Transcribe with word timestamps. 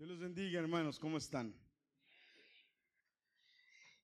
Dios 0.00 0.12
los 0.12 0.18
bendiga, 0.18 0.58
hermanos, 0.58 0.98
¿cómo 0.98 1.18
están? 1.18 1.54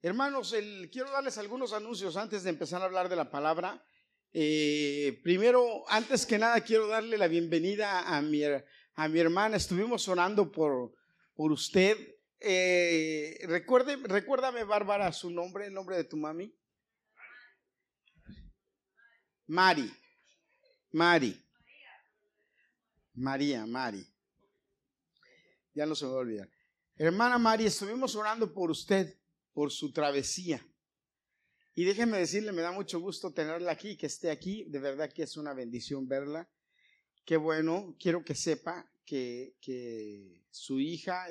Hermanos, 0.03 0.55
quiero 0.93 1.11
darles 1.11 1.39
algunos 1.39 1.73
anuncios 1.73 2.19
antes 2.19 2.43
de 2.43 2.51
empezar 2.51 2.83
a 2.83 2.85
hablar 2.85 3.09
de 3.09 3.17
la 3.17 3.31
palabra. 3.31 3.83
Eh, 4.31 5.19
primero, 5.23 5.89
antes 5.89 6.27
que 6.27 6.37
nada, 6.37 6.61
quiero 6.61 6.87
darle 6.87 7.17
la 7.17 7.29
bienvenida 7.29 8.15
a 8.15 8.21
mi, 8.21 8.43
a 8.45 9.09
mi 9.09 9.19
hermana. 9.19 9.57
Estuvimos 9.57 10.07
orando 10.07 10.53
por, 10.53 10.93
por 11.35 11.51
usted. 11.51 11.97
Eh, 12.41 13.39
recuerde, 13.45 13.97
recuérdame, 13.97 14.65
Bárbara, 14.65 15.11
su 15.13 15.31
nombre, 15.31 15.69
el 15.69 15.73
nombre 15.73 15.97
de 15.97 16.05
tu 16.05 16.19
mami. 16.19 16.55
Mari. 19.47 19.91
Mari. 20.93 21.43
María, 23.15 23.65
Mari 23.65 24.16
ya 25.77 25.87
no 25.87 25.95
se 25.95 26.07
me 26.07 26.13
va 26.13 26.17
a 26.17 26.21
olvidar. 26.21 26.51
Hermana 26.97 27.39
María, 27.39 27.69
estuvimos 27.69 28.17
orando 28.17 28.53
por 28.53 28.71
usted, 28.71 29.15
por 29.53 29.71
su 29.71 29.93
travesía. 29.93 30.67
Y 31.75 31.85
déjeme 31.85 32.19
decirle, 32.19 32.53
me 32.53 32.63
da 32.63 32.73
mucho 32.73 32.99
gusto 32.99 33.35
tenerla 33.35 33.73
aquí, 33.73 33.99
que 33.99 34.07
esté 34.07 34.31
aquí. 34.31 34.65
De 34.65 34.79
verdad 34.79 35.13
que 35.13 35.23
es 35.23 35.37
una 35.37 35.53
bendición 35.53 36.09
verla. 36.09 36.49
Qué 37.27 37.37
bueno, 37.37 37.95
quiero 38.01 38.25
que 38.25 38.35
sepa 38.35 38.91
que, 39.05 39.57
que 39.61 40.43
su 40.51 40.81
hija, 40.81 41.27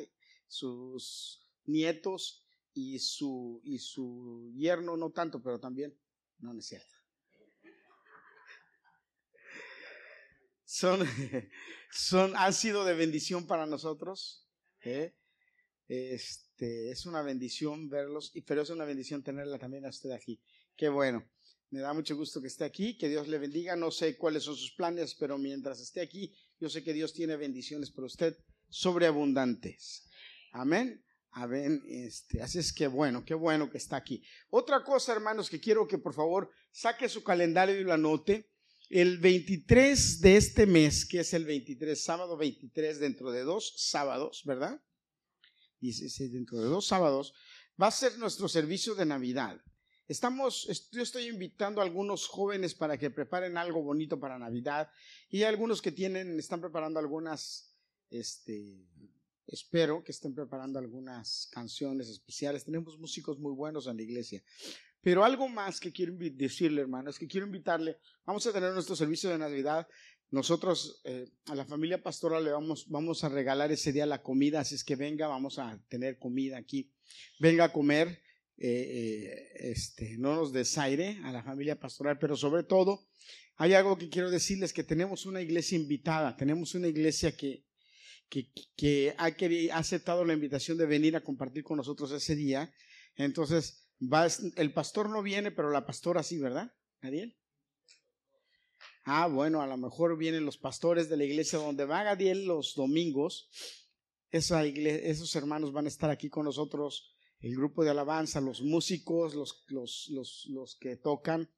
sus 0.48 1.44
nietos 1.66 2.46
y 2.74 3.00
su, 3.00 3.60
y 3.64 3.80
su 3.80 4.54
yerno, 4.56 4.96
no 4.96 5.10
tanto, 5.10 5.42
pero 5.42 5.60
también, 5.60 5.98
no, 6.38 6.54
no. 6.54 6.62
Son, 10.66 11.00
son, 11.92 12.36
han 12.36 12.54
sido 12.54 12.84
de 12.84 12.96
bendición 12.96 13.48
para 13.48 13.66
nosotros. 13.66 14.48
¿eh? 14.82 15.16
Este, 15.88 16.92
es 16.92 17.06
una 17.06 17.22
bendición 17.22 17.90
verlos, 17.90 18.34
pero 18.46 18.62
es 18.64 18.70
una 18.70 18.86
bendición 18.86 19.24
tenerla 19.24 19.60
también 19.60 19.86
a 19.86 19.90
usted 19.90 20.12
aquí. 20.12 20.42
Qué 20.76 20.90
bueno. 20.90 21.24
Me 21.70 21.80
da 21.82 21.94
mucho 21.94 22.16
gusto 22.16 22.42
que 22.42 22.48
esté 22.48 22.64
aquí, 22.64 22.98
que 22.98 23.10
Dios 23.10 23.28
le 23.28 23.38
bendiga. 23.38 23.76
No 23.76 23.92
sé 23.92 24.18
cuáles 24.18 24.44
son 24.44 24.56
sus 24.56 24.72
planes, 24.74 25.16
pero 25.16 25.38
mientras 25.38 25.80
esté 25.80 26.02
aquí, 26.02 26.36
yo 26.60 26.70
sé 26.70 26.84
que 26.84 26.94
Dios 26.94 27.14
tiene 27.14 27.36
bendiciones 27.36 27.92
para 27.92 28.08
usted 28.08 28.38
sobreabundantes. 28.70 30.08
Amén. 30.52 31.04
Amén. 31.32 31.84
Este, 31.88 32.42
así 32.42 32.60
es 32.60 32.72
que 32.72 32.88
bueno, 32.88 33.26
qué 33.26 33.34
bueno 33.34 33.70
que 33.70 33.78
está 33.78 33.98
aquí. 33.98 34.24
Otra 34.50 34.84
cosa, 34.84 35.12
hermanos, 35.12 35.50
que 35.50 35.60
quiero 35.60 35.88
que 35.88 35.98
por 35.98 36.14
favor 36.14 36.50
saque 36.72 37.10
su 37.10 37.24
calendario 37.24 37.78
y 37.78 37.84
lo 37.84 37.94
anote. 37.94 38.50
El 38.96 39.18
23 39.18 40.22
de 40.22 40.38
este 40.38 40.66
mes, 40.66 41.06
que 41.06 41.20
es 41.20 41.34
el 41.34 41.44
23, 41.44 42.02
sábado 42.02 42.38
23, 42.38 42.98
dentro 42.98 43.30
de 43.30 43.44
dos 43.44 43.74
sábados, 43.76 44.44
¿verdad? 44.46 44.82
Dice, 45.82 46.30
dentro 46.30 46.62
de 46.62 46.68
dos 46.68 46.88
sábados, 46.88 47.34
va 47.82 47.88
a 47.88 47.92
ser 47.92 48.18
nuestro 48.20 48.48
servicio 48.48 48.96
de 48.96 49.06
Navidad. 49.06 49.62
Estamos, 50.08 50.90
yo 50.94 51.04
estoy 51.04 51.28
invitando 51.28 51.82
a 51.82 51.84
algunos 51.84 52.26
jóvenes 52.28 52.74
para 52.74 52.98
que 52.98 53.10
preparen 53.10 53.58
algo 53.58 53.84
bonito 53.84 54.18
para 54.18 54.40
Navidad 54.40 54.90
y 55.28 55.40
hay 55.40 55.50
algunos 55.50 55.82
que 55.82 55.92
tienen, 55.92 56.40
están 56.40 56.62
preparando 56.62 56.98
algunas, 56.98 57.76
este, 58.10 58.88
espero 59.46 60.06
que 60.06 60.14
estén 60.14 60.34
preparando 60.34 60.80
algunas 60.80 61.50
canciones 61.52 62.08
especiales. 62.08 62.64
Tenemos 62.64 62.98
músicos 62.98 63.40
muy 63.40 63.52
buenos 63.52 63.88
en 63.88 63.98
la 63.98 64.04
iglesia. 64.04 64.42
Pero 65.06 65.24
algo 65.24 65.48
más 65.48 65.80
que 65.80 65.92
quiero 65.92 66.16
decirle, 66.18 66.82
hermano, 66.82 67.12
es 67.12 67.20
que 67.20 67.28
quiero 67.28 67.46
invitarle, 67.46 68.00
vamos 68.26 68.48
a 68.48 68.52
tener 68.52 68.74
nuestro 68.74 68.96
servicio 68.96 69.30
de 69.30 69.38
Navidad. 69.38 69.88
Nosotros 70.32 71.00
eh, 71.04 71.30
a 71.46 71.54
la 71.54 71.64
familia 71.64 72.02
pastoral 72.02 72.44
le 72.44 72.50
vamos, 72.50 72.90
vamos 72.90 73.24
a 73.24 73.30
regalar 73.30 73.72
ese 73.72 73.94
día 73.94 74.08
la 74.08 74.24
comida, 74.24 74.62
así 74.62 74.74
es 74.74 74.84
que 74.84 74.96
venga, 74.96 75.28
vamos 75.28 75.60
a 75.60 75.80
tener 75.90 76.18
comida 76.18 76.58
aquí. 76.58 76.92
Venga 77.40 77.66
a 77.66 77.72
comer, 77.72 78.20
eh, 78.58 78.66
eh, 78.68 79.72
este, 79.74 80.18
no 80.18 80.34
nos 80.34 80.52
desaire 80.52 81.20
a 81.24 81.32
la 81.32 81.44
familia 81.44 81.80
pastoral, 81.80 82.18
pero 82.18 82.36
sobre 82.36 82.64
todo 82.64 83.06
hay 83.58 83.74
algo 83.74 84.00
que 84.00 84.10
quiero 84.10 84.32
decirles, 84.32 84.74
que 84.74 84.84
tenemos 84.84 85.28
una 85.28 85.40
iglesia 85.40 85.76
invitada, 85.76 86.36
tenemos 86.36 86.74
una 86.74 86.88
iglesia 86.88 87.38
que, 87.38 87.64
que, 88.28 88.50
que 88.76 89.14
ha, 89.20 89.26
ha 89.26 89.78
aceptado 89.78 90.26
la 90.26 90.34
invitación 90.34 90.80
de 90.80 90.88
venir 90.88 91.16
a 91.16 91.22
compartir 91.22 91.64
con 91.64 91.78
nosotros 91.78 92.12
ese 92.12 92.36
día. 92.36 92.74
Entonces, 93.18 93.85
el 94.00 94.74
pastor 94.74 95.10
no 95.10 95.22
viene, 95.22 95.52
pero 95.52 95.72
la 95.72 95.86
pastora 95.86 96.24
sí, 96.24 96.38
¿verdad? 96.38 96.74
Gadiel. 97.02 97.38
Ah, 99.04 99.28
bueno, 99.28 99.62
a 99.62 99.68
lo 99.68 99.78
mejor 99.78 100.18
vienen 100.18 100.46
los 100.46 100.58
pastores 100.58 101.10
de 101.10 101.18
la 101.18 101.26
iglesia 101.26 101.60
donde 101.60 101.86
va 101.86 102.04
Gadiel 102.04 102.46
los 102.46 102.74
domingos. 102.76 103.50
Esa 104.32 104.66
esos 104.66 105.36
hermanos 105.36 105.72
van 105.72 105.86
a 105.86 105.90
estar 105.90 106.10
aquí 106.10 106.30
con 106.30 106.46
nosotros, 106.46 107.16
el 107.40 107.56
grupo 107.56 107.84
de 107.84 107.92
alabanza, 107.92 108.42
los 108.42 108.62
músicos, 108.62 109.36
los 109.36 110.78
que 110.80 110.98
tocan, 110.98 111.50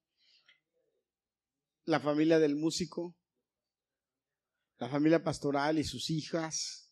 la 1.86 2.02
familia 2.02 2.38
del 2.38 2.56
músico, 2.56 3.16
la 4.78 4.90
familia 4.90 5.24
pastoral 5.24 5.80
y 5.80 5.84
sus 5.84 6.10
hijas 6.10 6.92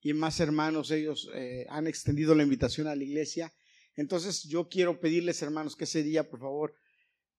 y 0.00 0.14
más 0.14 0.40
hermanos. 0.40 0.90
Ellos 0.90 1.28
eh, 1.34 1.66
han 1.68 1.86
extendido 1.86 2.34
la 2.34 2.42
invitación 2.42 2.86
a 2.86 2.96
la 2.96 3.04
iglesia 3.04 3.52
entonces 3.96 4.44
yo 4.44 4.68
quiero 4.68 5.00
pedirles, 5.00 5.40
hermanos, 5.42 5.76
que 5.76 5.84
ese 5.84 6.02
día, 6.02 6.28
por 6.28 6.40
favor, 6.40 6.74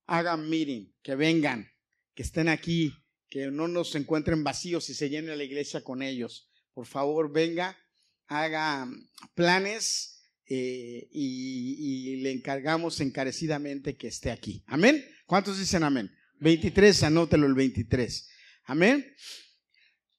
hagan 0.06 0.50
meeting, 0.50 0.94
que 1.02 1.16
vengan, 1.16 1.70
que 2.14 2.24
estén 2.24 2.48
aquí, 2.48 2.94
que 3.30 3.52
no 3.52 3.68
nos 3.68 3.96
encuentren 3.96 4.44
vacíos 4.44 4.90
y 4.90 4.94
se 4.94 5.10
llene 5.10 5.36
la 5.36 5.44
iglesia 5.44 5.84
con 5.84 6.02
ellos. 6.02 6.50
Por 6.74 6.86
favor, 6.86 7.32
venga, 7.32 7.78
haga 8.28 8.88
planes 9.34 10.16
eh, 10.48 11.08
y, 11.12 12.18
le 12.18 12.32
encargamos 12.32 13.02
encarecidamente 13.02 13.98
que 13.98 14.08
esté 14.08 14.32
aquí. 14.32 14.64
Amén. 14.68 15.06
¿Cuántos 15.26 15.60
dicen 15.60 15.84
amén? 15.84 16.12
23, 16.40 17.04
anótelo 17.04 17.48
el 17.48 17.54
23. 17.54 18.30
Amén. 18.66 19.06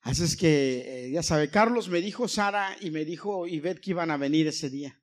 Así 0.03 0.23
es 0.23 0.37
que, 0.37 1.07
eh, 1.07 1.11
ya 1.11 1.23
sabe, 1.23 1.51
Carlos 1.51 1.89
me 1.89 2.01
dijo 2.01 2.29
Sara 2.29 2.77
y 2.81 2.91
me 2.91 3.05
dijo 3.05 3.47
Ivette 3.47 3.81
que 3.81 3.91
iban 3.91 4.11
a 4.11 4.17
venir 4.17 4.47
ese 4.47 4.71
día. 4.71 5.01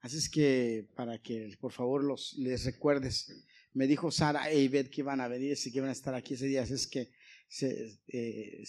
Así 0.00 0.16
es 0.16 0.28
que 0.28 0.86
para 0.94 1.18
que 1.18 1.54
por 1.60 1.72
favor 1.72 2.02
los, 2.02 2.34
les 2.38 2.64
recuerdes, 2.64 3.44
me 3.72 3.86
dijo 3.86 4.10
Sara 4.10 4.50
e 4.50 4.60
Ivette 4.60 4.90
que 4.90 5.02
iban 5.02 5.20
a 5.20 5.28
venir 5.28 5.56
y 5.62 5.70
que 5.70 5.78
iban 5.78 5.90
a 5.90 5.92
estar 5.92 6.14
aquí 6.14 6.34
ese 6.34 6.46
día. 6.46 6.62
Así 6.62 6.74
es 6.74 6.86
que 6.86 7.10
eh, 8.08 8.62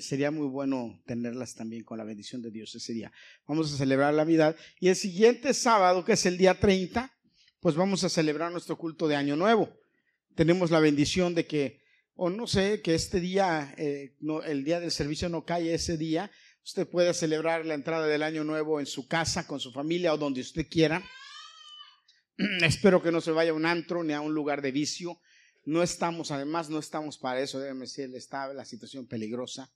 sería 0.00 0.30
muy 0.30 0.46
bueno 0.46 1.02
tenerlas 1.06 1.54
también 1.54 1.84
con 1.84 1.98
la 1.98 2.04
bendición 2.04 2.42
de 2.42 2.50
Dios 2.50 2.74
ese 2.74 2.92
día. 2.92 3.12
Vamos 3.46 3.72
a 3.72 3.76
celebrar 3.76 4.12
la 4.12 4.24
Navidad. 4.24 4.56
Y 4.80 4.88
el 4.88 4.96
siguiente 4.96 5.54
sábado, 5.54 6.04
que 6.04 6.12
es 6.12 6.26
el 6.26 6.36
día 6.36 6.58
30, 6.58 7.12
pues 7.60 7.76
vamos 7.76 8.04
a 8.04 8.08
celebrar 8.08 8.52
nuestro 8.52 8.76
culto 8.76 9.08
de 9.08 9.16
Año 9.16 9.36
Nuevo. 9.36 9.72
Tenemos 10.34 10.70
la 10.70 10.80
bendición 10.80 11.34
de 11.34 11.46
que, 11.46 11.80
o 12.14 12.28
no 12.28 12.46
sé, 12.46 12.82
que 12.82 12.94
este 12.94 13.20
día, 13.20 13.74
eh, 13.78 14.16
no, 14.20 14.42
el 14.42 14.64
día 14.64 14.80
del 14.80 14.90
servicio 14.90 15.28
no 15.28 15.44
cae 15.44 15.72
ese 15.72 15.96
día, 15.96 16.30
Usted 16.64 16.88
puede 16.88 17.12
celebrar 17.12 17.66
la 17.66 17.74
entrada 17.74 18.06
del 18.06 18.22
año 18.22 18.42
nuevo 18.42 18.80
en 18.80 18.86
su 18.86 19.06
casa, 19.06 19.46
con 19.46 19.60
su 19.60 19.70
familia 19.70 20.14
o 20.14 20.16
donde 20.16 20.40
usted 20.40 20.66
quiera. 20.66 21.04
Espero 22.62 23.02
que 23.02 23.12
no 23.12 23.20
se 23.20 23.32
vaya 23.32 23.50
a 23.50 23.54
un 23.54 23.66
antro 23.66 24.02
ni 24.02 24.14
a 24.14 24.22
un 24.22 24.32
lugar 24.32 24.62
de 24.62 24.72
vicio. 24.72 25.20
No 25.66 25.82
estamos, 25.82 26.30
además, 26.30 26.70
no 26.70 26.78
estamos 26.78 27.18
para 27.18 27.40
eso. 27.40 27.60
Déjeme 27.60 27.80
decir, 27.80 28.10
está 28.14 28.50
la 28.54 28.64
situación 28.64 29.06
peligrosa. 29.06 29.70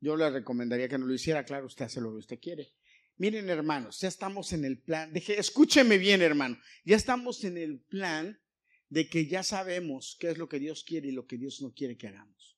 Yo 0.00 0.16
le 0.16 0.28
recomendaría 0.28 0.88
que 0.88 0.98
no 0.98 1.06
lo 1.06 1.14
hiciera. 1.14 1.44
Claro, 1.44 1.66
usted 1.66 1.84
hace 1.84 2.00
lo 2.00 2.10
que 2.10 2.18
usted 2.18 2.40
quiere. 2.40 2.72
Miren, 3.16 3.48
hermanos, 3.48 4.00
ya 4.00 4.08
estamos 4.08 4.52
en 4.52 4.64
el 4.64 4.82
plan. 4.82 5.12
Deje, 5.12 5.38
escúcheme 5.38 5.98
bien, 5.98 6.20
hermano. 6.20 6.58
Ya 6.84 6.96
estamos 6.96 7.44
en 7.44 7.58
el 7.58 7.78
plan 7.78 8.40
de 8.88 9.08
que 9.08 9.28
ya 9.28 9.44
sabemos 9.44 10.16
qué 10.18 10.30
es 10.30 10.38
lo 10.38 10.48
que 10.48 10.58
Dios 10.58 10.82
quiere 10.82 11.08
y 11.08 11.12
lo 11.12 11.28
que 11.28 11.38
Dios 11.38 11.62
no 11.62 11.72
quiere 11.72 11.96
que 11.96 12.08
hagamos. 12.08 12.53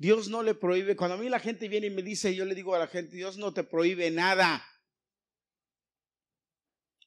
Dios 0.00 0.30
no 0.30 0.42
le 0.42 0.54
prohíbe. 0.54 0.96
Cuando 0.96 1.16
a 1.16 1.18
mí 1.18 1.28
la 1.28 1.38
gente 1.38 1.68
viene 1.68 1.88
y 1.88 1.90
me 1.90 2.02
dice, 2.02 2.34
yo 2.34 2.46
le 2.46 2.54
digo 2.54 2.74
a 2.74 2.78
la 2.78 2.86
gente, 2.86 3.14
Dios 3.14 3.36
no 3.36 3.52
te 3.52 3.64
prohíbe 3.64 4.10
nada. 4.10 4.66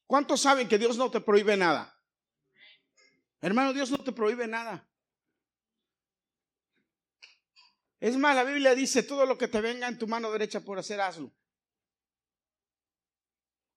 ¿Cuántos 0.05 0.41
saben 0.41 0.67
que 0.67 0.77
Dios 0.77 0.95
no 0.95 1.09
te 1.09 1.19
prohíbe 1.19 1.57
nada? 1.57 1.99
Hermano, 3.41 3.73
Dios 3.73 3.89
no 3.89 3.97
te 4.03 4.11
prohíbe 4.11 4.47
nada. 4.47 4.87
Es 7.99 8.15
más, 8.15 8.35
la 8.35 8.43
Biblia 8.43 8.75
dice, 8.75 9.01
todo 9.01 9.25
lo 9.25 9.39
que 9.39 9.47
te 9.47 9.59
venga 9.59 9.87
en 9.87 9.97
tu 9.97 10.05
mano 10.07 10.31
derecha 10.31 10.59
por 10.59 10.77
hacer, 10.77 11.01
hazlo. 11.01 11.33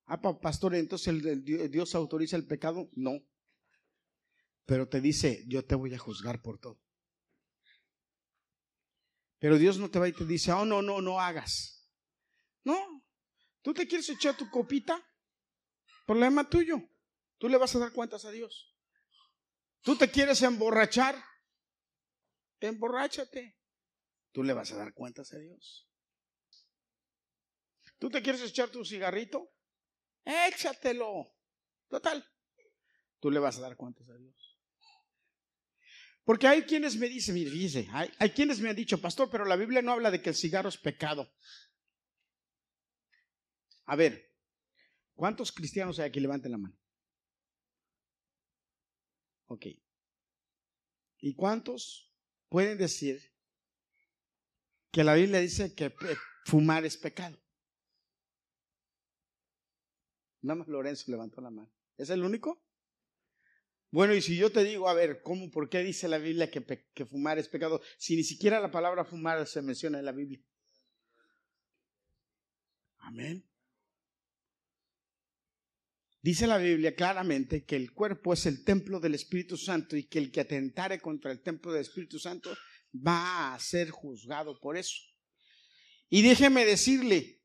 Ah, 0.05 0.21
pastor, 0.21 0.75
entonces 0.75 1.09
el, 1.09 1.43
Dios 1.71 1.95
autoriza 1.95 2.37
el 2.37 2.47
pecado. 2.47 2.91
No. 2.93 3.23
Pero 4.67 4.87
te 4.87 5.01
dice, 5.01 5.43
yo 5.49 5.65
te 5.65 5.75
voy 5.75 5.95
a 5.95 5.99
juzgar 5.99 6.43
por 6.43 6.59
todo. 6.59 6.86
Pero 9.39 9.59
Dios 9.59 9.79
no 9.79 9.91
te 9.91 9.99
va 9.99 10.09
y 10.09 10.13
te 10.13 10.25
dice, 10.25 10.53
oh, 10.53 10.65
no, 10.65 10.83
no, 10.83 11.01
no 11.01 11.21
hagas. 11.21 11.89
No, 12.65 13.05
tú 13.63 13.75
te 13.75 13.87
quieres 13.87 14.09
echar 14.09 14.37
tu 14.37 14.51
copita, 14.51 15.01
problema 16.07 16.49
tuyo. 16.49 16.81
Tú 17.39 17.49
le 17.49 17.59
vas 17.59 17.75
a 17.77 17.79
dar 17.79 17.93
cuentas 17.93 18.25
a 18.25 18.31
Dios. 18.31 18.75
Tú 19.83 19.97
te 19.97 20.11
quieres 20.11 20.43
emborrachar, 20.43 21.23
emborráchate. 22.61 23.59
Tú 24.33 24.43
le 24.43 24.53
vas 24.53 24.73
a 24.73 24.77
dar 24.77 24.95
cuentas 24.95 25.33
a 25.33 25.39
Dios. 25.39 25.89
¿Tú 27.99 28.11
te 28.11 28.23
quieres 28.23 28.43
echar 28.43 28.69
tu 28.69 28.85
cigarrito? 28.85 29.53
Échatelo. 30.25 31.35
Total. 31.89 32.25
Tú 33.21 33.31
le 33.31 33.39
vas 33.39 33.59
a 33.59 33.63
dar 33.63 33.77
cuentas 33.77 34.09
a 34.09 34.17
Dios. 34.17 34.56
Porque 36.27 36.49
hay 36.49 36.63
quienes 36.63 36.97
me 36.97 37.09
dicen, 37.09 37.37
mire, 37.37 37.53
dice, 37.53 37.89
hay, 37.93 38.31
quienes 38.31 38.59
me 38.59 38.69
han 38.69 38.75
dicho, 38.75 39.01
pastor, 39.01 39.31
pero 39.31 39.45
la 39.45 39.55
Biblia 39.55 39.81
no 39.81 39.93
habla 39.93 40.11
de 40.11 40.21
que 40.21 40.31
el 40.31 40.35
cigarro 40.35 40.69
es 40.69 40.77
pecado. 40.77 41.33
A 43.85 43.95
ver, 43.95 44.35
¿cuántos 45.15 45.53
cristianos 45.53 46.01
hay 46.01 46.07
aquí? 46.07 46.19
Levanten 46.19 46.51
la 46.51 46.59
mano. 46.59 46.77
Ok. 49.47 49.67
¿Y 51.19 51.37
cuántos 51.37 52.13
pueden 52.49 52.77
decir 52.77 53.23
que 54.91 55.05
la 55.05 55.15
Biblia 55.15 55.39
dice 55.39 55.77
que 55.77 55.95
fumar 56.45 56.85
es 56.85 56.97
pecado? 56.97 57.39
Nada 60.43 60.59
más 60.59 60.67
Lorenzo 60.67 61.09
levantó 61.09 61.41
la 61.41 61.51
mano. 61.51 61.73
¿Es 61.97 62.11
el 62.11 62.25
único? 62.25 62.66
Bueno, 63.91 64.15
y 64.15 64.21
si 64.21 64.37
yo 64.37 64.51
te 64.51 64.65
digo, 64.65 64.89
a 64.89 64.95
ver, 64.95 65.23
¿cómo, 65.23 65.51
por 65.51 65.69
qué 65.69 65.83
dice 65.83 66.09
la 66.09 66.19
Biblia 66.19 66.51
que, 66.51 66.85
que 66.93 67.07
fumar 67.07 67.39
es 67.39 67.49
pecado? 67.49 67.81
Si 67.99 68.17
ni 68.17 68.25
siquiera 68.25 68.61
la 68.61 68.71
palabra 68.71 69.05
fumar 69.05 69.47
se 69.47 69.63
menciona 69.63 69.99
en 69.99 70.05
la 70.05 70.13
Biblia. 70.13 70.41
Amén. 72.99 73.49
Dice 76.27 76.49
la 76.49 76.59
Biblia 76.59 76.97
claramente 76.97 77.65
que 77.65 77.77
el 77.77 77.93
cuerpo 77.93 78.33
es 78.33 78.47
el 78.47 78.65
templo 78.65 78.99
del 78.99 79.15
Espíritu 79.15 79.57
Santo 79.57 79.97
y 79.97 80.09
que 80.09 80.19
el 80.19 80.33
que 80.33 80.41
atentare 80.41 81.01
contra 81.01 81.31
el 81.31 81.41
templo 81.41 81.71
del 81.71 81.83
Espíritu 81.83 82.19
Santo 82.19 82.53
va 82.95 83.55
a 83.55 83.59
ser 83.61 83.91
juzgado 83.91 84.59
por 84.59 84.77
eso. 84.77 84.97
Y 86.09 86.23
déjeme 86.23 86.65
decirle 86.65 87.45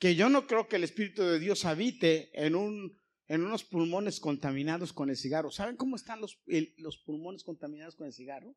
que 0.00 0.16
yo 0.16 0.28
no 0.28 0.48
creo 0.48 0.66
que 0.66 0.74
el 0.74 0.82
Espíritu 0.82 1.22
de 1.22 1.38
Dios 1.38 1.64
habite 1.64 2.30
en, 2.34 2.56
un, 2.56 3.00
en 3.28 3.44
unos 3.44 3.64
pulmones 3.64 4.20
contaminados 4.20 4.92
con 4.92 5.10
el 5.10 5.16
cigarro. 5.16 5.50
¿Saben 5.50 5.76
cómo 5.76 5.96
están 5.96 6.20
los, 6.20 6.40
los 6.76 6.98
pulmones 6.98 7.42
contaminados 7.44 7.96
con 7.96 8.06
el 8.06 8.12
cigarro? 8.12 8.54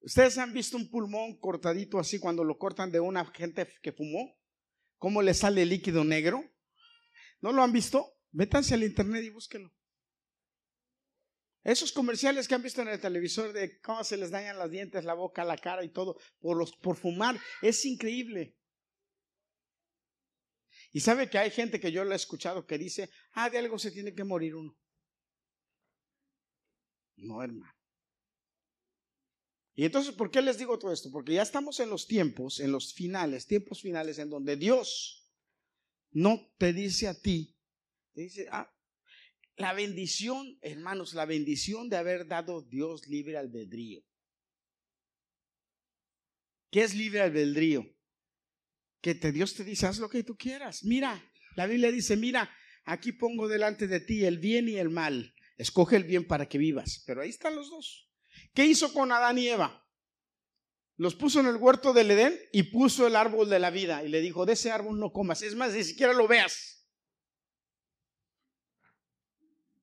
¿Ustedes 0.00 0.36
han 0.38 0.52
visto 0.52 0.76
un 0.76 0.90
pulmón 0.90 1.38
cortadito 1.38 1.98
así 1.98 2.18
cuando 2.18 2.42
lo 2.42 2.58
cortan 2.58 2.90
de 2.90 3.00
una 3.00 3.24
gente 3.26 3.68
que 3.82 3.92
fumó? 3.92 4.36
cómo 5.02 5.20
le 5.20 5.34
sale 5.34 5.66
líquido 5.66 6.04
negro. 6.04 6.48
¿No 7.40 7.50
lo 7.50 7.64
han 7.64 7.72
visto? 7.72 8.16
Métanse 8.30 8.74
al 8.74 8.84
internet 8.84 9.24
y 9.24 9.30
búsquenlo. 9.30 9.74
Esos 11.64 11.90
comerciales 11.90 12.46
que 12.46 12.54
han 12.54 12.62
visto 12.62 12.82
en 12.82 12.88
el 12.88 13.00
televisor 13.00 13.52
de 13.52 13.80
cómo 13.80 14.04
se 14.04 14.16
les 14.16 14.30
dañan 14.30 14.60
los 14.60 14.70
dientes, 14.70 15.04
la 15.04 15.14
boca, 15.14 15.44
la 15.44 15.58
cara 15.58 15.82
y 15.82 15.88
todo 15.88 16.20
por, 16.38 16.56
los, 16.56 16.76
por 16.76 16.96
fumar, 16.96 17.36
es 17.62 17.84
increíble. 17.84 18.56
Y 20.92 21.00
sabe 21.00 21.30
que 21.30 21.38
hay 21.38 21.50
gente 21.50 21.80
que 21.80 21.90
yo 21.90 22.04
lo 22.04 22.12
he 22.12 22.16
escuchado 22.16 22.66
que 22.66 22.76
dice, 22.78 23.10
ah, 23.32 23.48
de 23.48 23.58
algo 23.58 23.78
se 23.78 23.90
tiene 23.90 24.14
que 24.14 24.24
morir 24.24 24.54
uno. 24.54 24.76
No, 27.16 27.42
hermano. 27.42 27.74
Y 29.74 29.86
entonces, 29.86 30.14
¿por 30.14 30.30
qué 30.30 30.42
les 30.42 30.58
digo 30.58 30.78
todo 30.78 30.92
esto? 30.92 31.10
Porque 31.10 31.32
ya 31.32 31.42
estamos 31.42 31.80
en 31.80 31.88
los 31.88 32.06
tiempos, 32.06 32.60
en 32.60 32.70
los 32.70 32.92
finales, 32.92 33.46
tiempos 33.46 33.80
finales, 33.80 34.18
en 34.18 34.28
donde 34.28 34.56
Dios 34.56 35.30
no 36.10 36.52
te 36.58 36.74
dice 36.74 37.08
a 37.08 37.18
ti, 37.18 37.56
te 38.12 38.22
dice, 38.22 38.46
ah, 38.50 38.70
la 39.56 39.72
bendición, 39.72 40.58
hermanos, 40.60 41.14
la 41.14 41.24
bendición 41.24 41.88
de 41.88 41.96
haber 41.96 42.26
dado 42.26 42.62
Dios 42.62 43.06
libre 43.08 43.38
albedrío. 43.38 44.02
¿Qué 46.70 46.82
es 46.82 46.94
libre 46.94 47.22
albedrío? 47.22 47.91
Que 49.02 49.14
te, 49.14 49.32
Dios 49.32 49.54
te 49.54 49.64
dice, 49.64 49.86
haz 49.86 49.98
lo 49.98 50.08
que 50.08 50.24
tú 50.24 50.36
quieras. 50.36 50.84
Mira, 50.84 51.22
la 51.56 51.66
Biblia 51.66 51.90
dice, 51.90 52.16
mira, 52.16 52.50
aquí 52.84 53.12
pongo 53.12 53.48
delante 53.48 53.86
de 53.86 54.00
ti 54.00 54.24
el 54.24 54.38
bien 54.38 54.68
y 54.68 54.76
el 54.76 54.88
mal. 54.88 55.34
Escoge 55.58 55.96
el 55.96 56.04
bien 56.04 56.26
para 56.26 56.48
que 56.48 56.56
vivas. 56.56 57.02
Pero 57.06 57.20
ahí 57.20 57.28
están 57.28 57.54
los 57.54 57.68
dos. 57.68 58.08
¿Qué 58.54 58.64
hizo 58.64 58.92
con 58.94 59.12
Adán 59.12 59.38
y 59.38 59.48
Eva? 59.48 59.82
Los 60.96 61.14
puso 61.14 61.40
en 61.40 61.46
el 61.46 61.56
huerto 61.56 61.92
del 61.92 62.10
Edén 62.10 62.38
y 62.52 62.64
puso 62.64 63.06
el 63.06 63.16
árbol 63.16 63.48
de 63.50 63.58
la 63.58 63.70
vida 63.70 64.04
y 64.04 64.08
le 64.08 64.20
dijo, 64.20 64.46
de 64.46 64.52
ese 64.52 64.70
árbol 64.70 65.00
no 65.00 65.12
comas, 65.12 65.42
es 65.42 65.54
más, 65.54 65.72
ni 65.72 65.84
siquiera 65.84 66.12
lo 66.12 66.28
veas. 66.28 66.86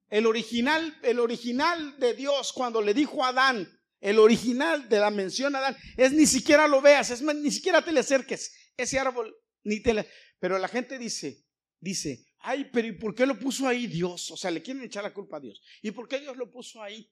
El 0.10 0.25
original, 0.25 0.98
el 1.04 1.19
original 1.19 2.00
de 2.00 2.13
Dios 2.13 2.54
cuando 2.54 2.81
le 2.81 2.94
dijo 2.94 3.24
a 3.24 3.30
Adán, 3.30 3.68
el 4.00 4.18
original 4.18 4.88
de 4.88 5.00
la 5.00 5.12
mención 5.12 5.56
a 5.56 5.60
Adán, 5.60 5.77
es 5.98 6.13
ni 6.13 6.25
siquiera 6.25 6.68
lo 6.68 6.81
veas, 6.81 7.10
es 7.10 7.22
más, 7.22 7.36
ni 7.36 7.51
siquiera 7.51 7.83
te 7.83 7.92
le 7.92 8.00
acerques, 8.00 8.54
ese 8.84 9.00
árbol, 9.00 9.36
ni 9.64 9.81
te 9.81 9.94
le... 9.94 10.08
Pero 10.40 10.58
la 10.58 10.68
gente 10.68 10.98
dice, 10.98 11.46
dice, 11.80 12.26
ay, 12.40 12.70
pero 12.72 12.88
¿y 12.88 12.94
por 12.94 13.14
qué 13.16 13.26
lo 13.26 13.38
puso 13.38 13.68
ahí 13.68 13.88
Dios? 13.88 14.31
O 14.31 14.38
sea, 14.38 14.52
le 14.52 14.62
quieren 14.62 14.84
echar 14.84 15.04
la 15.04 15.14
culpa 15.14 15.38
a 15.38 15.42
Dios. 15.42 15.62
¿Y 15.81 15.92
por 15.92 16.08
qué 16.08 16.20
Dios 16.20 16.38
lo 16.38 16.52
puso 16.52 16.81
ahí? 16.81 17.12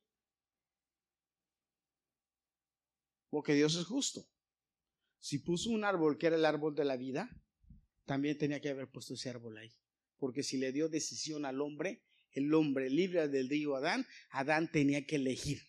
Porque 3.30 3.54
Dios 3.54 3.76
es 3.76 3.86
justo. 3.86 4.28
Si 5.20 5.40
puso 5.40 5.70
un 5.72 5.84
árbol 5.84 6.18
que 6.18 6.28
era 6.28 6.36
el 6.36 6.46
árbol 6.46 6.76
de 6.76 6.86
la 6.86 6.96
vida, 6.96 7.30
también 8.06 8.38
tenía 8.38 8.62
que 8.62 8.70
haber 8.70 8.90
puesto 8.90 9.14
ese 9.14 9.30
árbol 9.30 9.58
ahí. 9.58 9.74
Porque 10.18 10.44
si 10.44 10.58
le 10.58 10.72
dio 10.72 10.90
decisión 10.90 11.46
al 11.46 11.62
hombre, 11.62 12.04
el 12.32 12.54
hombre 12.54 12.90
libre 12.90 13.28
del 13.28 13.50
río 13.50 13.76
Adán, 13.76 14.08
Adán 14.30 14.72
tenía 14.72 15.06
que 15.06 15.18
elegir. 15.18 15.62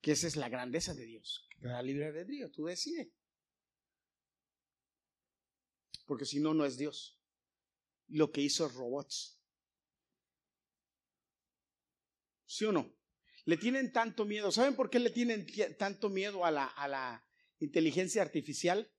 Que 0.00 0.12
esa 0.12 0.26
es 0.26 0.36
la 0.36 0.48
grandeza 0.48 0.94
de 0.94 1.06
Dios. 1.06 1.48
La 1.64 1.80
libre 1.80 2.12
del 2.12 2.28
río, 2.28 2.50
tú 2.50 2.66
decides. 2.66 3.08
Porque 6.06 6.26
si 6.26 6.38
no, 6.38 6.52
no 6.52 6.66
es 6.66 6.76
Dios. 6.76 7.18
Lo 8.08 8.30
que 8.30 8.42
hizo 8.42 8.68
robots. 8.68 9.40
¿Sí 12.44 12.66
o 12.66 12.72
no? 12.72 12.94
Le 13.46 13.56
tienen 13.56 13.92
tanto 13.92 14.26
miedo. 14.26 14.52
¿Saben 14.52 14.76
por 14.76 14.90
qué 14.90 14.98
le 14.98 15.08
tienen 15.08 15.46
tanto 15.78 16.10
miedo 16.10 16.44
a 16.44 16.50
la, 16.50 16.66
a 16.66 16.86
la 16.86 17.26
inteligencia 17.60 18.20
artificial? 18.20 18.92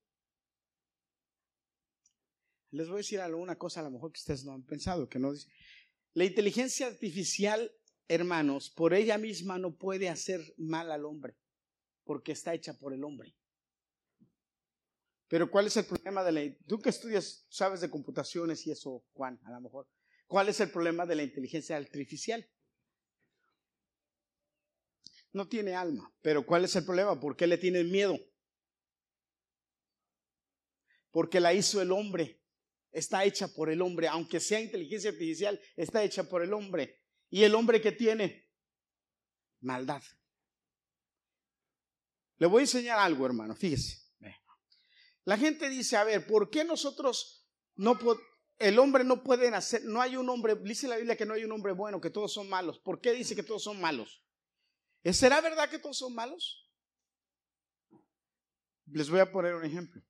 Les 2.72 2.88
voy 2.88 2.96
a 2.96 2.98
decir 2.98 3.20
alguna 3.20 3.60
cosa 3.60 3.82
a 3.82 3.84
lo 3.84 3.92
mejor 3.92 4.12
que 4.12 4.20
ustedes 4.20 4.44
no 4.44 4.54
han 4.54 4.66
pensado, 4.66 5.08
que 5.08 5.20
no 5.20 5.34
La 6.14 6.26
inteligencia 6.26 6.88
artificial, 6.88 7.72
hermanos, 8.08 8.72
por 8.72 8.96
ella 8.96 9.20
misma 9.20 9.60
no 9.60 9.78
puede 9.78 10.10
hacer 10.10 10.42
mal 10.58 10.92
al 10.92 11.06
hombre, 11.06 11.38
porque 12.06 12.32
está 12.32 12.54
hecha 12.54 12.74
por 12.74 12.94
el 12.94 13.04
hombre. 13.04 13.36
Pero 15.28 15.52
¿cuál 15.52 15.68
es 15.68 15.76
el 15.76 15.86
problema 15.86 16.24
de 16.24 16.32
la... 16.32 16.42
Tú 16.68 16.80
que 16.80 16.90
estudias, 16.90 17.46
sabes 17.50 17.82
de 17.82 17.90
computaciones 17.90 18.66
y 18.68 18.72
eso, 18.72 19.04
Juan, 19.14 19.40
a 19.44 19.52
lo 19.52 19.60
mejor. 19.60 19.88
¿Cuál 20.28 20.48
es 20.50 20.60
el 20.62 20.72
problema 20.72 21.06
de 21.06 21.16
la 21.16 21.24
inteligencia 21.24 21.76
artificial? 21.76 22.48
no 25.36 25.48
tiene 25.48 25.76
alma. 25.76 26.12
Pero 26.22 26.46
¿cuál 26.46 26.64
es 26.64 26.76
el 26.76 26.86
problema? 26.86 27.20
¿Por 27.20 27.36
qué 27.36 27.46
le 27.46 27.58
tienen 27.58 27.92
miedo? 27.92 28.18
Porque 31.12 31.40
la 31.40 31.54
hizo 31.54 31.82
el 31.82 31.92
hombre. 31.92 32.42
Está 32.92 33.26
hecha 33.26 33.50
por 33.50 33.70
el 33.70 33.82
hombre. 33.82 34.08
Aunque 34.08 34.40
sea 34.40 34.62
inteligencia 34.62 35.12
artificial, 35.12 35.60
está 35.76 36.04
hecha 36.04 36.28
por 36.28 36.42
el 36.42 36.54
hombre. 36.54 37.02
¿Y 37.30 37.44
el 37.44 37.54
hombre 37.54 37.82
que 37.82 37.92
tiene? 37.92 38.50
Maldad. 39.60 40.02
Le 42.38 42.48
voy 42.48 42.62
a 42.62 42.64
enseñar 42.64 43.00
algo, 43.00 43.26
hermano. 43.26 43.56
Fíjese. 43.56 44.04
La 45.26 45.38
gente 45.38 45.70
dice, 45.70 45.98
a 45.98 46.04
ver, 46.04 46.28
¿por 46.28 46.52
qué 46.52 46.64
nosotros 46.64 47.48
no 47.76 47.98
el 48.60 48.80
hombre 48.80 49.04
no 49.04 49.24
puede 49.24 49.52
nacer, 49.52 49.84
no 49.84 50.02
hay 50.02 50.16
un 50.16 50.30
hombre, 50.30 50.56
dice 50.56 50.88
la 50.88 50.96
Biblia 50.96 51.18
que 51.18 51.26
no 51.26 51.34
hay 51.34 51.44
un 51.44 51.52
hombre 51.52 51.74
bueno, 51.74 52.00
que 52.00 52.10
todos 52.10 52.34
son 52.34 52.48
malos. 52.48 52.80
¿Por 52.80 53.02
qué 53.02 53.12
dice 53.12 53.36
que 53.36 53.44
todos 53.44 53.64
son 53.64 53.82
malos? 53.82 54.24
¿Será 55.04 55.42
verdad 55.42 55.70
que 55.70 55.80
todos 55.80 55.98
son 55.98 56.16
malos? 56.16 56.72
Les 58.88 59.10
voy 59.10 59.20
a 59.20 59.32
poner 59.32 59.56
un 59.56 59.66
ejemplo. 59.66 60.02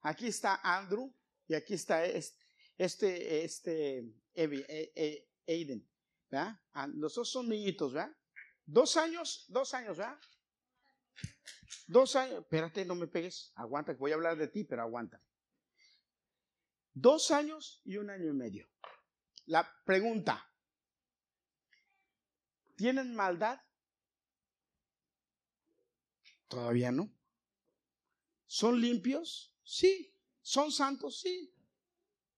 Aquí 0.00 0.26
está 0.26 0.60
Andrew 0.62 1.12
y 1.48 1.54
aquí 1.54 1.74
está 1.74 2.04
este, 2.06 2.44
este, 2.78 3.44
este 3.44 4.14
Aiden. 5.46 5.88
¿verdad? 6.30 6.60
Ah, 6.72 6.86
los 6.88 7.14
dos 7.14 7.30
son 7.30 7.48
niñitos, 7.48 7.92
¿verdad? 7.92 8.16
Dos 8.64 8.96
años, 8.96 9.44
dos 9.48 9.74
años, 9.74 9.98
¿verdad? 9.98 10.18
Dos 11.86 12.16
años, 12.16 12.40
espérate, 12.40 12.84
no 12.84 12.94
me 12.94 13.06
pegues, 13.06 13.52
aguanta, 13.54 13.94
voy 13.94 14.10
a 14.10 14.14
hablar 14.14 14.36
de 14.36 14.48
ti, 14.48 14.64
pero 14.64 14.82
aguanta. 14.82 15.22
Dos 16.92 17.30
años 17.30 17.80
y 17.84 17.96
un 17.98 18.10
año 18.10 18.28
y 18.28 18.32
medio. 18.32 18.68
La 19.44 19.70
pregunta, 19.84 20.44
¿tienen 22.74 23.14
maldad? 23.14 23.60
Todavía 26.48 26.90
no. 26.90 27.12
¿Son 28.46 28.80
limpios? 28.80 29.54
Sí. 29.62 30.12
¿Son 30.40 30.70
santos? 30.70 31.20
Sí. 31.20 31.52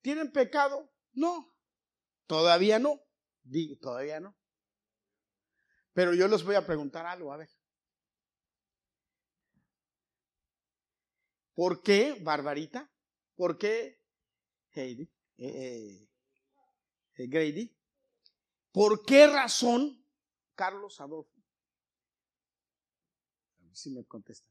¿Tienen 0.00 0.32
pecado? 0.32 0.90
No. 1.12 1.54
Todavía 2.26 2.78
no. 2.78 3.00
Digo, 3.42 3.76
todavía 3.78 4.18
no. 4.18 4.37
Pero 5.92 6.14
yo 6.14 6.28
les 6.28 6.42
voy 6.42 6.54
a 6.54 6.66
preguntar 6.66 7.06
algo, 7.06 7.32
a 7.32 7.37
ver. 7.37 7.50
¿Por 11.58 11.82
qué, 11.82 12.16
Barbarita? 12.22 12.88
¿Por 13.34 13.58
qué, 13.58 14.00
Heidi? 14.70 15.12
Eh, 15.38 16.08
eh, 17.16 17.26
Grady? 17.26 17.76
¿Por 18.70 19.04
qué 19.04 19.26
razón, 19.26 20.06
Carlos 20.54 21.00
Adolfo? 21.00 21.34
A 23.58 23.64
ver 23.64 23.76
si 23.76 23.90
me 23.90 24.06
contestan. 24.06 24.48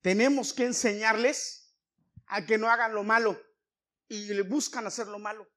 Tenemos 0.00 0.52
que 0.52 0.64
enseñarles 0.64 1.72
a 2.26 2.44
que 2.44 2.58
no 2.58 2.68
hagan 2.68 2.92
lo 2.92 3.04
malo 3.04 3.40
y 4.08 4.26
le 4.34 4.42
buscan 4.42 4.84
hacer 4.84 5.06
lo 5.06 5.20
malo. 5.20 5.48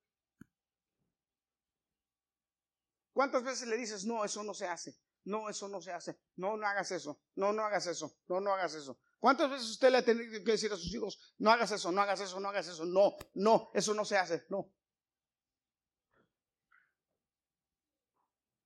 ¿Cuántas 3.11 3.43
veces 3.43 3.67
le 3.67 3.75
dices, 3.75 4.05
no, 4.05 4.23
eso 4.23 4.43
no 4.43 4.53
se 4.53 4.67
hace? 4.67 4.95
No, 5.23 5.49
eso 5.49 5.67
no 5.67 5.81
se 5.81 5.93
hace. 5.93 6.19
No, 6.35 6.57
no 6.57 6.67
hagas 6.67 6.91
eso. 6.91 7.19
No, 7.33 7.53
no 7.53 7.63
hagas 7.63 7.88
eso. 7.88 8.15
No, 8.27 8.39
no 8.39 8.53
hagas 8.53 8.75
eso. 8.75 8.99
¿Cuántas 9.19 9.51
veces 9.51 9.69
usted 9.69 9.91
le 9.91 9.97
ha 9.97 10.05
tenido 10.05 10.43
que 10.43 10.51
decir 10.51 10.71
a 10.71 10.77
sus 10.77 10.93
hijos, 10.93 11.19
no 11.38 11.51
hagas 11.51 11.71
eso, 11.71 11.91
no 11.91 12.01
hagas 12.01 12.21
eso, 12.21 12.39
no 12.39 12.49
hagas 12.49 12.67
eso? 12.69 12.85
No, 12.85 13.17
no, 13.33 13.69
eso 13.73 13.93
no 13.93 14.05
se 14.05 14.17
hace. 14.17 14.45
No. 14.49 14.71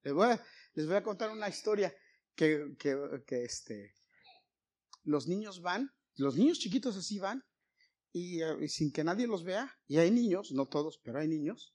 Les 0.03 0.13
voy 0.13 0.95
a, 0.95 1.03
contar 1.03 1.31
una 1.31 1.49
historia 1.49 1.95
que, 2.35 2.75
que, 2.77 3.43
este, 3.43 3.95
los 5.03 5.27
niños 5.27 5.61
van, 5.61 5.89
los 6.17 6.35
niños 6.35 6.59
chiquitos 6.59 6.97
así 6.97 7.19
van, 7.19 7.43
y, 8.11 8.43
eh, 8.43 8.67
sin 8.67 8.91
que 8.91 9.03
nadie 9.03 9.25
los 9.25 9.43
vea, 9.43 9.73
y 9.87 9.97
hay 9.97 10.11
niños, 10.11 10.51
no 10.51 10.67
todos, 10.67 10.99
pero 11.03 11.19
hay 11.19 11.27
niños, 11.27 11.73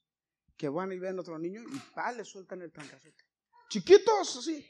que 0.55 0.69
van 0.69 0.91
y 0.91 0.99
ven 0.99 1.17
a 1.17 1.21
otro 1.21 1.37
niño 1.39 1.63
y 1.63 1.79
pa, 1.93 2.11
le 2.11 2.23
sueltan 2.23 2.61
el 2.61 2.71
trancazote. 2.71 3.25
Chiquitos, 3.69 4.37
así. 4.37 4.65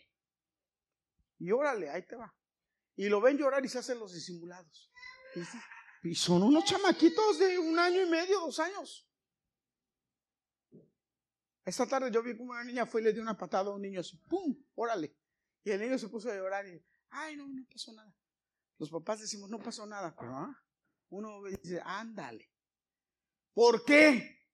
Y 1.40 1.52
órale, 1.52 1.90
ahí 1.90 2.06
te 2.08 2.16
va. 2.16 2.34
Y 3.00 3.08
lo 3.08 3.22
ven 3.22 3.38
llorar 3.38 3.64
y 3.64 3.70
se 3.70 3.78
hacen 3.78 3.98
los 3.98 4.14
disimulados. 4.14 4.92
Y 6.04 6.16
son 6.16 6.44
unos 6.44 6.66
chamaquitos 6.66 7.40
de 7.40 7.58
un 7.58 7.80
año 7.80 8.02
y 8.02 8.10
medio, 8.10 8.42
dos 8.42 8.60
años. 8.60 9.10
Esta 11.64 11.88
tarde 11.88 12.12
yo 12.12 12.22
vi 12.22 12.36
como 12.36 12.52
una 12.52 12.66
niña 12.66 12.86
fue 12.86 13.00
y 13.00 13.06
le 13.06 13.14
dio 13.14 13.22
una 13.22 13.38
patada 13.38 13.70
a 13.70 13.74
un 13.74 13.82
niño 13.82 14.02
así, 14.02 14.18
¡pum! 14.28 14.54
¡Órale! 14.76 15.16
Y 15.64 15.72
el 15.72 15.80
niño 15.80 15.98
se 15.98 16.10
puso 16.10 16.30
a 16.30 16.36
llorar 16.36 16.68
y, 16.68 16.86
¡ay, 17.12 17.38
no, 17.38 17.48
no 17.48 17.66
pasó 17.72 17.94
nada! 17.94 18.14
Los 18.78 18.90
papás 18.90 19.22
decimos, 19.22 19.50
no 19.50 19.60
pasó 19.60 19.86
nada, 19.86 20.14
pero 20.20 20.36
¿ah? 20.36 20.62
uno 21.08 21.42
dice, 21.46 21.82
ándale. 21.86 22.52
¿Por 23.54 23.86
qué 23.86 24.46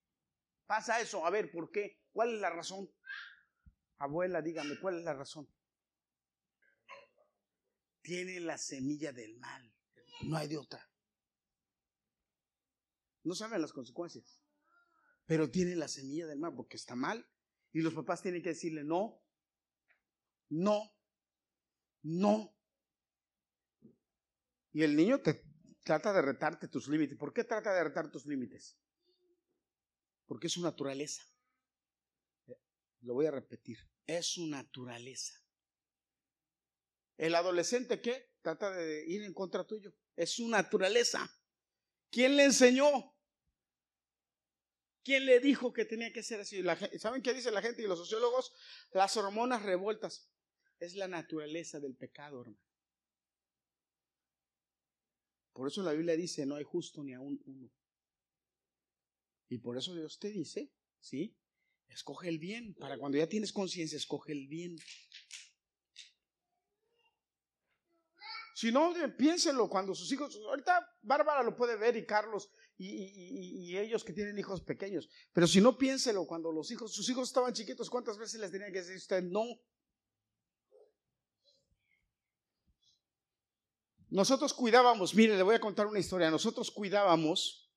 pasa 0.67 1.01
eso? 1.01 1.25
A 1.25 1.31
ver, 1.31 1.49
¿por 1.49 1.71
qué? 1.71 1.99
¿Cuál 2.11 2.35
es 2.35 2.41
la 2.41 2.51
razón? 2.51 2.91
Abuela, 3.97 4.43
dígame, 4.43 4.79
¿cuál 4.79 4.99
es 4.99 5.03
la 5.03 5.15
razón? 5.15 5.49
Tiene 8.05 8.39
la 8.39 8.59
semilla 8.59 9.11
del 9.11 9.35
mal. 9.39 9.73
No 10.21 10.37
hay 10.37 10.47
de 10.47 10.59
otra. 10.59 10.87
No 13.23 13.33
saben 13.33 13.59
las 13.59 13.73
consecuencias. 13.73 14.39
Pero 15.25 15.49
tiene 15.49 15.75
la 15.75 15.87
semilla 15.87 16.27
del 16.27 16.37
mal 16.37 16.53
porque 16.53 16.77
está 16.77 16.95
mal. 16.95 17.27
Y 17.73 17.81
los 17.81 17.95
papás 17.95 18.21
tienen 18.21 18.43
que 18.43 18.49
decirle 18.49 18.83
no, 18.83 19.19
no, 20.49 20.95
no. 22.03 22.55
Y 24.71 24.83
el 24.83 24.95
niño 24.95 25.19
te 25.21 25.43
trata 25.83 26.13
de 26.13 26.21
retarte 26.21 26.67
tus 26.67 26.87
límites. 26.87 27.17
¿Por 27.17 27.33
qué 27.33 27.43
trata 27.43 27.73
de 27.73 27.85
retar 27.85 28.11
tus 28.11 28.27
límites? 28.27 28.77
Porque 30.27 30.45
es 30.45 30.53
su 30.53 30.61
naturaleza. 30.61 31.23
Lo 33.01 33.15
voy 33.15 33.25
a 33.25 33.31
repetir. 33.31 33.79
Es 34.05 34.27
su 34.27 34.45
naturaleza. 34.45 35.44
El 37.17 37.35
adolescente 37.35 38.01
¿qué? 38.01 38.31
trata 38.41 38.71
de 38.71 39.05
ir 39.07 39.23
en 39.23 39.33
contra 39.33 39.65
tuyo. 39.65 39.93
Es 40.15 40.31
su 40.31 40.47
naturaleza. 40.47 41.29
¿Quién 42.09 42.35
le 42.35 42.45
enseñó? 42.45 43.13
¿Quién 45.03 45.25
le 45.25 45.39
dijo 45.39 45.71
que 45.71 45.85
tenía 45.85 46.11
que 46.11 46.23
ser 46.23 46.39
así? 46.39 46.63
¿Saben 46.97 47.21
qué 47.21 47.33
dice 47.33 47.51
la 47.51 47.61
gente 47.61 47.81
y 47.81 47.87
los 47.87 47.99
sociólogos? 47.99 48.53
Las 48.91 49.15
hormonas 49.17 49.61
revueltas. 49.61 50.29
Es 50.79 50.95
la 50.95 51.07
naturaleza 51.07 51.79
del 51.79 51.95
pecado, 51.95 52.41
hermano. 52.41 52.59
Por 55.53 55.69
eso 55.69 55.83
la 55.83 55.93
Biblia 55.93 56.17
dice, 56.17 56.45
no 56.45 56.55
hay 56.55 56.63
justo 56.63 57.03
ni 57.03 57.13
aún 57.13 57.41
uno. 57.45 57.71
Y 59.47 59.59
por 59.59 59.77
eso 59.77 59.93
Dios 59.93 60.19
te 60.19 60.29
dice, 60.29 60.71
¿sí? 60.99 61.37
Escoge 61.87 62.27
el 62.27 62.39
bien. 62.39 62.73
Para 62.73 62.97
cuando 62.97 63.17
ya 63.17 63.29
tienes 63.29 63.53
conciencia, 63.53 63.95
escoge 63.95 64.33
el 64.33 64.47
bien. 64.47 64.75
Si 68.55 68.71
no, 68.71 68.93
piénsenlo 69.17 69.67
cuando 69.67 69.93
sus 69.93 70.09
hijos, 70.13 70.33
ahorita 70.47 70.89
Bárbara 71.01 71.43
lo 71.43 71.57
puede 71.57 71.75
ver 71.75 71.97
y 71.97 72.05
Carlos 72.05 72.49
y, 72.77 73.75
ellos 73.77 74.05
que 74.05 74.13
tienen 74.13 74.39
hijos 74.39 74.61
pequeños, 74.61 75.09
pero 75.33 75.45
si 75.45 75.59
no, 75.59 75.77
piénselo 75.77 76.25
cuando 76.25 76.53
los 76.53 76.71
hijos, 76.71 76.93
sus 76.93 77.09
hijos 77.09 77.27
estaban 77.27 77.51
chiquitos, 77.51 77.89
¿cuántas 77.89 78.17
veces 78.17 78.39
les 78.39 78.51
tenía 78.51 78.71
que 78.71 78.79
decir 78.79 78.95
usted 78.95 79.23
no? 79.23 79.43
Nosotros 84.07 84.53
cuidábamos, 84.53 85.13
mire, 85.15 85.35
le 85.35 85.43
voy 85.43 85.55
a 85.55 85.59
contar 85.59 85.87
una 85.87 85.99
historia, 85.99 86.31
nosotros 86.31 86.71
cuidábamos 86.71 87.69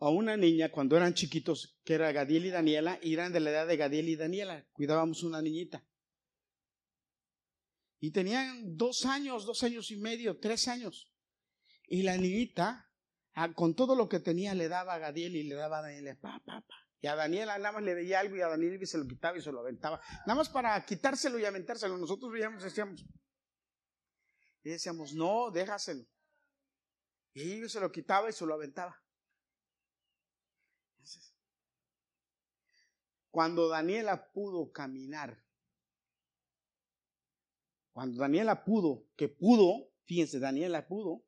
a 0.00 0.10
una 0.10 0.36
niña 0.36 0.70
cuando 0.70 0.98
eran 0.98 1.14
chiquitos, 1.14 1.80
que 1.82 1.94
era 1.94 2.12
Gadiel 2.12 2.44
y 2.44 2.50
Daniela, 2.50 2.98
y 3.00 3.14
eran 3.14 3.32
de 3.32 3.40
la 3.40 3.52
edad 3.52 3.66
de 3.66 3.78
Gadiel 3.78 4.10
y 4.10 4.16
Daniela. 4.16 4.66
Cuidábamos 4.74 5.22
una 5.22 5.40
niñita. 5.40 5.82
Y 8.00 8.12
tenían 8.12 8.76
dos 8.76 9.04
años, 9.04 9.44
dos 9.44 9.62
años 9.62 9.90
y 9.90 9.96
medio, 9.96 10.40
tres 10.40 10.68
años. 10.68 11.12
Y 11.86 12.02
la 12.02 12.16
niñita, 12.16 12.90
ah, 13.34 13.52
con 13.52 13.74
todo 13.74 13.94
lo 13.94 14.08
que 14.08 14.20
tenía, 14.20 14.54
le 14.54 14.68
daba 14.68 14.94
a 14.94 14.98
Gadiel 14.98 15.36
y 15.36 15.42
le 15.44 15.54
daba 15.54 15.78
a 15.78 15.82
Daniela, 15.82 16.18
pa, 16.18 16.42
pa, 16.44 16.62
pa. 16.62 16.74
Y 17.02 17.06
a 17.06 17.14
Daniela 17.14 17.56
nada 17.58 17.72
más 17.72 17.82
le 17.82 17.94
veía 17.94 18.20
algo 18.20 18.36
y 18.36 18.40
a 18.40 18.48
Daniel 18.48 18.86
se 18.86 18.98
lo 18.98 19.06
quitaba 19.06 19.38
y 19.38 19.42
se 19.42 19.52
lo 19.52 19.60
aventaba. 19.60 20.00
Nada 20.26 20.34
más 20.34 20.48
para 20.48 20.84
quitárselo 20.84 21.38
y 21.38 21.44
aventárselo. 21.44 21.96
Nosotros 21.96 22.30
veíamos, 22.32 22.62
decíamos, 22.62 23.04
y 24.62 24.70
decíamos, 24.70 25.14
no, 25.14 25.50
déjaselo. 25.50 26.04
Y 27.32 27.68
se 27.68 27.80
lo 27.80 27.90
quitaba 27.90 28.28
y 28.28 28.32
se 28.32 28.44
lo 28.44 28.54
aventaba. 28.54 29.00
Cuando 33.30 33.68
Daniela 33.68 34.30
pudo 34.32 34.70
caminar, 34.72 35.42
cuando 37.92 38.18
Daniela 38.18 38.64
pudo, 38.64 39.06
que 39.16 39.28
pudo, 39.28 39.92
fíjense, 40.04 40.38
Daniela 40.38 40.86
pudo, 40.86 41.24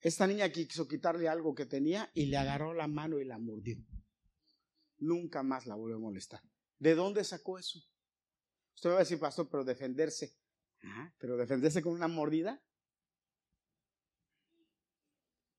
esta 0.00 0.26
niña 0.26 0.50
quiso 0.50 0.88
quitarle 0.88 1.28
algo 1.28 1.54
que 1.54 1.66
tenía 1.66 2.10
y 2.14 2.26
le 2.26 2.36
agarró 2.36 2.72
la 2.72 2.88
mano 2.88 3.20
y 3.20 3.24
la 3.24 3.38
mordió. 3.38 3.76
Nunca 4.98 5.42
más 5.42 5.66
la 5.66 5.74
volvió 5.74 5.96
a 5.96 6.00
molestar. 6.00 6.40
¿De 6.78 6.94
dónde 6.94 7.22
sacó 7.24 7.58
eso? 7.58 7.78
Usted 8.74 8.90
va 8.90 8.96
a 8.96 9.00
decir, 9.00 9.18
pastor, 9.18 9.48
pero 9.50 9.64
defenderse. 9.64 10.38
pero 11.18 11.36
defenderse 11.36 11.82
con 11.82 11.92
una 11.92 12.08
mordida. 12.08 12.62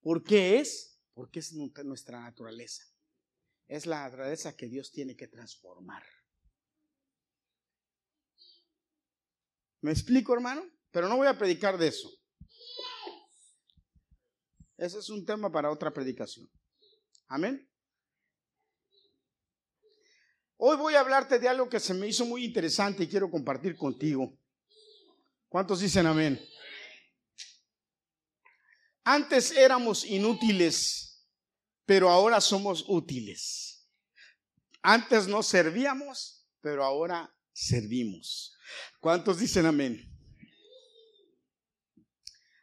¿Por 0.01 0.23
qué 0.23 0.59
es? 0.59 0.99
Porque 1.13 1.39
es 1.39 1.53
nuestra 1.53 2.21
naturaleza 2.21 2.91
es 3.71 3.85
la 3.85 4.01
naturaleza 4.01 4.53
que 4.57 4.67
Dios 4.67 4.91
tiene 4.91 5.15
que 5.15 5.29
transformar. 5.29 6.03
¿Me 9.81 9.91
explico, 9.91 10.33
hermano? 10.33 10.63
Pero 10.91 11.07
no 11.07 11.17
voy 11.17 11.27
a 11.27 11.37
predicar 11.37 11.77
de 11.77 11.87
eso. 11.87 12.09
Ese 14.77 14.99
es 14.99 15.09
un 15.09 15.25
tema 15.25 15.51
para 15.51 15.69
otra 15.69 15.91
predicación. 15.91 16.49
Amén. 17.27 17.67
Hoy 20.57 20.77
voy 20.77 20.95
a 20.95 20.99
hablarte 20.99 21.39
de 21.39 21.47
algo 21.47 21.67
que 21.67 21.79
se 21.79 21.93
me 21.93 22.07
hizo 22.07 22.25
muy 22.25 22.45
interesante 22.45 23.03
y 23.03 23.07
quiero 23.07 23.29
compartir 23.29 23.75
contigo. 23.75 24.37
¿Cuántos 25.49 25.79
dicen 25.79 26.05
amén? 26.05 26.39
Antes 29.03 29.51
éramos 29.51 30.05
inútiles 30.05 31.11
pero 31.91 32.09
ahora 32.09 32.39
somos 32.39 32.85
útiles. 32.87 33.85
Antes 34.81 35.27
no 35.27 35.43
servíamos, 35.43 36.47
pero 36.61 36.85
ahora 36.85 37.29
servimos. 37.61 38.57
¿Cuántos 38.99 39.39
dicen 39.39 39.65
amén? 39.65 40.07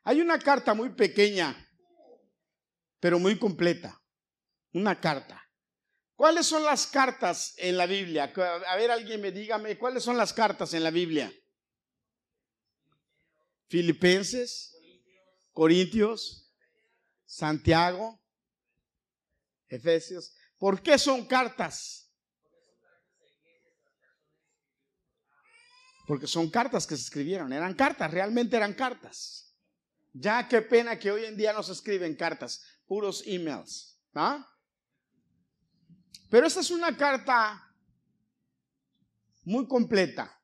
Hay 0.02 0.21
una 0.21 0.38
carta 0.38 0.75
muy 0.75 0.90
pequeña, 0.90 1.55
pero 2.99 3.19
muy 3.19 3.38
completa. 3.38 4.00
Una 4.73 5.00
carta. 5.00 5.45
¿Cuáles 6.14 6.47
son 6.47 6.64
las 6.64 6.87
cartas 6.87 7.55
en 7.59 7.76
la 7.76 7.87
Biblia? 7.87 8.33
A 8.67 8.76
ver, 8.76 8.90
alguien 8.90 9.21
me 9.21 9.31
dígame, 9.31 9.78
¿cuáles 9.78 10.02
son 10.02 10.17
las 10.17 10.33
cartas 10.33 10.75
en 10.75 10.83
la 10.83 10.90
Biblia? 10.90 11.33
Filipenses, 13.69 14.76
Corintios, 15.52 16.52
Santiago, 17.25 18.21
Efesios. 19.69 20.35
¿Por 20.59 20.83
qué 20.83 20.99
son 20.99 21.26
cartas? 21.26 22.08
Porque 26.09 26.27
son 26.27 26.49
cartas 26.49 26.87
que 26.87 26.97
se 26.97 27.03
escribieron. 27.03 27.53
Eran 27.53 27.75
cartas, 27.75 28.11
realmente 28.11 28.57
eran 28.57 28.73
cartas. 28.73 29.55
Ya 30.15 30.49
qué 30.49 30.62
pena 30.62 30.99
que 30.99 31.11
hoy 31.11 31.27
en 31.27 31.37
día 31.37 31.53
no 31.53 31.62
se 31.62 31.73
escriben 31.73 32.17
cartas, 32.17 32.65
puros 32.87 33.23
emails. 33.27 34.00
¿ah? 34.15 34.50
Pero 36.31 36.47
esta 36.47 36.61
es 36.61 36.71
una 36.71 36.97
carta 36.97 37.62
muy 39.45 39.69
completa. 39.69 40.35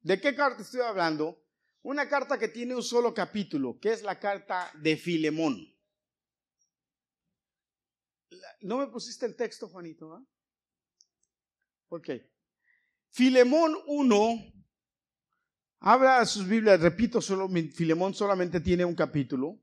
¿De 0.00 0.20
qué 0.20 0.34
carta 0.34 0.62
estoy 0.62 0.80
hablando? 0.80 1.40
Una 1.82 2.08
carta 2.08 2.36
que 2.36 2.48
tiene 2.48 2.74
un 2.74 2.82
solo 2.82 3.14
capítulo, 3.14 3.78
que 3.78 3.92
es 3.92 4.02
la 4.02 4.18
carta 4.18 4.72
de 4.74 4.96
Filemón. 4.96 5.72
¿No 8.62 8.78
me 8.78 8.88
pusiste 8.88 9.24
el 9.24 9.36
texto, 9.36 9.68
Juanito? 9.68 10.14
¿ah? 10.14 10.24
Ok. 11.90 12.08
Filemón 13.12 13.76
1 13.86 14.61
de 15.82 16.26
sus 16.26 16.46
Biblias, 16.46 16.80
repito, 16.80 17.20
solo, 17.20 17.48
Filemón 17.48 18.14
solamente 18.14 18.60
tiene 18.60 18.84
un 18.84 18.94
capítulo. 18.94 19.60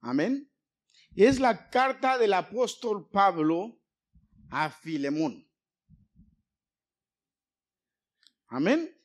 Amén. 0.00 0.50
Es 1.14 1.38
la 1.38 1.68
carta 1.68 2.16
del 2.16 2.32
apóstol 2.32 3.08
Pablo 3.10 3.78
a 4.48 4.70
Filemón. 4.70 5.46
Amén. 8.46 8.96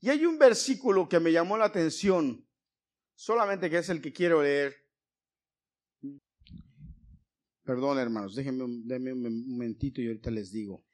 Y 0.00 0.10
hay 0.10 0.26
un 0.26 0.38
versículo 0.38 1.08
que 1.08 1.18
me 1.18 1.32
llamó 1.32 1.56
la 1.56 1.66
atención, 1.66 2.46
solamente 3.14 3.70
que 3.70 3.78
es 3.78 3.88
el 3.88 4.02
que 4.02 4.12
quiero 4.12 4.42
leer. 4.42 4.76
Perdón, 7.64 7.98
hermanos, 7.98 8.34
déjenme, 8.34 8.64
déjenme 8.84 9.12
un 9.12 9.50
momentito 9.50 10.00
y 10.00 10.08
ahorita 10.08 10.30
les 10.30 10.52
digo. 10.52 10.84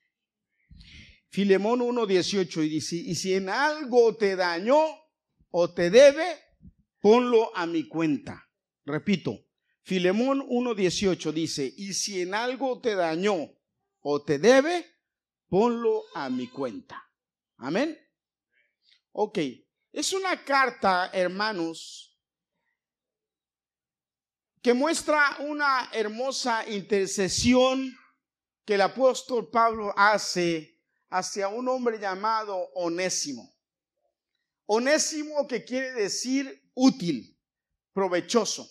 Filemón 1.28 1.80
1.18 1.80 2.64
y 2.64 2.68
dice, 2.68 2.96
y 2.96 3.14
si 3.14 3.34
en 3.34 3.48
algo 3.48 4.16
te 4.16 4.36
dañó 4.36 4.84
o 5.50 5.72
te 5.72 5.90
debe, 5.90 6.24
ponlo 7.00 7.54
a 7.56 7.66
mi 7.66 7.86
cuenta. 7.88 8.48
Repito, 8.84 9.46
Filemón 9.82 10.40
1.18 10.40 11.32
dice, 11.32 11.72
y 11.76 11.92
si 11.92 12.22
en 12.22 12.34
algo 12.34 12.80
te 12.80 12.94
dañó 12.94 13.52
o 14.00 14.24
te 14.24 14.38
debe, 14.38 14.86
ponlo 15.48 16.04
a 16.14 16.30
mi 16.30 16.48
cuenta. 16.48 17.02
Amén. 17.58 17.98
Ok, 19.12 19.38
es 19.92 20.12
una 20.12 20.44
carta, 20.44 21.10
hermanos, 21.12 22.18
que 24.60 24.74
muestra 24.74 25.36
una 25.40 25.90
hermosa 25.92 26.68
intercesión 26.68 27.96
que 28.64 28.74
el 28.74 28.80
apóstol 28.80 29.48
Pablo 29.48 29.94
hace 29.96 30.75
hacia 31.10 31.48
un 31.48 31.68
hombre 31.68 31.98
llamado 31.98 32.56
Onésimo. 32.74 33.54
Onésimo 34.66 35.46
que 35.46 35.64
quiere 35.64 35.92
decir 35.92 36.70
útil, 36.74 37.38
provechoso. 37.92 38.68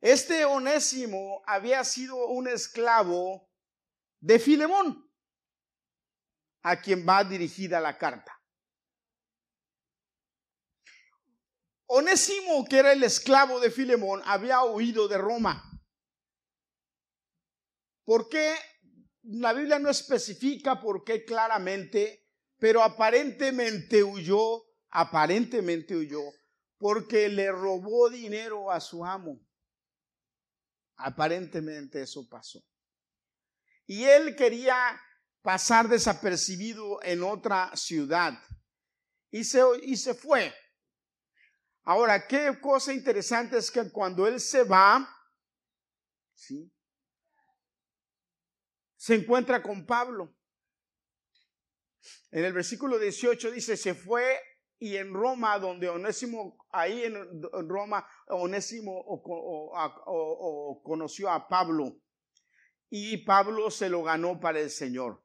Este 0.00 0.44
Onésimo 0.44 1.42
había 1.46 1.82
sido 1.84 2.26
un 2.28 2.48
esclavo 2.48 3.50
de 4.20 4.38
Filemón 4.38 5.10
a 6.62 6.80
quien 6.80 7.06
va 7.08 7.24
dirigida 7.24 7.80
la 7.80 7.96
carta. 7.96 8.32
Onésimo, 11.86 12.64
que 12.68 12.78
era 12.78 12.92
el 12.92 13.04
esclavo 13.04 13.60
de 13.60 13.70
Filemón, 13.70 14.20
había 14.24 14.62
huido 14.64 15.06
de 15.06 15.16
Roma. 15.16 15.62
¿Por 18.04 18.28
qué? 18.28 18.54
La 19.28 19.52
Biblia 19.52 19.78
no 19.78 19.90
especifica 19.90 20.80
por 20.80 21.02
qué 21.02 21.24
claramente, 21.24 22.28
pero 22.58 22.82
aparentemente 22.82 24.02
huyó, 24.04 24.62
aparentemente 24.90 25.96
huyó, 25.96 26.22
porque 26.78 27.28
le 27.28 27.50
robó 27.50 28.08
dinero 28.08 28.70
a 28.70 28.80
su 28.80 29.04
amo. 29.04 29.40
Aparentemente 30.96 32.02
eso 32.02 32.28
pasó. 32.28 32.62
Y 33.86 34.04
él 34.04 34.36
quería 34.36 35.00
pasar 35.42 35.88
desapercibido 35.88 37.02
en 37.02 37.22
otra 37.22 37.70
ciudad. 37.74 38.32
Y 39.30 39.44
se, 39.44 39.60
y 39.82 39.96
se 39.96 40.14
fue. 40.14 40.54
Ahora, 41.82 42.26
qué 42.26 42.58
cosa 42.60 42.92
interesante 42.92 43.58
es 43.58 43.70
que 43.70 43.90
cuando 43.90 44.26
él 44.26 44.40
se 44.40 44.64
va, 44.64 45.08
¿sí? 46.34 46.72
Se 49.06 49.14
encuentra 49.14 49.62
con 49.62 49.86
Pablo. 49.86 50.34
En 52.32 52.44
el 52.44 52.52
versículo 52.52 52.98
18 52.98 53.52
dice, 53.52 53.76
se 53.76 53.94
fue 53.94 54.36
y 54.80 54.96
en 54.96 55.14
Roma, 55.14 55.60
donde 55.60 55.88
Onésimo, 55.88 56.58
ahí 56.70 57.04
en 57.04 57.14
Roma, 57.68 58.04
Onésimo 58.26 59.22
conoció 60.82 61.30
a 61.30 61.46
Pablo 61.46 62.00
y 62.90 63.18
Pablo 63.18 63.70
se 63.70 63.88
lo 63.88 64.02
ganó 64.02 64.40
para 64.40 64.58
el 64.58 64.70
Señor. 64.70 65.24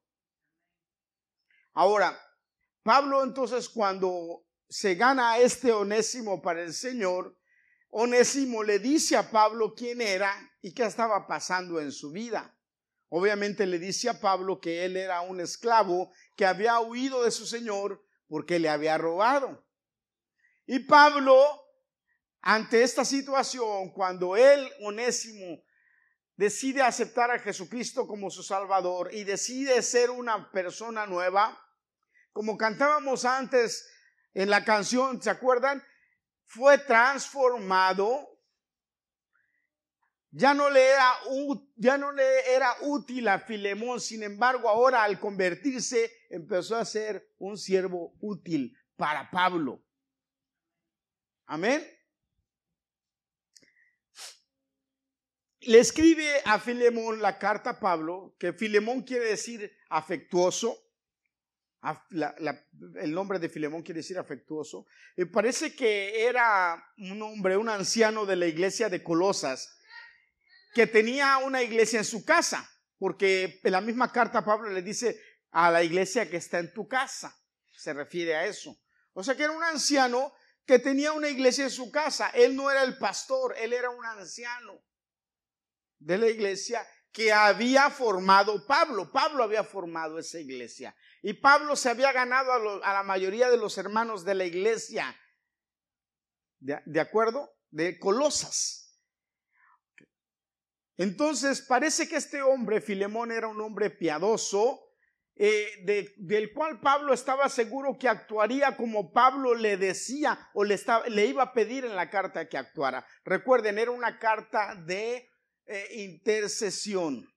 Ahora, 1.73 2.15
Pablo 2.83 3.23
entonces 3.23 3.67
cuando 3.67 4.45
se 4.69 4.93
gana 4.93 5.31
a 5.31 5.39
este 5.39 5.71
Onésimo 5.71 6.39
para 6.39 6.61
el 6.61 6.75
Señor, 6.75 7.35
Onésimo 7.89 8.61
le 8.61 8.77
dice 8.77 9.17
a 9.17 9.31
Pablo 9.31 9.73
quién 9.73 10.01
era 10.01 10.31
y 10.61 10.71
qué 10.71 10.83
estaba 10.83 11.25
pasando 11.25 11.79
en 11.79 11.91
su 11.91 12.11
vida. 12.11 12.55
Obviamente 13.13 13.65
le 13.65 13.77
dice 13.77 14.07
a 14.07 14.21
Pablo 14.21 14.61
que 14.61 14.85
él 14.85 14.95
era 14.95 15.19
un 15.19 15.41
esclavo 15.41 16.13
que 16.37 16.45
había 16.45 16.79
huido 16.79 17.23
de 17.23 17.31
su 17.31 17.45
Señor 17.45 18.01
porque 18.29 18.57
le 18.57 18.69
había 18.69 18.97
robado. 18.97 19.67
Y 20.65 20.79
Pablo, 20.79 21.45
ante 22.39 22.83
esta 22.83 23.03
situación, 23.03 23.91
cuando 23.91 24.37
él, 24.37 24.71
Onésimo, 24.79 25.61
decide 26.37 26.81
aceptar 26.81 27.29
a 27.31 27.39
Jesucristo 27.39 28.07
como 28.07 28.31
su 28.31 28.43
Salvador 28.43 29.13
y 29.13 29.25
decide 29.25 29.81
ser 29.81 30.09
una 30.09 30.49
persona 30.49 31.05
nueva, 31.05 31.61
como 32.31 32.55
cantábamos 32.55 33.25
antes 33.25 33.91
en 34.33 34.49
la 34.49 34.63
canción, 34.63 35.21
¿se 35.21 35.29
acuerdan? 35.29 35.83
Fue 36.45 36.77
transformado. 36.77 38.30
Ya 40.31 40.53
no, 40.53 40.69
le 40.69 40.81
era, 40.81 41.13
ya 41.75 41.97
no 41.97 42.11
le 42.13 42.53
era 42.53 42.73
útil 42.81 43.27
a 43.27 43.39
Filemón, 43.39 43.99
sin 43.99 44.23
embargo 44.23 44.69
ahora 44.69 45.03
al 45.03 45.19
convertirse 45.19 46.09
empezó 46.29 46.77
a 46.77 46.85
ser 46.85 47.29
un 47.37 47.57
siervo 47.57 48.13
útil 48.21 48.77
para 48.95 49.29
Pablo. 49.29 49.83
Amén. 51.47 51.85
le 55.61 55.79
escribe 55.79 56.27
a 56.45 56.59
Filemón 56.59 57.21
la 57.21 57.37
carta 57.37 57.71
a 57.71 57.79
Pablo, 57.79 58.35
que 58.39 58.53
Filemón 58.53 59.03
quiere 59.03 59.25
decir 59.25 59.71
afectuoso. 59.89 60.77
el 62.95 63.13
nombre 63.13 63.39
de 63.39 63.49
Filemón 63.49 63.83
quiere 63.83 63.99
decir 63.99 64.17
afectuoso. 64.17 64.85
Y 65.15 65.25
parece 65.25 65.75
que 65.75 66.25
era 66.25 66.83
un 66.97 67.21
hombre, 67.21 67.57
un 67.57 67.69
anciano 67.69 68.25
de 68.25 68.35
la 68.35 68.47
iglesia 68.47 68.89
de 68.89 69.03
Colosas, 69.03 69.77
que 70.73 70.87
tenía 70.87 71.37
una 71.39 71.61
iglesia 71.61 71.99
en 71.99 72.05
su 72.05 72.23
casa, 72.23 72.69
porque 72.97 73.59
en 73.63 73.71
la 73.71 73.81
misma 73.81 74.11
carta 74.11 74.43
Pablo 74.43 74.69
le 74.69 74.81
dice 74.81 75.19
a 75.51 75.69
la 75.69 75.83
iglesia 75.83 76.29
que 76.29 76.37
está 76.37 76.59
en 76.59 76.73
tu 76.73 76.87
casa. 76.87 77.35
Se 77.71 77.93
refiere 77.93 78.35
a 78.35 78.45
eso. 78.45 78.77
O 79.13 79.23
sea 79.23 79.35
que 79.35 79.43
era 79.43 79.51
un 79.51 79.63
anciano 79.63 80.33
que 80.65 80.79
tenía 80.79 81.11
una 81.11 81.29
iglesia 81.29 81.65
en 81.65 81.71
su 81.71 81.91
casa. 81.91 82.29
Él 82.29 82.55
no 82.55 82.71
era 82.71 82.83
el 82.83 82.97
pastor, 82.97 83.55
él 83.57 83.73
era 83.73 83.89
un 83.89 84.05
anciano 84.05 84.81
de 85.99 86.17
la 86.17 86.27
iglesia 86.27 86.87
que 87.11 87.33
había 87.33 87.89
formado 87.89 88.65
Pablo. 88.65 89.11
Pablo 89.11 89.43
había 89.43 89.63
formado 89.63 90.17
esa 90.17 90.39
iglesia. 90.39 90.95
Y 91.21 91.33
Pablo 91.33 91.75
se 91.75 91.89
había 91.89 92.11
ganado 92.11 92.81
a, 92.83 92.93
la 92.93 93.03
mayoría 93.03 93.49
de 93.49 93.57
los 93.57 93.77
hermanos 93.77 94.23
de 94.23 94.35
la 94.35 94.45
iglesia. 94.45 95.19
¿De, 96.59 96.99
acuerdo? 96.99 97.53
De 97.69 97.99
Colosas. 97.99 98.80
Entonces 100.97 101.61
parece 101.61 102.07
que 102.07 102.17
este 102.17 102.41
hombre, 102.41 102.81
Filemón, 102.81 103.31
era 103.31 103.47
un 103.47 103.61
hombre 103.61 103.89
piadoso, 103.89 104.91
eh, 105.35 106.13
del 106.17 106.53
cual 106.53 106.79
Pablo 106.81 107.13
estaba 107.13 107.49
seguro 107.49 107.97
que 107.97 108.07
actuaría 108.07 108.77
como 108.77 109.11
Pablo 109.11 109.55
le 109.55 109.77
decía 109.77 110.37
o 110.53 110.63
le, 110.63 110.77
iba 111.25 111.43
a 111.43 111.53
pedir 111.53 111.85
en 111.85 111.95
la 111.95 112.09
carta 112.09 112.47
que 112.47 112.57
actuara. 112.57 113.05
Recuerden, 113.23 113.79
era 113.79 113.91
una 113.91 114.19
carta 114.19 114.75
de 114.75 115.31
e 115.65 116.03
intercesión. 116.03 117.27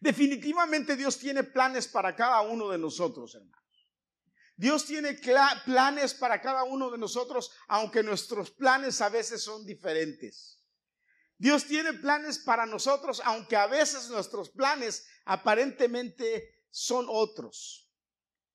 Definitivamente 0.00 0.94
Dios 0.94 1.18
tiene 1.18 1.42
planes 1.42 1.88
para 1.88 2.14
cada 2.14 2.42
uno 2.42 2.68
de 2.68 2.78
nosotros, 2.78 3.34
hermanos. 3.34 3.60
Dios 4.56 4.84
tiene 4.84 5.14
planes 5.64 6.12
para 6.12 6.40
cada 6.40 6.64
uno 6.64 6.90
de 6.90 6.98
nosotros, 6.98 7.50
aunque 7.66 8.02
nuestros 8.02 8.50
planes 8.50 9.00
a 9.00 9.08
veces 9.08 9.42
son 9.42 9.64
diferentes. 9.64 10.59
Dios 11.40 11.64
tiene 11.64 11.94
planes 11.94 12.38
para 12.38 12.66
nosotros, 12.66 13.22
aunque 13.24 13.56
a 13.56 13.66
veces 13.66 14.10
nuestros 14.10 14.50
planes 14.50 15.08
aparentemente 15.24 16.66
son 16.68 17.06
otros. 17.08 17.90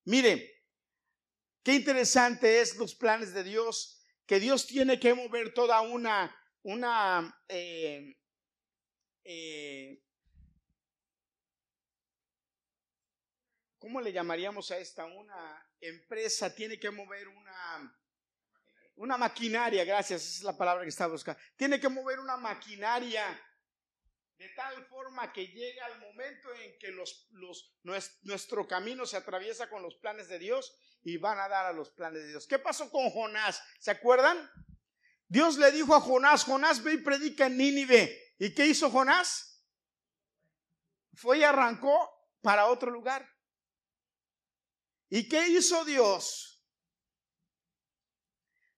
Mire, 0.04 0.64
qué 1.64 1.74
interesante 1.74 2.62
es 2.62 2.76
los 2.76 2.94
planes 2.94 3.34
de 3.34 3.44
Dios 3.44 4.06
que 4.28 4.40
Dios 4.40 4.68
tiene 4.68 5.00
que 5.00 5.16
mover 5.16 5.52
toda 5.52 5.82
una, 5.82 6.40
una, 6.62 7.36
eh, 7.48 8.20
eh, 9.24 10.04
¿cómo 13.80 14.00
le 14.00 14.14
llamaríamos 14.14 14.70
a 14.70 14.78
esta? 14.78 15.06
Una 15.06 15.68
empresa 15.82 16.54
tiene 16.54 16.80
que 16.80 16.92
mover 16.92 17.30
una, 17.30 18.00
una 18.96 19.18
maquinaria, 19.18 19.84
gracias, 19.84 20.24
esa 20.24 20.38
es 20.38 20.44
la 20.44 20.58
palabra 20.58 20.84
que 20.84 20.90
estaba 20.90 21.12
buscando. 21.12 21.40
Tiene 21.56 21.80
que 21.80 21.90
mover 21.90 22.20
una 22.20 22.38
maquinaria 22.38 23.24
de 24.38 24.50
tal 24.50 24.86
forma 24.86 25.32
que 25.32 25.48
llega 25.48 25.88
el 25.88 26.00
momento 26.00 26.54
en 26.56 26.78
que 26.78 26.92
los, 26.92 27.28
los, 27.32 27.78
nuestro 28.24 28.68
camino 28.68 29.06
se 29.06 29.18
atraviesa 29.18 29.70
con 29.70 29.82
los 29.82 29.96
planes 29.96 30.28
de 30.28 30.40
Dios 30.40 30.78
y 31.04 31.18
van 31.18 31.40
a 31.40 31.48
dar 31.48 31.66
a 31.66 31.74
los 31.74 31.92
planes 31.92 32.22
de 32.24 32.30
Dios. 32.30 32.48
¿Qué 32.48 32.60
pasó 32.60 32.90
con 32.90 33.10
Jonás? 33.10 33.62
¿Se 33.80 33.92
acuerdan? 33.92 34.50
Dios 35.28 35.58
le 35.58 35.72
dijo 35.72 35.96
a 35.96 36.02
Jonás, 36.02 36.44
Jonás 36.44 36.84
ve 36.84 36.94
y 36.94 36.98
predica 36.98 37.48
en 37.48 37.58
Nínive. 37.58 38.36
¿Y 38.38 38.54
qué 38.54 38.66
hizo 38.66 38.90
Jonás? 38.90 39.64
Fue 41.14 41.40
y 41.40 41.44
arrancó 41.44 42.12
para 42.42 42.68
otro 42.68 42.92
lugar. 42.92 43.28
¿Y 45.10 45.30
qué 45.30 45.48
hizo 45.48 45.86
Dios? 45.86 46.55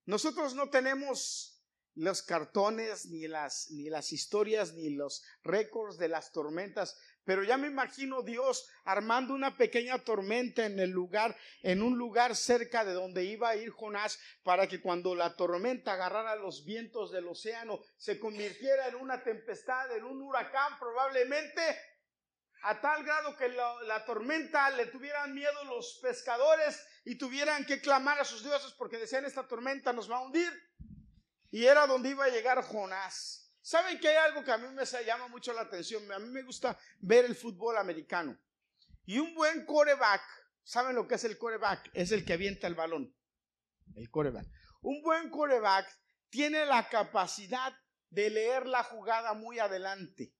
Nosotros 0.08 0.54
no 0.54 0.70
tenemos 0.70 1.62
los 1.94 2.22
cartones, 2.22 3.10
ni 3.10 3.28
las, 3.28 3.70
ni 3.72 3.90
las 3.90 4.10
historias, 4.10 4.72
ni 4.72 4.88
los 4.88 5.22
récords 5.42 5.98
de 5.98 6.08
las 6.08 6.32
tormentas, 6.32 6.98
pero 7.24 7.42
ya 7.42 7.58
me 7.58 7.66
imagino 7.66 8.22
Dios 8.22 8.70
armando 8.84 9.34
una 9.34 9.58
pequeña 9.58 9.98
tormenta 9.98 10.64
en 10.64 10.80
el 10.80 10.88
lugar, 10.88 11.36
en 11.62 11.82
un 11.82 11.98
lugar 11.98 12.36
cerca 12.36 12.86
de 12.86 12.94
donde 12.94 13.24
iba 13.24 13.50
a 13.50 13.56
ir 13.56 13.68
Jonás, 13.68 14.18
para 14.44 14.66
que 14.66 14.80
cuando 14.80 15.14
la 15.14 15.36
tormenta 15.36 15.92
agarrara 15.92 16.36
los 16.36 16.64
vientos 16.64 17.12
del 17.12 17.28
océano, 17.28 17.78
se 17.98 18.18
convirtiera 18.18 18.88
en 18.88 18.94
una 18.94 19.22
tempestad, 19.22 19.94
en 19.94 20.04
un 20.04 20.22
huracán, 20.22 20.78
probablemente 20.78 21.60
a 22.62 22.80
tal 22.80 23.04
grado 23.04 23.36
que 23.36 23.48
la, 23.48 24.04
tormenta 24.04 24.70
le 24.70 24.86
tuvieran 24.86 25.34
miedo 25.34 25.64
los 25.64 25.98
pescadores 26.02 26.84
y 27.08 27.14
tuvieran 27.14 27.64
que 27.64 27.80
clamar 27.80 28.20
a 28.20 28.24
sus 28.24 28.44
dioses 28.44 28.72
porque 28.72 28.98
decían 28.98 29.24
esta 29.24 29.48
tormenta 29.48 29.94
nos 29.94 30.10
va 30.10 30.18
a 30.18 30.20
hundir. 30.20 30.52
Y 31.50 31.64
era 31.64 31.86
donde 31.86 32.10
iba 32.10 32.26
a 32.26 32.28
llegar 32.28 32.62
Jonás. 32.62 33.50
¿Saben 33.62 33.98
que 33.98 34.08
hay 34.08 34.16
algo 34.16 34.44
que 34.44 34.52
a 34.52 34.58
mí 34.58 34.68
me 34.68 34.84
llama 34.84 35.26
mucho 35.28 35.54
la 35.54 35.62
atención? 35.62 36.12
A 36.12 36.18
mí 36.18 36.28
me 36.28 36.42
gusta 36.42 36.78
ver 36.98 37.24
el 37.24 37.34
fútbol 37.34 37.78
americano. 37.78 38.38
Y 39.06 39.18
un 39.20 39.34
buen 39.34 39.64
coreback, 39.64 40.20
¿saben 40.62 40.96
lo 40.96 41.08
que 41.08 41.14
es 41.14 41.24
el 41.24 41.38
coreback? 41.38 41.90
Es 41.94 42.12
el 42.12 42.26
que 42.26 42.34
avienta 42.34 42.66
el 42.66 42.74
balón. 42.74 43.16
El 43.94 44.10
coreback. 44.10 44.46
Un 44.82 45.00
buen 45.00 45.30
coreback 45.30 45.88
tiene 46.28 46.66
la 46.66 46.90
capacidad 46.90 47.72
de 48.10 48.28
leer 48.28 48.66
la 48.66 48.82
jugada 48.82 49.32
muy 49.32 49.60
adelante. 49.60 50.34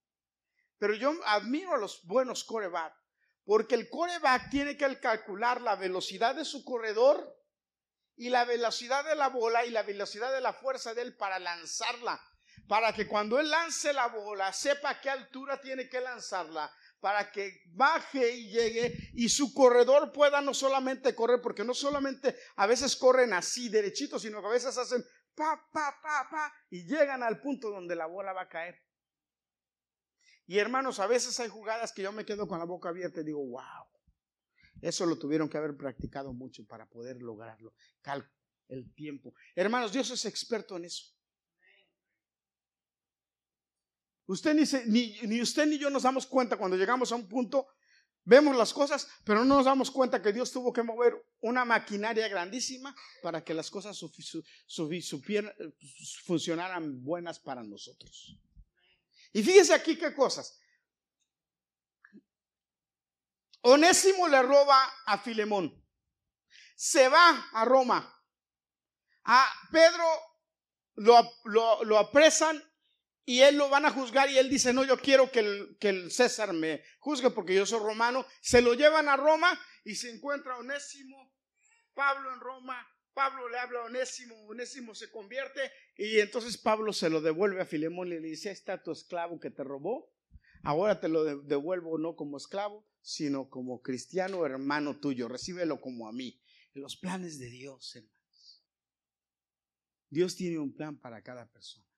Pero 0.77 0.93
yo 0.93 1.15
admiro 1.25 1.73
a 1.73 1.79
los 1.79 2.05
buenos 2.05 2.45
coreback, 2.45 2.95
porque 3.49 3.77
el 3.77 3.89
coreback 3.89 4.51
tiene 4.51 4.77
que 4.77 5.01
calcular 5.01 5.63
la 5.63 5.75
velocidad 5.75 6.35
de 6.35 6.45
su 6.45 6.67
corredor 6.67 7.35
y 8.15 8.29
la 8.29 8.45
velocidad 8.45 9.07
de 9.07 9.15
la 9.15 9.29
bola 9.29 9.65
y 9.65 9.71
la 9.71 9.83
velocidad 9.85 10.31
de 10.35 10.43
la 10.43 10.53
fuerza 10.53 10.93
de 10.93 11.01
él 11.01 11.17
para 11.17 11.39
lanzarla. 11.39 12.21
Para 12.69 12.93
que 12.93 13.09
cuando 13.09 13.41
él 13.41 13.49
lance 13.49 13.95
la 13.95 14.09
bola 14.09 14.53
sepa 14.53 14.91
a 14.91 15.01
qué 15.01 15.09
altura 15.09 15.59
tiene 15.63 15.89
que 15.89 15.99
lanzarla. 15.99 16.71
Para 17.01 17.33
que 17.33 17.63
baje 17.69 18.33
y 18.33 18.51
llegue 18.51 19.13
y 19.15 19.31
su 19.31 19.55
corredor 19.55 20.13
pueda 20.13 20.43
no 20.43 20.53
solamente 20.53 21.15
correr, 21.15 21.41
porque 21.41 21.65
no 21.65 21.73
solamente 21.73 22.39
a 22.57 22.67
veces 22.67 22.97
corren 22.97 23.33
así 23.33 23.71
derechitos, 23.71 24.21
sino 24.21 24.43
que 24.43 24.47
a 24.47 24.51
veces 24.51 24.77
hacen 24.77 25.03
pa, 25.35 25.59
pa, 25.73 25.99
pa, 26.03 26.29
pa 26.31 26.53
y 26.69 26.87
llegan 26.87 27.23
al 27.23 27.41
punto 27.41 27.71
donde 27.71 27.97
la 27.97 28.05
bola 28.05 28.35
va 28.35 28.43
a 28.43 28.49
caer. 28.51 28.88
Y 30.49 30.59
hermanos, 30.59 30.99
a 30.99 31.07
veces 31.07 31.39
hay 31.41 31.49
jugadas 31.49 31.93
que 31.93 32.01
yo 32.01 32.11
me 32.11 32.25
quedo 32.25 32.49
con 32.49 32.59
la 32.59 32.65
boca 32.65 32.89
abierta 32.89 33.21
y 33.21 33.25
digo, 33.25 33.47
wow. 33.47 33.87
Eso 34.81 35.05
lo 35.05 35.19
tuvieron 35.19 35.47
que 35.49 35.59
haber 35.59 35.77
practicado 35.77 36.33
mucho 36.33 36.65
para 36.67 36.89
poder 36.89 37.21
lograrlo. 37.21 37.75
Cal 38.01 38.27
el 38.69 38.95
tiempo. 38.95 39.35
Hermanos, 39.55 39.93
Dios 39.93 40.11
es 40.11 40.25
experto 40.25 40.79
en 40.79 40.87
eso. 40.87 41.05
Usted 44.25 44.55
ni, 44.87 45.19
ni, 45.27 45.43
usted 45.43 45.67
ni 45.67 45.79
yo 45.79 45.91
nos 45.91 46.05
damos 46.05 46.27
cuenta 46.27 46.57
cuando 46.57 46.79
llegamos 46.79 47.13
a 47.13 47.17
un 47.17 47.29
punto, 47.29 47.67
vemos 48.25 48.57
las 48.57 48.73
cosas, 48.73 49.07
pero 49.25 49.45
no 49.45 49.57
nos 49.57 49.67
damos 49.67 49.91
cuenta 49.91 50.23
que 50.23 50.33
Dios 50.33 50.51
tuvo 50.51 50.73
que 50.73 50.83
mover 50.83 51.15
una 51.41 51.67
maquinaria 51.67 52.27
grandísima 52.29 52.97
para 53.23 53.45
que 53.45 53.53
las 53.53 53.71
cosas 53.71 54.03
funcionaran 56.25 57.05
buenas 57.05 57.39
para 57.39 57.63
nosotros. 57.63 58.39
Y 59.33 59.43
fíjese 59.43 59.75
aquí 59.75 59.97
qué 59.97 60.15
cosas. 60.15 60.59
Onésimo 63.63 64.29
le 64.29 64.43
roba 64.43 64.85
a 65.07 65.19
Filemón. 65.19 65.85
Se 66.77 67.09
va 67.09 67.49
a 67.53 67.65
Roma. 67.65 68.15
A 69.25 69.53
Pedro 69.71 70.05
lo, 70.95 71.99
apresan 71.99 72.63
y 73.25 73.41
él 73.41 73.57
lo 73.57 73.69
van 73.69 73.85
a 73.85 73.91
juzgar 73.91 74.31
y 74.31 74.39
él 74.39 74.49
dice, 74.49 74.73
no, 74.73 74.85
yo 74.85 74.99
quiero 74.99 75.31
que 75.31 75.41
el, 75.41 75.77
que 75.79 75.91
el 75.91 76.11
César 76.11 76.53
me 76.53 76.83
juzgue 77.01 77.31
porque 77.31 77.55
yo 77.55 77.67
soy 77.67 77.81
romano. 77.81 78.27
Se 78.41 78.63
lo 78.63 78.75
llevan 78.75 79.09
a 79.09 79.17
Roma 79.17 79.61
y 79.85 79.97
se 79.97 80.11
encuentra 80.11 80.57
Onésimo, 80.57 81.35
Pablo 81.95 82.33
en 82.33 82.41
Roma. 82.41 82.98
Pablo 83.19 83.49
le 83.49 83.59
habla 83.59 83.81
a 83.81 83.87
Onésimo, 83.87 84.37
Onésimo 84.47 84.95
se 84.95 85.11
convierte 85.11 85.73
y 85.97 86.21
entonces 86.21 86.57
Pablo 86.57 86.93
se 86.93 87.11
lo 87.11 87.21
devuelve 87.21 87.61
a 87.61 87.67
Filemón 87.67 88.07
y 88.07 88.11
le 88.13 88.21
dice, 88.21 88.53
está 88.53 88.81
tu 88.81 88.93
esclavo 88.93 89.41
que 89.41 89.51
te 89.51 89.65
robó, 89.65 90.15
ahora 90.63 91.01
te 91.01 91.09
lo 91.09 91.25
devuelvo 91.43 91.99
no 91.99 92.15
como 92.15 92.37
esclavo, 92.37 92.87
sino 93.03 93.51
como 93.51 93.83
cristiano 93.83 94.47
hermano 94.47 95.01
tuyo. 95.01 95.27
Recíbelo 95.27 95.81
como 95.81 96.07
a 96.07 96.13
mí. 96.13 96.41
Los 96.75 96.97
planes 96.97 97.41
de 97.41 97.51
Dios, 97.51 97.97
hermanos. 97.97 98.65
Dios 100.11 100.37
tiene 100.37 100.61
un 100.61 100.73
plan 100.73 100.97
para 100.97 101.21
cada 101.21 101.51
persona. 101.51 101.89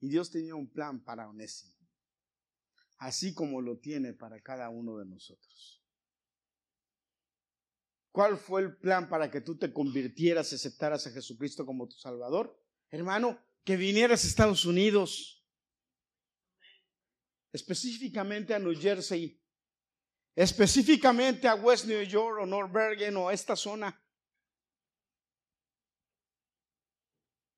Y 0.00 0.08
Dios 0.08 0.32
tenía 0.32 0.56
un 0.56 0.68
plan 0.68 1.04
para 1.04 1.28
Onésimo. 1.28 1.76
Así 2.98 3.32
como 3.32 3.60
lo 3.60 3.78
tiene 3.78 4.12
para 4.12 4.40
cada 4.40 4.70
uno 4.70 4.96
de 4.98 5.06
nosotros. 5.06 5.85
¿Cuál 8.16 8.38
fue 8.38 8.62
el 8.62 8.74
plan 8.74 9.10
para 9.10 9.30
que 9.30 9.42
tú 9.42 9.58
te 9.58 9.70
convirtieras 9.70 10.50
y 10.50 10.54
aceptaras 10.54 11.06
a 11.06 11.10
Jesucristo 11.10 11.66
como 11.66 11.86
tu 11.86 11.96
Salvador? 11.96 12.58
Hermano, 12.88 13.38
que 13.62 13.76
vinieras 13.76 14.24
a 14.24 14.26
Estados 14.26 14.64
Unidos, 14.64 15.46
específicamente 17.52 18.54
a 18.54 18.58
New 18.58 18.74
Jersey, 18.74 19.38
específicamente 20.34 21.46
a 21.46 21.56
West 21.56 21.84
New 21.84 22.02
York 22.04 22.38
o 22.40 22.46
North 22.46 22.72
Bergen 22.72 23.18
o 23.18 23.30
esta 23.30 23.54
zona. 23.54 24.02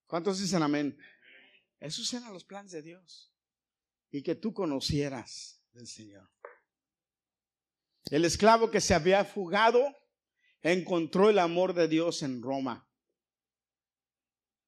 ¿Cuántos 0.09 0.41
dicen 0.41 0.65
amén? 0.65 0.99
Esos 1.79 2.13
eran 2.15 2.33
los 2.33 2.43
planes 2.43 2.73
de 2.73 2.83
Dios. 2.83 3.33
Y 4.11 4.25
que 4.25 4.35
tú 4.35 4.53
conocieras 4.53 5.63
del 5.71 5.87
Señor. 5.87 6.29
El 8.11 8.25
esclavo 8.25 8.73
que 8.73 8.81
se 8.81 8.95
había 8.95 9.25
fugado 9.25 9.95
encontró 10.63 11.31
el 11.31 11.39
amor 11.39 11.75
de 11.75 11.89
Dios 11.89 12.23
en 12.23 12.43
Roma. 12.43 12.89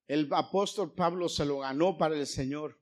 El 0.07 0.29
apóstol 0.33 0.95
Pablo 0.95 1.29
se 1.29 1.45
lo 1.45 1.59
ganó 1.59 1.97
para 1.97 2.17
el 2.17 2.27
Señor. 2.27 2.81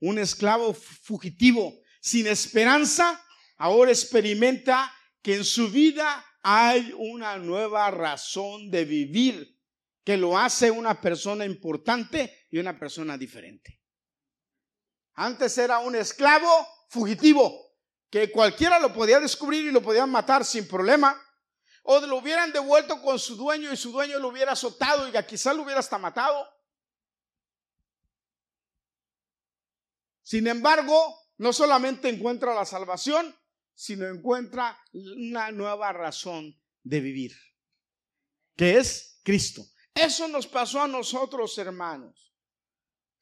Un 0.00 0.18
esclavo 0.18 0.72
fugitivo, 0.72 1.80
sin 2.00 2.26
esperanza, 2.26 3.22
ahora 3.56 3.90
experimenta 3.90 4.92
que 5.20 5.36
en 5.36 5.44
su 5.44 5.70
vida 5.70 6.24
hay 6.42 6.94
una 6.96 7.36
nueva 7.36 7.90
razón 7.90 8.70
de 8.70 8.84
vivir 8.84 9.58
que 10.04 10.16
lo 10.16 10.38
hace 10.38 10.70
una 10.70 10.98
persona 11.00 11.44
importante 11.44 12.46
y 12.50 12.58
una 12.58 12.78
persona 12.78 13.18
diferente. 13.18 13.82
Antes 15.14 15.58
era 15.58 15.80
un 15.80 15.96
esclavo 15.96 16.48
fugitivo 16.88 17.74
que 18.08 18.30
cualquiera 18.30 18.78
lo 18.78 18.94
podía 18.94 19.20
descubrir 19.20 19.66
y 19.66 19.70
lo 19.70 19.82
podían 19.82 20.08
matar 20.08 20.44
sin 20.44 20.66
problema. 20.66 21.20
O 21.90 22.00
lo 22.00 22.16
hubieran 22.16 22.52
devuelto 22.52 23.00
con 23.00 23.18
su 23.18 23.34
dueño 23.34 23.72
y 23.72 23.76
su 23.78 23.90
dueño 23.90 24.18
lo 24.18 24.28
hubiera 24.28 24.52
azotado 24.52 25.08
y 25.08 25.24
quizás 25.24 25.56
lo 25.56 25.62
hubiera 25.62 25.80
hasta 25.80 25.96
matado. 25.96 26.46
Sin 30.22 30.46
embargo, 30.46 31.30
no 31.38 31.50
solamente 31.50 32.10
encuentra 32.10 32.52
la 32.52 32.66
salvación, 32.66 33.34
sino 33.74 34.06
encuentra 34.06 34.78
una 34.92 35.50
nueva 35.50 35.90
razón 35.94 36.60
de 36.82 37.00
vivir, 37.00 37.34
que 38.54 38.76
es 38.76 39.22
Cristo. 39.24 39.64
Eso 39.94 40.28
nos 40.28 40.46
pasó 40.46 40.82
a 40.82 40.88
nosotros, 40.88 41.56
hermanos. 41.56 42.34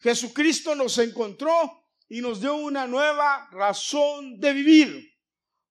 Jesucristo 0.01 0.75
nos 0.75 0.99
encontró 0.99 1.87
y 2.09 2.21
nos 2.21 2.41
dio 2.41 2.57
una 2.57 2.89
nueva 2.89 3.49
razón 3.53 4.41
de 4.41 4.53
vivir, 4.53 5.15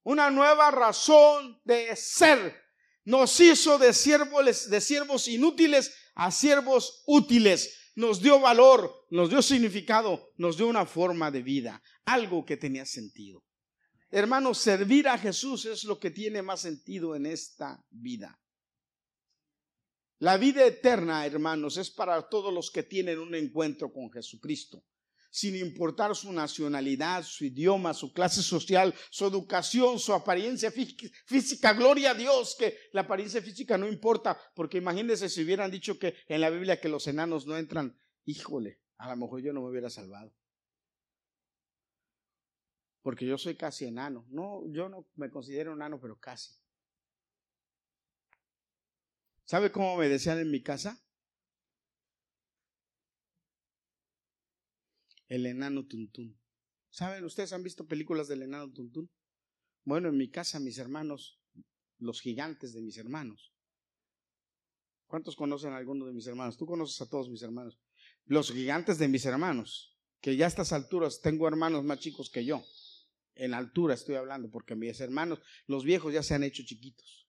una 0.03 0.31
nueva 0.31 0.71
razón 0.71 1.59
de 1.65 1.93
ser. 1.97 2.64
Nos 3.05 3.39
hizo 3.39 3.77
de 3.77 3.93
siervos, 3.93 4.69
de 4.69 4.81
siervos 4.81 5.27
inútiles 5.27 5.93
a 6.15 6.31
siervos 6.31 7.03
útiles, 7.05 7.91
nos 7.95 8.21
dio 8.21 8.39
valor, 8.39 9.05
nos 9.09 9.29
dio 9.29 9.41
significado, 9.41 10.33
nos 10.37 10.57
dio 10.57 10.67
una 10.67 10.85
forma 10.85 11.31
de 11.31 11.41
vida, 11.41 11.81
algo 12.03 12.45
que 12.45 12.57
tenía 12.57 12.85
sentido. 12.85 13.43
Hermanos, 14.09 14.57
servir 14.57 15.07
a 15.07 15.17
Jesús 15.17 15.65
es 15.65 15.83
lo 15.83 15.99
que 15.99 16.09
tiene 16.09 16.41
más 16.41 16.61
sentido 16.61 17.15
en 17.15 17.25
esta 17.25 17.85
vida. 17.89 18.39
La 20.19 20.37
vida 20.37 20.65
eterna, 20.65 21.25
hermanos, 21.25 21.77
es 21.77 21.91
para 21.91 22.29
todos 22.29 22.53
los 22.53 22.71
que 22.71 22.83
tienen 22.83 23.19
un 23.19 23.35
encuentro 23.35 23.91
con 23.91 24.11
Jesucristo, 24.11 24.83
sin 25.35 25.53
importar 25.57 26.15
su 26.15 26.31
nacionalidad, 26.31 27.21
su 27.23 27.43
idioma, 27.43 27.93
su 27.93 28.13
clase 28.13 28.41
social, 28.41 28.95
su 29.09 29.25
educación, 29.25 29.99
su 29.99 30.13
apariencia 30.13 30.71
física. 30.71 31.73
Gloria 31.73 32.11
a 32.11 32.13
Dios 32.13 32.55
que 32.57 32.77
la 32.93 33.01
apariencia 33.01 33.41
física 33.41 33.77
no 33.77 33.85
importa, 33.85 34.39
porque 34.55 34.77
imagínense 34.77 35.27
si 35.27 35.43
hubieran 35.43 35.69
dicho 35.69 35.99
que 35.99 36.15
en 36.29 36.39
la 36.39 36.49
Biblia 36.49 36.79
que 36.79 36.87
los 36.87 37.05
enanos 37.07 37.45
no 37.45 37.57
entran, 37.57 37.99
híjole, 38.23 38.79
a 38.95 39.09
lo 39.09 39.17
mejor 39.17 39.41
yo 39.41 39.51
no 39.51 39.59
me 39.59 39.71
hubiera 39.71 39.89
salvado. 39.89 40.33
Porque 43.01 43.25
yo 43.25 43.37
soy 43.37 43.57
casi 43.57 43.83
enano. 43.83 44.25
No, 44.29 44.63
yo 44.71 44.87
no 44.87 45.05
me 45.15 45.29
considero 45.29 45.73
enano, 45.73 45.99
pero 45.99 46.17
casi. 46.17 46.55
¿Sabe 49.43 49.69
cómo 49.69 49.97
me 49.97 50.07
decían 50.07 50.39
en 50.39 50.49
mi 50.49 50.63
casa? 50.63 51.04
El 55.27 55.45
enano 55.45 55.85
tuntún. 55.85 56.39
¿Saben? 56.89 57.25
¿Ustedes 57.25 57.51
han 57.53 57.63
visto 57.63 57.87
películas 57.87 58.27
del 58.27 58.43
enano 58.43 58.71
tuntún? 58.71 59.09
Bueno, 59.83 60.09
en 60.09 60.17
mi 60.17 60.29
casa 60.29 60.59
mis 60.59 60.77
hermanos, 60.77 61.39
los 61.99 62.21
gigantes 62.21 62.73
de 62.73 62.81
mis 62.81 62.97
hermanos. 62.97 63.53
¿Cuántos 65.07 65.35
conocen 65.35 65.73
a 65.73 65.77
alguno 65.77 66.05
de 66.05 66.13
mis 66.13 66.27
hermanos? 66.27 66.57
Tú 66.57 66.65
conoces 66.65 66.99
a 67.01 67.09
todos 67.09 67.29
mis 67.29 67.41
hermanos. 67.41 67.79
Los 68.25 68.51
gigantes 68.51 68.97
de 68.97 69.07
mis 69.07 69.25
hermanos, 69.25 69.97
que 70.19 70.35
ya 70.35 70.45
a 70.45 70.47
estas 70.47 70.73
alturas 70.73 71.21
tengo 71.21 71.47
hermanos 71.47 71.83
más 71.83 71.99
chicos 71.99 72.29
que 72.29 72.43
yo. 72.43 72.63
En 73.35 73.53
altura 73.53 73.93
estoy 73.93 74.15
hablando, 74.15 74.49
porque 74.49 74.75
mis 74.75 74.99
hermanos, 74.99 75.39
los 75.67 75.83
viejos 75.83 76.13
ya 76.13 76.23
se 76.23 76.33
han 76.33 76.43
hecho 76.43 76.63
chiquitos. 76.63 77.27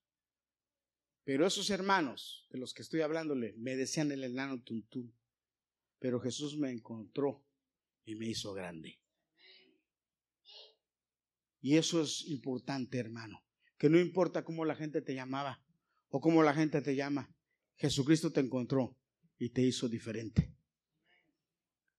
Pero 1.25 1.47
esos 1.47 1.71
hermanos 1.71 2.47
de 2.51 2.59
los 2.59 2.73
que 2.73 2.83
estoy 2.83 3.01
hablándole 3.01 3.55
me 3.59 3.77
decían 3.77 4.13
el 4.13 4.23
enano 4.23 4.63
tuntún. 4.63 5.15
Pero 5.99 6.21
Jesús 6.21 6.57
me 6.57 6.71
encontró 6.71 7.46
y 8.07 8.15
me 8.15 8.27
hizo 8.27 8.55
grande. 8.55 8.99
Y 11.61 11.77
eso 11.77 12.01
es 12.01 12.25
importante, 12.29 12.97
hermano. 12.99 13.45
Que 13.77 13.91
no 13.91 13.99
importa 13.99 14.45
cómo 14.45 14.65
la 14.65 14.77
gente 14.77 15.03
te 15.03 15.15
llamaba 15.15 15.63
o 16.09 16.21
cómo 16.21 16.43
la 16.43 16.55
gente 16.55 16.81
te 16.81 16.95
llama. 16.95 17.35
Jesucristo 17.77 18.33
te 18.33 18.41
encontró 18.41 18.97
y 19.39 19.51
te 19.51 19.63
hizo 19.63 19.89
diferente. 19.89 20.55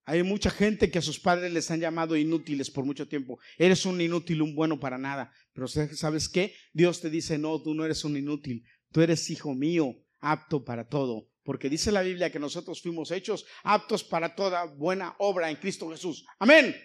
Hay 0.06 0.24
mucha 0.24 0.50
gente 0.50 0.90
que 0.90 1.00
a 1.00 1.02
sus 1.02 1.20
padres 1.20 1.52
les 1.52 1.70
han 1.70 1.82
llamado 1.82 2.16
inútiles 2.16 2.72
por 2.72 2.86
mucho 2.86 3.10
tiempo. 3.10 3.40
Eres 3.58 3.86
un 3.86 4.00
inútil, 4.00 4.42
un 4.42 4.56
bueno 4.56 4.80
para 4.80 4.98
nada. 4.98 5.34
Pero 5.52 5.68
¿sabes 5.68 6.30
qué? 6.30 6.56
Dios 6.72 7.02
te 7.02 7.10
dice, 7.10 7.38
no, 7.38 7.62
tú 7.62 7.76
no 7.76 7.84
eres 7.84 8.06
un 8.06 8.16
inútil. 8.16 8.64
Tú 8.94 9.02
eres 9.02 9.30
hijo 9.30 9.54
mío, 9.54 10.02
apto 10.22 10.64
para 10.64 10.88
todo. 10.88 11.30
Porque 11.48 11.70
dice 11.70 11.94
la 11.94 12.02
Biblia 12.02 12.30
que 12.30 12.40
nosotros 12.40 12.82
fuimos 12.82 13.10
hechos 13.10 13.46
aptos 13.64 14.04
para 14.04 14.36
toda 14.36 14.66
buena 14.66 15.16
obra 15.20 15.50
en 15.50 15.56
Cristo 15.56 15.90
Jesús. 15.90 16.26
Amén. 16.40 16.76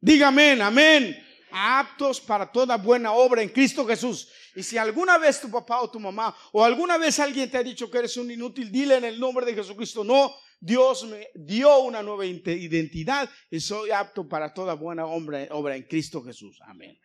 Dígame, 0.00 0.52
amén. 0.62 1.14
Aptos 1.50 2.18
para 2.18 2.50
toda 2.50 2.78
buena 2.78 3.12
obra 3.12 3.42
en 3.42 3.50
Cristo 3.50 3.86
Jesús. 3.86 4.30
Y 4.54 4.62
si 4.62 4.78
alguna 4.78 5.18
vez 5.18 5.42
tu 5.42 5.50
papá 5.50 5.82
o 5.82 5.90
tu 5.90 6.00
mamá 6.00 6.34
o 6.52 6.64
alguna 6.64 6.96
vez 6.96 7.18
alguien 7.18 7.50
te 7.50 7.58
ha 7.58 7.62
dicho 7.62 7.90
que 7.90 7.98
eres 7.98 8.16
un 8.16 8.30
inútil, 8.30 8.72
dile 8.72 8.96
en 8.96 9.04
el 9.04 9.20
nombre 9.20 9.44
de 9.44 9.52
Jesucristo, 9.52 10.02
no, 10.02 10.34
Dios 10.58 11.04
me 11.04 11.28
dio 11.34 11.80
una 11.80 12.02
nueva 12.02 12.24
identidad 12.24 13.28
y 13.50 13.60
soy 13.60 13.90
apto 13.90 14.26
para 14.26 14.54
toda 14.54 14.72
buena 14.72 15.04
obra, 15.04 15.48
obra 15.50 15.76
en 15.76 15.82
Cristo 15.82 16.22
Jesús. 16.22 16.58
Amén. 16.62 16.98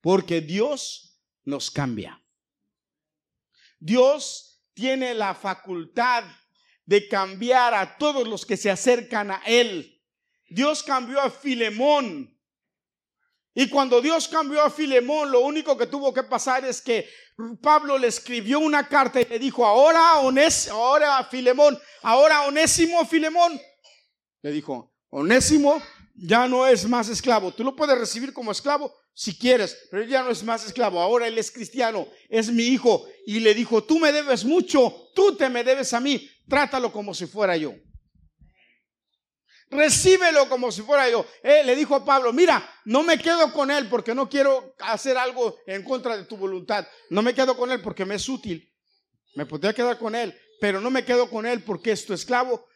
Porque 0.00 0.40
Dios 0.40 1.20
nos 1.44 1.70
cambia. 1.70 2.18
Dios 3.78 4.62
tiene 4.74 5.14
la 5.14 5.34
facultad 5.34 6.24
de 6.84 7.08
cambiar 7.08 7.74
a 7.74 7.98
todos 7.98 8.26
los 8.26 8.46
que 8.46 8.56
se 8.56 8.70
acercan 8.70 9.30
a 9.30 9.42
Él. 9.44 10.00
Dios 10.48 10.82
cambió 10.82 11.20
a 11.20 11.30
Filemón. 11.30 12.34
Y 13.54 13.68
cuando 13.68 14.00
Dios 14.00 14.28
cambió 14.28 14.62
a 14.62 14.70
Filemón, 14.70 15.30
lo 15.30 15.40
único 15.40 15.76
que 15.76 15.86
tuvo 15.86 16.14
que 16.14 16.22
pasar 16.22 16.64
es 16.64 16.80
que 16.80 17.08
Pablo 17.60 17.98
le 17.98 18.06
escribió 18.06 18.58
una 18.58 18.88
carta 18.88 19.20
y 19.20 19.24
le 19.24 19.38
dijo, 19.38 19.66
ahora, 19.66 20.18
Onés, 20.20 20.68
ahora 20.68 21.22
Filemón, 21.24 21.78
ahora 22.02 22.46
Onésimo 22.46 23.04
Filemón. 23.04 23.60
Le 24.42 24.52
dijo, 24.52 24.94
Onésimo 25.10 25.82
ya 26.20 26.48
no 26.48 26.66
es 26.66 26.88
más 26.88 27.08
esclavo. 27.08 27.52
Tú 27.52 27.64
lo 27.64 27.76
puedes 27.76 27.98
recibir 27.98 28.32
como 28.32 28.52
esclavo, 28.52 28.94
si 29.14 29.36
quieres, 29.36 29.76
pero 29.90 30.02
él 30.02 30.08
ya 30.08 30.22
no 30.22 30.30
es 30.30 30.42
más 30.42 30.64
esclavo, 30.64 31.00
ahora 31.00 31.26
él 31.26 31.38
es 31.38 31.50
cristiano, 31.50 32.08
es 32.28 32.50
mi 32.50 32.64
hijo. 32.64 33.06
Y 33.26 33.40
le 33.40 33.54
dijo, 33.54 33.84
tú 33.84 33.98
me 33.98 34.12
debes 34.12 34.44
mucho, 34.44 35.10
tú 35.14 35.36
te 35.36 35.48
me 35.48 35.64
debes 35.64 35.92
a 35.92 36.00
mí, 36.00 36.28
trátalo 36.48 36.92
como 36.92 37.14
si 37.14 37.26
fuera 37.26 37.56
yo. 37.56 37.74
Recíbelo 39.70 40.48
como 40.48 40.72
si 40.72 40.80
fuera 40.80 41.10
yo. 41.10 41.26
Eh, 41.42 41.62
le 41.62 41.76
dijo 41.76 41.94
a 41.94 42.04
Pablo, 42.04 42.32
mira, 42.32 42.66
no 42.86 43.02
me 43.02 43.18
quedo 43.18 43.52
con 43.52 43.70
él 43.70 43.86
porque 43.88 44.14
no 44.14 44.26
quiero 44.28 44.74
hacer 44.78 45.18
algo 45.18 45.58
en 45.66 45.82
contra 45.82 46.16
de 46.16 46.24
tu 46.24 46.38
voluntad. 46.38 46.86
No 47.10 47.20
me 47.20 47.34
quedo 47.34 47.54
con 47.54 47.70
él 47.70 47.82
porque 47.82 48.06
me 48.06 48.14
es 48.14 48.28
útil. 48.30 48.72
Me 49.34 49.44
podría 49.44 49.74
quedar 49.74 49.98
con 49.98 50.14
él, 50.14 50.34
pero 50.58 50.80
no 50.80 50.90
me 50.90 51.04
quedo 51.04 51.28
con 51.28 51.44
él 51.44 51.62
porque 51.62 51.92
es 51.92 52.06
tu 52.06 52.14
esclavo. 52.14 52.66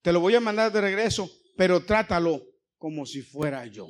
Te 0.00 0.12
lo 0.12 0.20
voy 0.20 0.36
a 0.36 0.40
mandar 0.40 0.70
de 0.70 0.80
regreso, 0.80 1.28
pero 1.56 1.84
trátalo 1.84 2.51
como 2.82 3.06
si 3.06 3.22
fuera 3.22 3.64
yo. 3.64 3.88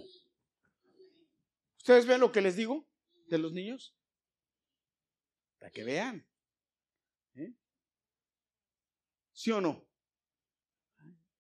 ¿Ustedes 1.78 2.04
ven 2.04 2.20
lo 2.20 2.30
que 2.30 2.42
les 2.42 2.56
digo 2.56 2.86
de 3.26 3.38
los 3.38 3.50
niños? 3.54 3.96
Para 5.58 5.70
que 5.70 5.82
vean. 5.82 6.28
¿Eh? 7.36 7.54
¿Sí 9.32 9.50
o 9.50 9.62
no? 9.62 9.88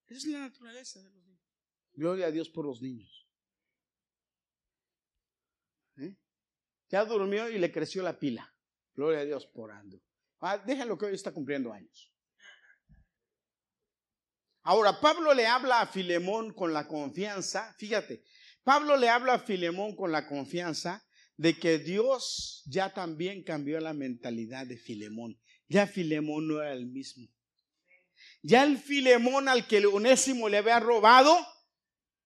Esa 0.06 0.16
es 0.16 0.24
la 0.28 0.38
naturaleza 0.38 1.02
de 1.02 1.10
los 1.10 1.26
niños. 1.26 1.46
Gloria 1.92 2.28
a 2.28 2.30
Dios 2.30 2.48
por 2.48 2.64
los 2.64 2.80
niños. 2.80 3.28
¿Eh? 5.98 6.16
Ya 6.88 7.04
durmió 7.04 7.50
y 7.50 7.58
le 7.58 7.70
creció 7.70 8.02
la 8.02 8.18
pila. 8.18 8.50
Gloria 8.94 9.20
a 9.20 9.24
Dios 9.26 9.46
por 9.46 9.72
Ando. 9.72 10.02
Ah, 10.40 10.56
déjenlo 10.56 10.96
que 10.96 11.04
hoy 11.04 11.14
está 11.16 11.34
cumpliendo 11.34 11.70
años. 11.70 12.11
Ahora, 14.64 15.00
Pablo 15.00 15.34
le 15.34 15.46
habla 15.46 15.80
a 15.80 15.86
Filemón 15.86 16.52
con 16.52 16.72
la 16.72 16.86
confianza. 16.86 17.74
Fíjate, 17.78 18.22
Pablo 18.62 18.96
le 18.96 19.08
habla 19.08 19.34
a 19.34 19.38
Filemón 19.40 19.96
con 19.96 20.12
la 20.12 20.26
confianza 20.26 21.04
de 21.36 21.58
que 21.58 21.78
Dios 21.78 22.62
ya 22.66 22.92
también 22.92 23.42
cambió 23.42 23.80
la 23.80 23.92
mentalidad 23.92 24.66
de 24.66 24.76
Filemón. 24.76 25.40
Ya 25.68 25.86
Filemón 25.86 26.46
no 26.46 26.62
era 26.62 26.72
el 26.72 26.86
mismo. 26.86 27.26
Ya 28.42 28.62
el 28.62 28.78
Filemón 28.78 29.48
al 29.48 29.66
que 29.66 29.84
Onésimo 29.84 30.48
le 30.48 30.58
había 30.58 30.78
robado, 30.78 31.36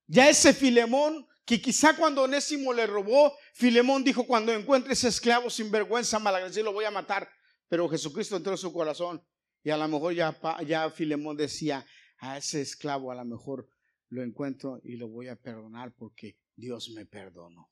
ya 0.07 0.29
ese 0.29 0.53
Filemón 0.53 1.27
que 1.47 1.61
quizá 1.61 1.97
cuando 1.97 2.23
Onésimo 2.23 2.73
le 2.73 2.87
robó, 2.87 3.33
Filemón 3.55 4.03
dijo, 4.03 4.27
cuando 4.27 4.53
encuentre 4.53 4.93
ese 4.93 5.09
esclavo 5.09 5.49
sin 5.49 5.71
vergüenza, 5.71 6.19
malagradecido, 6.19 6.65
lo 6.65 6.73
voy 6.73 6.85
a 6.85 6.91
matar. 6.91 7.31
Pero 7.69 7.89
Jesucristo 7.89 8.37
entró 8.37 8.53
en 8.53 8.59
su 8.59 8.73
corazón 8.73 9.25
y 9.63 9.71
a 9.71 9.77
lo 9.77 9.89
mejor 9.89 10.13
ya, 10.15 10.37
ya 10.67 10.91
Filemón 10.91 11.37
decía, 11.37 11.87
a 12.19 12.39
ese 12.39 12.61
esclavo 12.61 13.11
a 13.11 13.15
lo 13.15 13.25
mejor 13.25 13.69
lo 14.09 14.23
encuentro 14.23 14.81
y 14.85 14.97
lo 14.97 15.09
voy 15.09 15.29
a 15.29 15.37
perdonar 15.37 15.95
porque 15.95 16.39
Dios 16.55 16.91
me 16.91 17.07
perdonó. 17.07 17.71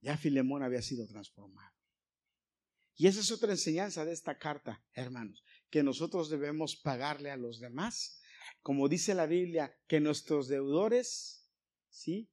Ya 0.00 0.16
Filemón 0.16 0.62
había 0.62 0.82
sido 0.82 1.06
transformado. 1.06 1.74
Y 2.96 3.06
esa 3.06 3.20
es 3.20 3.30
otra 3.30 3.52
enseñanza 3.52 4.04
de 4.04 4.12
esta 4.12 4.38
carta, 4.38 4.84
hermanos, 4.92 5.42
que 5.70 5.82
nosotros 5.82 6.28
debemos 6.28 6.76
pagarle 6.76 7.30
a 7.30 7.36
los 7.36 7.58
demás, 7.60 8.20
como 8.62 8.88
dice 8.88 9.14
la 9.14 9.26
Biblia, 9.26 9.74
que 9.86 10.00
nuestros 10.00 10.48
deudores, 10.48 11.48
¿sí? 11.88 12.30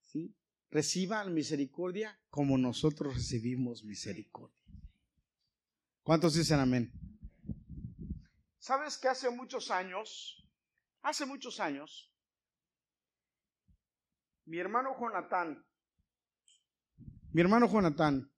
¿Sí? 0.00 0.36
Reciban 0.70 1.32
misericordia 1.32 2.20
como 2.28 2.58
nosotros 2.58 3.14
recibimos 3.14 3.84
misericordia. 3.84 4.58
¿Cuántos 6.02 6.34
dicen 6.34 6.58
amén? 6.58 7.11
¿Sabes 8.62 8.96
que 8.96 9.08
hace 9.08 9.28
muchos 9.28 9.70
años 9.70 10.42
Hace 11.02 11.26
muchos 11.26 11.58
años, 11.58 12.12
mi 14.44 14.58
hermano 14.58 14.94
Jonathan, 15.00 15.66
mi 17.32 17.40
hermano 17.40 17.68
Jonathan 17.68 18.30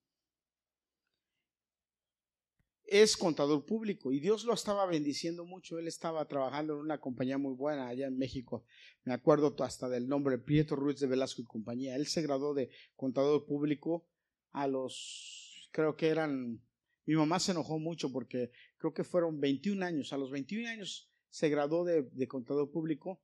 es 2.87 3.19
contador 3.19 3.67
público 3.67 4.13
y 4.13 4.21
Dios 4.21 4.45
lo 4.45 4.55
estaba 4.55 4.87
bendiciendo 4.87 5.45
mucho. 5.45 5.79
Él 5.79 5.89
estaba 5.89 6.27
trabajando 6.27 6.73
en 6.73 6.81
una 6.81 7.01
compañía 7.01 7.37
muy 7.37 7.55
buena 7.55 7.89
allá 7.89 8.07
en 8.07 8.17
México. 8.17 8.65
Me 9.05 9.13
acuerdo 9.13 9.55
hasta 9.63 9.91
del 9.91 10.09
nombre 10.09 10.39
Prieto 10.39 10.75
Ruiz 10.75 10.99
de 11.01 11.07
Velasco 11.07 11.43
y 11.43 11.47
compañía. 11.47 11.97
Él 11.97 12.07
se 12.07 12.23
graduó 12.23 12.55
de 12.55 12.71
contador 12.97 13.45
público 13.45 14.09
a 14.53 14.67
los 14.69 15.69
creo 15.71 15.97
que 15.97 16.09
eran, 16.09 16.63
mi 17.07 17.15
mamá 17.15 17.39
se 17.39 17.53
enojó 17.53 17.79
mucho 17.79 18.11
porque 18.11 18.51
creo 18.79 18.93
que 18.93 19.05
fueron 19.05 19.41
21 19.41 19.85
años, 19.85 20.13
a 20.13 20.17
los 20.17 20.31
21 20.31 20.69
años 20.69 21.11
se 21.29 21.49
graduó 21.49 21.85
de, 21.85 22.29
contador 22.29 22.71
público, 22.71 23.23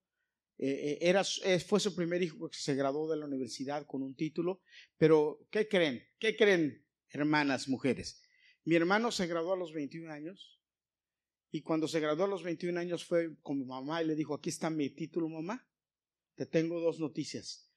eh, 0.58 0.68
eh, 0.68 0.98
era, 1.00 1.22
fue 1.24 1.80
su 1.80 1.94
primer 1.94 2.22
hijo 2.22 2.48
que 2.50 2.58
se 2.58 2.74
graduó 2.74 3.10
de 3.10 3.16
la 3.16 3.26
universidad 3.26 3.86
con 3.86 4.02
un 4.02 4.14
título, 4.14 4.60
pero 4.98 5.46
¿qué 5.50 5.68
creen? 5.68 6.02
¿Qué 6.18 6.36
creen, 6.36 6.84
hermanas, 7.08 7.68
mujeres? 7.68 8.22
Mi 8.64 8.74
hermano 8.74 9.10
se 9.10 9.26
graduó 9.26 9.54
a 9.54 9.56
los 9.56 9.72
21 9.72 10.12
años 10.12 10.60
y 11.50 11.62
cuando 11.62 11.88
se 11.88 12.00
graduó 12.00 12.24
a 12.24 12.28
los 12.28 12.42
21 12.42 12.78
años 12.78 13.04
fue 13.04 13.36
con 13.42 13.58
mi 13.58 13.64
mamá 13.64 14.02
y 14.02 14.06
le 14.06 14.14
dijo, 14.14 14.34
aquí 14.34 14.50
está 14.50 14.70
mi 14.70 14.90
título, 14.90 15.28
mamá, 15.28 15.66
te 16.34 16.46
tengo 16.46 16.80
dos 16.80 17.00
noticias. 17.00 17.70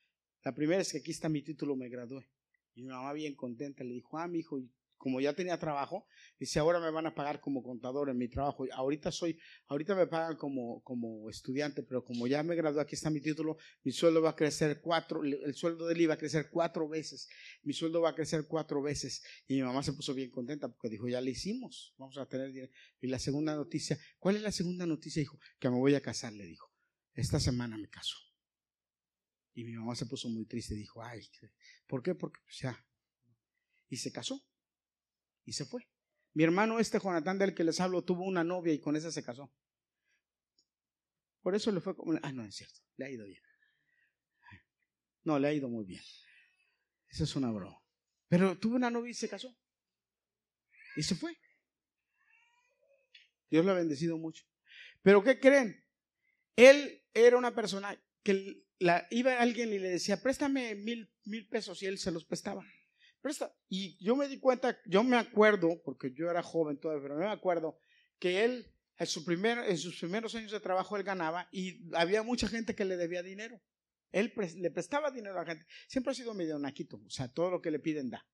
La 0.43 0.53
primera 0.53 0.81
es 0.81 0.91
que 0.91 0.99
aquí 0.99 1.11
está 1.11 1.29
mi 1.29 1.41
título, 1.41 1.75
me 1.75 1.89
gradué. 1.89 2.29
Y 2.75 2.83
mi 2.83 2.89
mamá 2.89 3.13
bien 3.13 3.35
contenta 3.35 3.83
le 3.83 3.93
dijo, 3.93 4.17
ah, 4.17 4.27
mi 4.27 4.39
hijo, 4.39 4.61
como 5.03 5.19
ya 5.19 5.33
tenía 5.33 5.59
trabajo, 5.59 6.07
dice, 6.39 6.59
ahora 6.59 6.79
me 6.79 6.89
van 6.89 7.05
a 7.05 7.13
pagar 7.13 7.41
como 7.41 7.61
contador 7.61 8.09
en 8.09 8.17
mi 8.17 8.29
trabajo. 8.29 8.65
Ahorita 8.71 9.11
soy, 9.11 9.37
ahorita 9.67 9.95
me 9.95 10.07
pagan 10.07 10.37
como, 10.37 10.81
como 10.81 11.29
estudiante, 11.29 11.83
pero 11.83 12.05
como 12.05 12.25
ya 12.25 12.41
me 12.41 12.55
gradué, 12.55 12.81
aquí 12.81 12.95
está 12.95 13.09
mi 13.09 13.19
título, 13.19 13.57
mi 13.83 13.91
sueldo 13.91 14.21
va 14.21 14.29
a 14.29 14.35
crecer 14.37 14.79
cuatro, 14.79 15.25
el 15.25 15.53
sueldo 15.55 15.87
de 15.87 15.93
él 15.93 15.99
iba 15.99 16.13
a 16.13 16.17
crecer 16.17 16.49
cuatro 16.49 16.87
veces, 16.87 17.27
mi 17.63 17.73
sueldo 17.73 17.99
va 17.99 18.11
a 18.11 18.15
crecer 18.15 18.47
cuatro 18.47 18.81
veces. 18.81 19.21
Y 19.45 19.55
mi 19.55 19.63
mamá 19.63 19.83
se 19.83 19.91
puso 19.91 20.13
bien 20.13 20.31
contenta 20.31 20.69
porque 20.69 20.87
dijo, 20.87 21.09
ya 21.09 21.19
le 21.19 21.31
hicimos, 21.31 21.93
vamos 21.97 22.17
a 22.17 22.25
tener 22.25 22.53
dinero. 22.53 22.71
Y 23.01 23.07
la 23.07 23.19
segunda 23.19 23.57
noticia, 23.57 23.99
¿cuál 24.19 24.37
es 24.37 24.41
la 24.41 24.53
segunda 24.53 24.85
noticia? 24.85 25.19
Dijo, 25.19 25.37
que 25.59 25.69
me 25.69 25.75
voy 25.75 25.95
a 25.95 26.01
casar, 26.01 26.31
le 26.31 26.45
dijo. 26.45 26.71
Esta 27.13 27.41
semana 27.41 27.77
me 27.77 27.89
caso. 27.89 28.15
Y 29.53 29.65
mi 29.65 29.73
mamá 29.73 29.95
se 29.95 30.05
puso 30.05 30.29
muy 30.29 30.45
triste, 30.45 30.75
dijo, 30.75 31.03
ay, 31.03 31.27
¿por 31.87 32.01
qué? 32.01 32.15
Porque 32.15 32.39
pues 32.45 32.57
ya. 32.59 32.87
Y 33.89 33.97
se 33.97 34.13
casó. 34.13 34.41
Y 35.45 35.53
se 35.53 35.65
fue. 35.65 35.87
Mi 36.33 36.43
hermano 36.43 36.79
este 36.79 36.99
Jonatán 36.99 37.37
del 37.37 37.53
que 37.53 37.63
les 37.63 37.79
hablo 37.79 38.03
tuvo 38.03 38.23
una 38.23 38.43
novia 38.43 38.73
y 38.73 38.79
con 38.79 38.95
esa 38.95 39.11
se 39.11 39.23
casó. 39.23 39.53
Por 41.41 41.55
eso 41.55 41.71
le 41.71 41.81
fue 41.81 41.95
como... 41.95 42.17
Ah, 42.23 42.31
no, 42.31 42.43
es 42.43 42.55
cierto. 42.55 42.79
Le 42.97 43.05
ha 43.05 43.09
ido 43.09 43.25
bien. 43.25 43.41
No, 45.23 45.39
le 45.39 45.47
ha 45.47 45.53
ido 45.53 45.69
muy 45.69 45.85
bien. 45.85 46.01
Eso 47.09 47.23
es 47.23 47.35
una 47.35 47.51
broma. 47.51 47.79
Pero 48.27 48.57
tuvo 48.57 48.75
una 48.75 48.89
novia 48.89 49.11
y 49.11 49.13
se 49.13 49.29
casó. 49.29 49.55
Y 50.95 51.03
se 51.03 51.15
fue. 51.15 51.37
Dios 53.49 53.63
lo 53.63 53.71
ha 53.71 53.75
bendecido 53.75 54.17
mucho. 54.17 54.43
Pero 55.01 55.23
¿qué 55.23 55.39
creen? 55.39 55.85
Él 56.55 57.03
era 57.13 57.37
una 57.37 57.53
persona 57.53 58.01
que 58.23 58.63
la, 58.79 59.07
iba 59.11 59.39
alguien 59.39 59.71
y 59.71 59.79
le 59.79 59.89
decía, 59.89 60.21
préstame 60.21 60.75
mil, 60.75 61.11
mil 61.25 61.47
pesos 61.47 61.81
y 61.83 61.85
él 61.85 61.97
se 61.97 62.11
los 62.11 62.25
prestaba. 62.25 62.65
Y 63.69 64.03
yo 64.03 64.15
me 64.15 64.27
di 64.27 64.39
cuenta, 64.39 64.77
yo 64.85 65.03
me 65.03 65.17
acuerdo, 65.17 65.81
porque 65.83 66.11
yo 66.13 66.29
era 66.29 66.43
joven 66.43 66.79
todavía, 66.79 67.03
pero 67.03 67.15
me 67.17 67.27
acuerdo 67.27 67.79
que 68.19 68.43
él 68.43 68.73
en 68.97 69.07
sus 69.07 69.23
primeros 69.23 70.35
años 70.35 70.51
de 70.51 70.59
trabajo 70.59 70.95
él 70.97 71.03
ganaba 71.03 71.47
y 71.51 71.89
había 71.95 72.23
mucha 72.23 72.47
gente 72.47 72.75
que 72.75 72.85
le 72.85 72.97
debía 72.97 73.23
dinero. 73.23 73.61
Él 74.11 74.31
le 74.57 74.69
prestaba 74.69 75.09
dinero 75.09 75.35
a 75.35 75.43
la 75.43 75.45
gente. 75.45 75.65
Siempre 75.87 76.11
ha 76.11 76.15
sido 76.15 76.33
medio 76.33 76.59
naquito, 76.59 76.97
o 76.97 77.09
sea, 77.09 77.27
todo 77.27 77.49
lo 77.49 77.61
que 77.61 77.71
le 77.71 77.79
piden 77.79 78.11
da. 78.11 78.25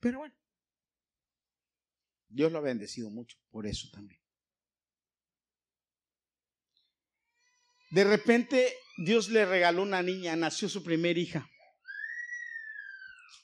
Pero 0.00 0.18
bueno, 0.18 0.34
Dios 2.28 2.50
lo 2.50 2.58
ha 2.58 2.62
bendecido 2.62 3.10
mucho 3.10 3.38
por 3.50 3.66
eso 3.66 3.88
también. 3.92 4.20
De 7.90 8.04
repente 8.04 8.72
Dios 9.04 9.28
le 9.28 9.44
regaló 9.44 9.82
una 9.82 10.02
niña, 10.02 10.36
nació 10.36 10.68
su 10.68 10.82
primera 10.82 11.18
hija. 11.18 11.49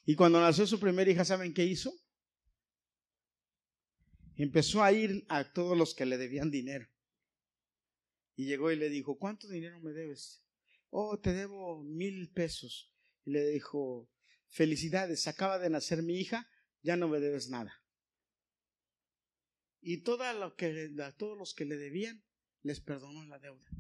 Y 0.05 0.15
cuando 0.15 0.41
nació 0.41 0.67
su 0.67 0.79
primera 0.79 1.11
hija, 1.11 1.25
¿saben 1.25 1.55
qué 1.55 1.65
hizo? 1.65 1.93
Empezó 4.37 4.83
a 4.83 4.93
ir 4.93 5.25
a 5.29 5.53
todos 5.53 5.77
los 5.77 5.95
que 5.95 6.07
le 6.07 6.19
debían 6.19 6.51
dinero. 6.51 6.87
Y 8.37 8.47
llegó 8.47 8.71
y 8.71 8.77
le 8.77 8.91
dijo, 8.91 9.19
¿cuánto 9.19 9.49
dinero 9.49 9.81
me 9.81 9.93
debes? 9.93 10.45
Oh, 10.91 11.19
te 11.19 11.33
debo 11.33 11.83
mil 11.83 12.31
pesos. 12.33 12.93
Y 13.25 13.31
le 13.31 13.47
dijo, 13.49 14.11
felicidades, 14.49 15.27
acaba 15.27 15.59
de 15.59 15.71
nacer 15.71 16.03
mi 16.03 16.21
hija, 16.21 16.49
ya 16.83 16.97
no 16.97 17.09
me 17.09 17.19
debes 17.19 17.49
nada. 17.49 17.83
Y 19.81 20.03
que, 20.03 20.95
a 21.03 21.13
todos 21.17 21.39
los 21.39 21.55
que 21.55 21.65
le 21.65 21.77
debían, 21.77 22.23
les 22.63 22.81
perdonó 22.81 23.25
la 23.27 23.39
deuda 23.39 23.71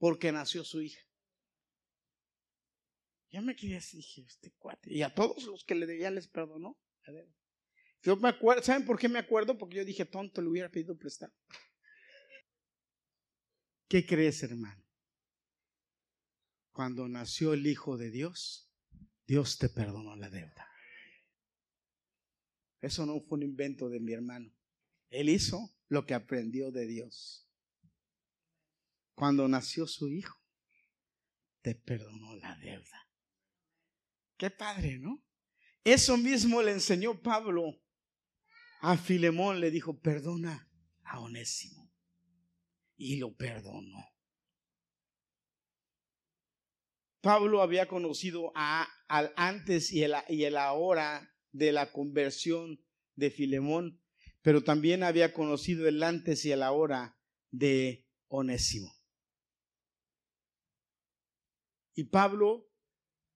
porque 0.00 0.32
nació 0.32 0.64
su 0.64 0.80
hija. 0.80 1.00
Ya 3.30 3.40
me 3.40 3.54
quería 3.54 3.78
dije, 3.78 4.22
este 4.26 4.52
cuate. 4.58 4.92
Y 4.92 5.02
a 5.02 5.14
todos 5.14 5.44
los 5.44 5.64
que 5.64 5.74
le 5.74 5.86
debía 5.86 6.10
les 6.10 6.28
perdonó. 6.28 6.78
Yo 8.02 8.16
me 8.16 8.28
acuerdo, 8.28 8.62
¿saben 8.62 8.84
por 8.84 8.98
qué 8.98 9.08
me 9.08 9.18
acuerdo? 9.18 9.56
Porque 9.56 9.76
yo 9.76 9.84
dije, 9.84 10.04
tonto, 10.04 10.42
le 10.42 10.48
hubiera 10.48 10.70
pedido 10.70 10.96
prestado. 10.96 11.32
¿Qué 13.88 14.06
crees, 14.06 14.42
hermano? 14.42 14.84
Cuando 16.72 17.08
nació 17.08 17.52
el 17.52 17.66
Hijo 17.66 17.96
de 17.96 18.10
Dios, 18.10 18.70
Dios 19.26 19.58
te 19.58 19.68
perdonó 19.68 20.16
la 20.16 20.30
deuda. 20.30 20.68
Eso 22.80 23.04
no 23.04 23.20
fue 23.20 23.38
un 23.38 23.44
invento 23.44 23.88
de 23.88 24.00
mi 24.00 24.12
hermano. 24.12 24.52
Él 25.10 25.28
hizo 25.28 25.76
lo 25.88 26.06
que 26.06 26.14
aprendió 26.14 26.70
de 26.70 26.86
Dios 26.86 27.50
cuando 29.20 29.46
nació 29.46 29.86
su 29.86 30.08
hijo, 30.08 30.40
te 31.60 31.74
perdonó 31.74 32.36
la 32.36 32.56
deuda. 32.56 33.09
Qué 34.40 34.48
padre, 34.48 34.98
¿no? 34.98 35.22
Eso 35.84 36.16
mismo 36.16 36.62
le 36.62 36.72
enseñó 36.72 37.20
Pablo 37.20 37.78
a 38.80 38.96
Filemón, 38.96 39.60
le 39.60 39.70
dijo, 39.70 40.00
perdona 40.00 40.66
a 41.02 41.20
Onésimo. 41.20 41.92
Y 42.96 43.16
lo 43.16 43.36
perdonó. 43.36 44.02
Pablo 47.20 47.60
había 47.60 47.86
conocido 47.86 48.50
a, 48.54 48.88
al 49.08 49.34
antes 49.36 49.92
y 49.92 50.04
el, 50.04 50.14
y 50.30 50.44
el 50.44 50.56
ahora 50.56 51.36
de 51.52 51.72
la 51.72 51.92
conversión 51.92 52.82
de 53.16 53.30
Filemón, 53.30 54.02
pero 54.40 54.64
también 54.64 55.02
había 55.02 55.34
conocido 55.34 55.86
el 55.86 56.02
antes 56.02 56.46
y 56.46 56.52
el 56.52 56.62
ahora 56.62 57.14
de 57.50 58.06
Onésimo. 58.28 58.90
Y 61.94 62.04
Pablo, 62.04 62.69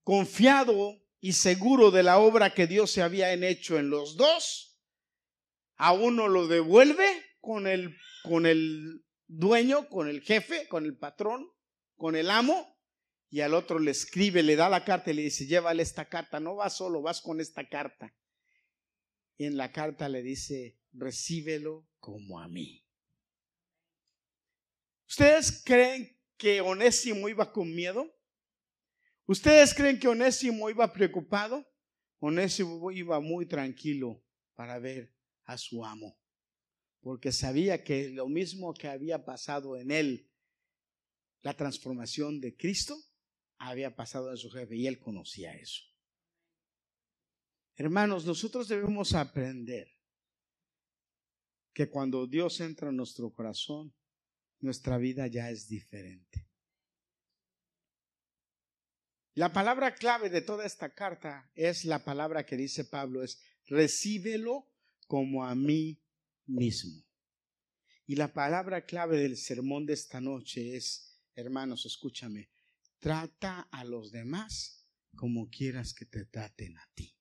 confiado 0.05 1.01
y 1.19 1.33
seguro 1.33 1.89
de 1.89 2.03
la 2.03 2.19
obra 2.19 2.53
que 2.53 2.67
Dios 2.67 2.91
se 2.91 3.01
había 3.01 3.33
hecho 3.33 3.79
en 3.79 3.89
los 3.89 4.15
dos, 4.15 4.79
a 5.77 5.93
uno 5.93 6.27
lo 6.27 6.47
devuelve 6.47 7.07
con 7.41 7.65
el, 7.65 7.97
con 8.23 8.45
el 8.45 9.03
dueño, 9.25 9.89
con 9.89 10.07
el 10.07 10.21
jefe, 10.21 10.67
con 10.67 10.85
el 10.85 10.95
patrón, 10.95 11.51
con 11.95 12.15
el 12.15 12.29
amo, 12.29 12.77
y 13.31 13.41
al 13.41 13.55
otro 13.55 13.79
le 13.79 13.89
escribe, 13.89 14.43
le 14.43 14.55
da 14.55 14.69
la 14.69 14.85
carta 14.85 15.09
y 15.09 15.15
le 15.15 15.23
dice, 15.23 15.47
llévale 15.47 15.81
esta 15.81 16.07
carta, 16.07 16.39
no 16.39 16.55
vas 16.55 16.77
solo, 16.77 17.01
vas 17.01 17.19
con 17.19 17.41
esta 17.41 17.67
carta. 17.67 18.13
Y 19.37 19.45
en 19.45 19.57
la 19.57 19.71
carta 19.71 20.07
le 20.07 20.21
dice, 20.21 20.77
recíbelo 20.93 21.89
como 21.99 22.39
a 22.39 22.47
mí. 22.47 22.85
¿Ustedes 25.09 25.63
creen 25.65 26.15
que 26.37 26.61
Onésimo 26.61 27.27
iba 27.27 27.51
con 27.51 27.73
miedo? 27.73 28.14
¿Ustedes 29.27 29.73
creen 29.73 29.99
que 29.99 30.07
Onésimo 30.07 30.69
iba 30.69 30.91
preocupado? 30.93 31.65
Onésimo 32.19 32.91
iba 32.91 33.19
muy 33.19 33.47
tranquilo 33.47 34.23
para 34.53 34.77
ver 34.79 35.13
a 35.45 35.57
su 35.57 35.83
amo, 35.83 36.19
porque 37.01 37.31
sabía 37.31 37.83
que 37.83 38.09
lo 38.09 38.27
mismo 38.27 38.73
que 38.73 38.87
había 38.87 39.25
pasado 39.25 39.77
en 39.77 39.91
él, 39.91 40.31
la 41.41 41.55
transformación 41.55 42.39
de 42.39 42.55
Cristo, 42.55 42.97
había 43.57 43.95
pasado 43.95 44.31
en 44.31 44.37
su 44.37 44.49
jefe 44.51 44.75
y 44.75 44.87
él 44.87 44.99
conocía 44.99 45.53
eso. 45.53 45.83
Hermanos, 47.75 48.25
nosotros 48.25 48.67
debemos 48.67 49.13
aprender 49.13 49.91
que 51.73 51.89
cuando 51.89 52.25
Dios 52.25 52.59
entra 52.61 52.89
en 52.89 52.95
nuestro 52.95 53.33
corazón, 53.33 53.93
nuestra 54.59 54.97
vida 54.97 55.27
ya 55.27 55.49
es 55.49 55.67
diferente. 55.67 56.47
La 59.35 59.51
palabra 59.51 59.95
clave 59.95 60.29
de 60.29 60.41
toda 60.41 60.65
esta 60.65 60.93
carta 60.93 61.51
es 61.55 61.83
la 61.83 62.05
palabra 62.05 62.45
que 62.45 62.55
dice 62.55 62.85
Pablo, 62.85 63.21
es 63.21 63.41
recíbelo 63.65 64.71
como 65.07 65.43
a 65.43 65.53
mí 65.55 66.01
mismo. 66.45 67.03
Y 68.05 68.15
la 68.15 68.31
palabra 68.31 68.85
clave 68.85 69.17
del 69.17 69.35
sermón 69.35 69.85
de 69.85 69.91
esta 69.91 70.21
noche 70.21 70.77
es, 70.77 71.19
hermanos, 71.35 71.85
escúchame, 71.85 72.49
trata 72.99 73.67
a 73.71 73.83
los 73.83 74.09
demás 74.09 74.87
como 75.17 75.49
quieras 75.49 75.93
que 75.93 76.05
te 76.05 76.23
traten 76.23 76.77
a 76.77 76.89
ti. 76.93 77.13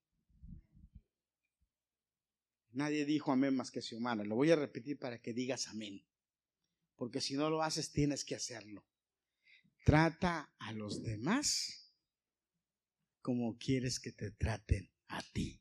Nadie 2.71 3.05
dijo 3.07 3.33
amén 3.33 3.57
más 3.57 3.73
que 3.73 3.83
Xiomara. 3.83 4.23
Lo 4.23 4.37
voy 4.37 4.53
a 4.53 4.57
repetir 4.57 5.01
para 5.01 5.21
que 5.21 5.33
digas 5.33 5.67
amén. 5.67 6.07
Porque 6.95 7.21
si 7.21 7.35
no 7.35 7.51
lo 7.51 7.63
haces, 7.63 7.91
tienes 7.91 8.25
que 8.25 8.37
hacerlo. 8.37 8.87
Trata 9.85 10.55
a 10.61 10.73
los 10.73 11.03
demás 11.03 11.84
como 13.25 13.57
quieres 13.57 13.99
que 13.99 14.13
te 14.13 14.33
traten 14.33 14.93
a 15.09 15.23
ti. 15.33 15.59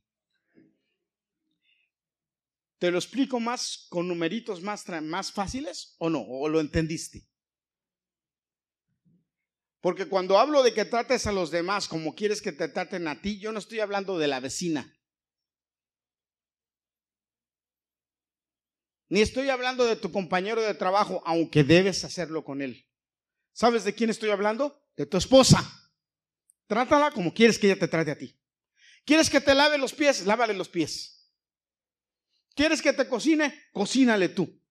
¿Te 2.78 2.92
lo 2.92 2.98
explico 2.98 3.40
más 3.40 3.88
con 3.90 4.10
numeritos 4.10 4.62
más, 4.62 4.86
más 5.02 5.32
fáciles 5.32 5.96
o 5.98 6.10
no? 6.10 6.20
¿O 6.20 6.50
lo 6.50 6.60
entendiste? 6.60 7.26
Porque 9.80 10.10
cuando 10.10 10.38
hablo 10.38 10.62
de 10.62 10.74
que 10.74 10.84
trates 10.84 11.26
a 11.26 11.32
los 11.32 11.52
demás 11.52 11.88
como 11.88 12.14
quieres 12.14 12.42
que 12.42 12.52
te 12.52 12.68
traten 12.68 13.08
a 13.08 13.22
ti, 13.22 13.40
yo 13.40 13.54
no 13.54 13.60
estoy 13.60 13.80
hablando 13.80 14.20
de 14.20 14.28
la 14.28 14.42
vecina. 14.42 14.94
Ni 19.08 19.22
estoy 19.22 19.50
hablando 19.50 19.86
de 19.86 19.96
tu 19.96 20.12
compañero 20.12 20.62
de 20.62 20.74
trabajo, 20.74 21.24
aunque 21.26 21.64
debes 21.64 22.04
hacerlo 22.04 22.44
con 22.44 22.62
él. 22.62 22.86
¿Sabes 23.54 23.86
de 23.86 23.96
quién 23.96 24.10
estoy 24.10 24.32
hablando? 24.32 24.84
De 24.98 25.06
tu 25.06 25.16
esposa. 25.16 25.83
Trátala 26.68 27.12
como 27.12 27.34
quieres 27.34 27.60
que 27.60 27.68
ella 27.68 27.80
te 27.80 27.88
trate 27.88 28.12
a 28.12 28.18
ti. 28.18 28.38
¿Quieres 29.06 29.30
que 29.30 29.42
te 29.42 29.54
lave 29.54 29.78
los 29.78 29.94
pies? 29.94 30.26
Lávale 30.26 30.54
los 30.54 30.70
pies. 30.70 31.32
¿Quieres 32.56 32.82
que 32.82 32.94
te 32.94 33.08
cocine? 33.08 33.70
Cocínale 33.72 34.30
tú. 34.30 34.62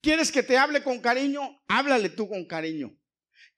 ¿Quieres 0.00 0.32
que 0.32 0.42
te 0.42 0.56
hable 0.56 0.82
con 0.82 1.00
cariño? 1.00 1.62
Háblale 1.68 2.10
tú 2.10 2.28
con 2.28 2.44
cariño. 2.46 2.96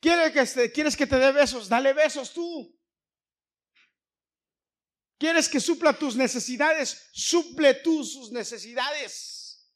¿Quieres 0.00 0.32
que 0.32 0.44
te, 0.44 0.72
¿Quieres 0.72 0.96
que 0.96 1.06
te 1.06 1.16
dé 1.16 1.32
besos? 1.32 1.68
Dale 1.68 1.92
besos 1.92 2.32
tú. 2.32 2.78
¿Quieres 5.16 5.48
que 5.48 5.60
supla 5.60 5.96
tus 5.98 6.16
necesidades? 6.16 7.08
Suple 7.12 7.74
tú 7.74 8.04
sus 8.04 8.30
necesidades. 8.32 9.72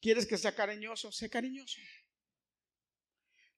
¿Quieres 0.00 0.26
que 0.26 0.38
sea 0.38 0.54
cariñoso? 0.54 1.12
Sé 1.12 1.28
cariñoso. 1.30 1.78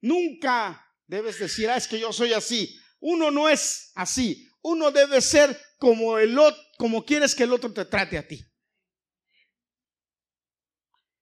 Nunca 0.00 0.87
debes 1.08 1.40
decir, 1.40 1.68
ah, 1.68 1.76
es 1.76 1.88
que 1.88 1.98
yo 1.98 2.12
soy 2.12 2.32
así. 2.32 2.78
Uno 3.00 3.32
no 3.32 3.48
es 3.48 3.90
así. 3.96 4.48
Uno 4.62 4.92
debe 4.92 5.20
ser 5.20 5.60
como 5.78 6.18
el 6.18 6.38
otro 6.38 6.62
como 6.78 7.04
quieres 7.04 7.34
que 7.34 7.42
el 7.42 7.52
otro 7.52 7.72
te 7.72 7.84
trate 7.84 8.16
a 8.16 8.26
ti. 8.26 8.46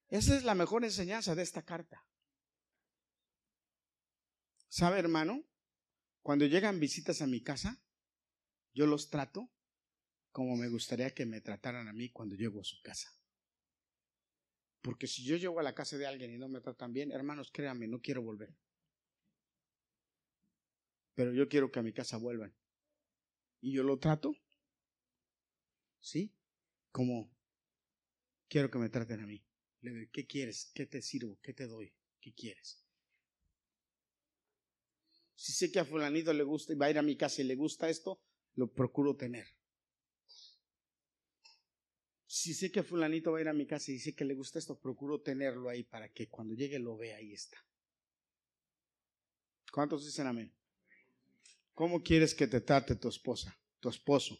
Esa 0.08 0.36
es 0.36 0.44
la 0.44 0.54
mejor 0.54 0.84
enseñanza 0.84 1.34
de 1.34 1.42
esta 1.42 1.62
carta. 1.62 2.06
¿Sabe, 4.68 4.98
hermano? 4.98 5.42
Cuando 6.20 6.44
llegan 6.44 6.78
visitas 6.78 7.22
a 7.22 7.26
mi 7.26 7.42
casa, 7.42 7.82
yo 8.74 8.86
los 8.86 9.08
trato 9.08 9.50
como 10.30 10.54
me 10.56 10.68
gustaría 10.68 11.14
que 11.14 11.24
me 11.24 11.40
trataran 11.40 11.88
a 11.88 11.94
mí 11.94 12.10
cuando 12.10 12.34
llego 12.34 12.60
a 12.60 12.64
su 12.64 12.76
casa. 12.82 13.08
Porque 14.82 15.06
si 15.06 15.24
yo 15.24 15.36
llego 15.36 15.58
a 15.58 15.62
la 15.62 15.74
casa 15.74 15.96
de 15.96 16.06
alguien 16.06 16.34
y 16.34 16.36
no 16.36 16.48
me 16.48 16.60
tratan 16.60 16.92
bien, 16.92 17.10
hermanos, 17.10 17.50
créanme, 17.50 17.88
no 17.88 18.00
quiero 18.00 18.22
volver. 18.22 18.54
Pero 21.16 21.32
yo 21.32 21.48
quiero 21.48 21.72
que 21.72 21.80
a 21.80 21.82
mi 21.82 21.92
casa 21.92 22.18
vuelvan. 22.18 22.54
Y 23.60 23.72
yo 23.72 23.82
lo 23.82 23.98
trato 23.98 24.36
¿Sí? 26.06 26.32
Como 26.92 27.28
quiero 28.48 28.70
que 28.70 28.78
me 28.78 28.88
traten 28.88 29.18
a 29.18 29.26
mí. 29.26 29.44
Le 29.80 29.90
digo, 29.90 30.10
¿qué 30.12 30.24
quieres? 30.24 30.70
¿Qué 30.72 30.86
te 30.86 31.02
sirvo? 31.02 31.36
¿Qué 31.42 31.52
te 31.52 31.66
doy? 31.66 31.92
¿Qué 32.20 32.32
quieres? 32.32 32.86
Si 35.34 35.50
sé 35.52 35.72
que 35.72 35.80
a 35.80 35.84
fulanito 35.84 36.32
le 36.32 36.44
gusta 36.44 36.72
y 36.72 36.76
va 36.76 36.86
a 36.86 36.90
ir 36.90 36.98
a 36.98 37.02
mi 37.02 37.16
casa 37.16 37.42
y 37.42 37.44
le 37.44 37.56
gusta 37.56 37.88
esto, 37.88 38.20
lo 38.54 38.72
procuro 38.72 39.16
tener. 39.16 39.48
Si 42.24 42.54
sé 42.54 42.70
que 42.70 42.84
fulanito 42.84 43.32
va 43.32 43.38
a 43.38 43.40
ir 43.40 43.48
a 43.48 43.52
mi 43.52 43.66
casa 43.66 43.90
y 43.90 43.94
dice 43.94 44.14
que 44.14 44.24
le 44.24 44.34
gusta 44.34 44.60
esto, 44.60 44.78
procuro 44.78 45.20
tenerlo 45.20 45.68
ahí 45.68 45.82
para 45.82 46.08
que 46.12 46.28
cuando 46.28 46.54
llegue 46.54 46.78
lo 46.78 46.96
vea, 46.96 47.16
ahí 47.16 47.32
está. 47.32 47.58
¿Cuántos 49.72 50.06
dicen 50.06 50.28
amén? 50.28 50.54
¿Cómo 51.76 52.02
quieres 52.02 52.34
que 52.34 52.48
te 52.48 52.60
trate 52.60 52.96
tu 52.96 53.08
esposa, 53.08 53.56
tu 53.78 53.88
esposo? 53.88 54.36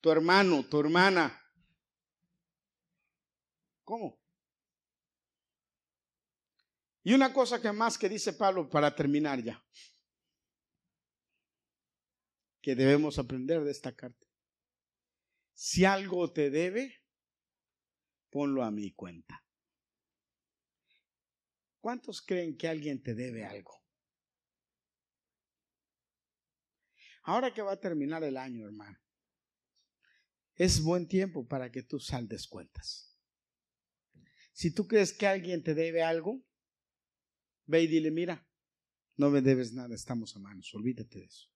tu 0.00 0.10
hermano, 0.10 0.66
tu 0.66 0.80
hermana. 0.80 1.38
¿Cómo? 3.84 4.18
Y 7.02 7.14
una 7.14 7.32
cosa 7.32 7.60
que 7.60 7.72
más 7.72 7.98
que 7.98 8.08
dice 8.08 8.32
Pablo 8.32 8.68
para 8.68 8.94
terminar 8.94 9.42
ya, 9.42 9.62
que 12.60 12.74
debemos 12.74 13.18
aprender 13.18 13.62
de 13.64 13.70
esta 13.70 13.94
carta. 13.94 14.26
Si 15.54 15.84
algo 15.84 16.32
te 16.32 16.50
debe, 16.50 16.94
ponlo 18.30 18.62
a 18.62 18.70
mi 18.70 18.92
cuenta. 18.92 19.42
¿Cuántos 21.80 22.20
creen 22.20 22.56
que 22.56 22.68
alguien 22.68 23.02
te 23.02 23.14
debe 23.14 23.44
algo? 23.44 23.79
Ahora 27.22 27.52
que 27.52 27.62
va 27.62 27.72
a 27.72 27.80
terminar 27.80 28.24
el 28.24 28.36
año, 28.36 28.66
hermano, 28.66 28.98
es 30.54 30.82
buen 30.82 31.06
tiempo 31.08 31.46
para 31.46 31.70
que 31.70 31.82
tú 31.82 31.98
saldes 31.98 32.46
cuentas. 32.46 33.16
Si 34.52 34.72
tú 34.74 34.86
crees 34.86 35.12
que 35.12 35.26
alguien 35.26 35.62
te 35.62 35.74
debe 35.74 36.02
algo, 36.02 36.44
ve 37.66 37.82
y 37.82 37.86
dile, 37.86 38.10
mira, 38.10 38.46
no 39.16 39.30
me 39.30 39.40
debes 39.40 39.72
nada, 39.72 39.94
estamos 39.94 40.36
a 40.36 40.38
manos, 40.38 40.74
olvídate 40.74 41.20
de 41.20 41.24
eso. 41.26 41.48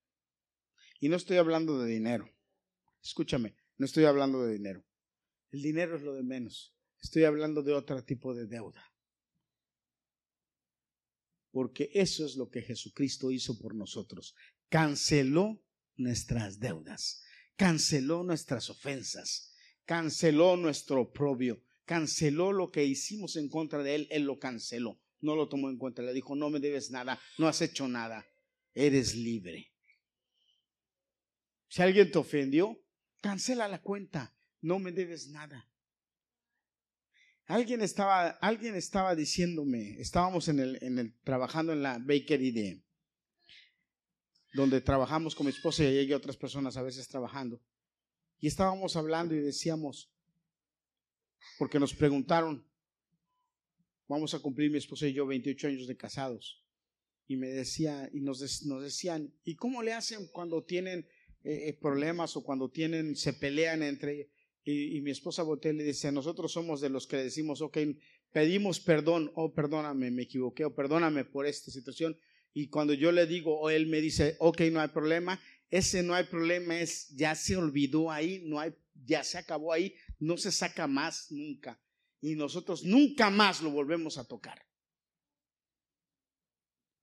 Y 0.99 1.09
no 1.09 1.17
estoy 1.17 1.37
hablando 1.37 1.79
de 1.79 1.91
dinero. 1.91 2.29
Escúchame, 3.03 3.55
no 3.77 3.85
estoy 3.85 4.05
hablando 4.05 4.43
de 4.43 4.53
dinero. 4.53 4.83
El 5.51 5.61
dinero 5.61 5.95
es 5.95 6.01
lo 6.01 6.13
de 6.13 6.23
menos. 6.23 6.75
Estoy 7.01 7.25
hablando 7.25 7.61
de 7.61 7.73
otro 7.73 8.03
tipo 8.03 8.33
de 8.33 8.47
deuda. 8.47 8.83
Porque 11.51 11.91
eso 11.93 12.25
es 12.25 12.35
lo 12.35 12.49
que 12.49 12.61
Jesucristo 12.61 13.31
hizo 13.31 13.59
por 13.59 13.75
nosotros. 13.75 14.35
Canceló 14.75 15.61
nuestras 15.95 16.59
deudas 16.59 17.25
canceló 17.55 18.23
nuestras 18.23 18.69
ofensas, 18.69 19.53
canceló 19.85 20.57
nuestro 20.57 21.01
oprobio, 21.01 21.61
canceló 21.85 22.51
lo 22.51 22.71
que 22.71 22.83
hicimos 22.83 23.35
en 23.35 23.49
contra 23.49 23.81
de 23.83 23.95
él, 23.95 24.07
él 24.11 24.23
lo 24.23 24.39
canceló, 24.39 24.99
no 25.21 25.35
lo 25.35 25.47
tomó 25.47 25.69
en 25.69 25.77
cuenta, 25.77 26.01
le 26.01 26.13
dijo, 26.13 26.35
no 26.35 26.49
me 26.49 26.59
debes 26.59 26.91
nada, 26.91 27.19
no 27.37 27.47
has 27.47 27.61
hecho 27.61 27.87
nada, 27.87 28.25
eres 28.73 29.15
libre. 29.15 29.71
Si 31.67 31.81
alguien 31.81 32.11
te 32.11 32.17
ofendió, 32.17 32.81
cancela 33.21 33.67
la 33.67 33.81
cuenta, 33.81 34.35
no 34.61 34.79
me 34.79 34.91
debes 34.91 35.29
nada. 35.29 35.69
Alguien 37.47 37.81
estaba, 37.81 38.29
alguien 38.29 38.75
estaba 38.75 39.15
diciéndome, 39.15 39.99
estábamos 39.99 40.47
en 40.47 40.59
el, 40.59 40.79
en 40.81 40.97
el, 40.97 41.15
trabajando 41.21 41.73
en 41.73 41.83
la 41.83 41.99
bakery 41.99 42.51
de, 42.51 42.84
donde 44.55 44.79
trabajamos 44.79 45.35
con 45.35 45.45
mi 45.45 45.51
esposa 45.51 45.83
y 45.83 45.97
hay 45.97 46.13
otras 46.13 46.37
personas 46.37 46.77
a 46.77 46.81
veces 46.81 47.07
trabajando. 47.07 47.61
Y 48.39 48.47
estábamos 48.47 48.95
hablando 48.95 49.35
y 49.35 49.39
decíamos, 49.39 50.09
porque 51.59 51.79
nos 51.79 51.93
preguntaron, 51.93 52.65
vamos 54.07 54.33
a 54.33 54.39
cumplir 54.39 54.71
mi 54.71 54.77
esposa 54.77 55.07
y 55.07 55.13
yo 55.13 55.25
28 55.25 55.67
años 55.67 55.87
de 55.87 55.97
casados. 55.97 56.63
Y 57.27 57.35
me 57.35 57.47
decía, 57.47 58.09
y 58.13 58.21
nos, 58.21 58.65
nos 58.65 58.83
decían, 58.83 59.33
¿y 59.43 59.55
cómo 59.55 59.83
le 59.83 59.93
hacen 59.93 60.27
cuando 60.31 60.63
tienen 60.63 61.07
eh, 61.43 61.69
eh, 61.69 61.73
problemas 61.73 62.37
o 62.37 62.43
cuando 62.43 62.69
tienen, 62.69 63.15
se 63.15 63.33
pelean 63.33 63.83
entre 63.83 64.29
y, 64.63 64.97
y, 64.97 65.01
mi 65.01 65.11
esposa 65.11 65.43
voltea 65.43 65.73
y 65.73 65.75
le 65.75 65.83
dice, 65.83 66.11
nosotros 66.11 66.51
somos 66.51 66.81
de 66.81 66.89
los 66.89 67.05
que 67.05 67.17
le 67.17 67.25
decimos, 67.25 67.61
ok, 67.61 67.77
pedimos 68.31 68.79
perdón, 68.79 69.31
oh, 69.35 69.53
perdóname, 69.53 70.09
me 70.09 70.23
equivoqué, 70.23 70.65
o 70.65 70.73
perdóname 70.73 71.23
por 71.23 71.45
esta 71.45 71.69
situación, 71.69 72.17
y 72.57 72.69
cuando 72.69 72.93
yo 72.93 73.11
le 73.11 73.27
digo 73.27 73.59
o 73.59 73.69
él 73.69 73.85
me 73.85 73.99
dice, 73.99 74.37
ok, 74.39 74.61
no 74.71 74.79
hay 74.79 74.87
problema, 74.87 75.37
ese 75.69 76.01
no 76.03 76.15
hay 76.15 76.23
problema 76.23 76.79
es, 76.79 77.09
ya 77.09 77.35
se 77.35 77.57
olvidó 77.57 78.09
ahí, 78.09 78.43
no 78.45 78.61
hay, 78.61 78.73
ya 78.93 79.25
se 79.25 79.37
acabó 79.37 79.73
ahí, 79.73 79.93
no 80.19 80.37
se 80.37 80.53
saca 80.53 80.87
más 80.87 81.29
nunca. 81.31 81.77
Y 82.21 82.35
nosotros 82.35 82.85
nunca 82.85 83.29
más 83.29 83.61
lo 83.61 83.71
volvemos 83.71 84.17
a 84.17 84.25
tocar. 84.25 84.65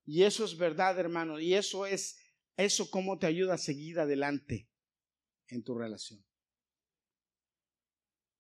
Y 0.06 0.22
eso 0.22 0.46
es 0.46 0.56
verdad, 0.56 0.98
hermano. 0.98 1.38
Y 1.38 1.52
eso 1.52 1.84
es, 1.84 2.18
eso 2.56 2.90
cómo 2.90 3.18
te 3.18 3.26
ayuda 3.26 3.54
a 3.54 3.58
seguir 3.58 4.00
adelante 4.00 4.70
en 5.48 5.62
tu 5.62 5.76
relación. 5.76 6.24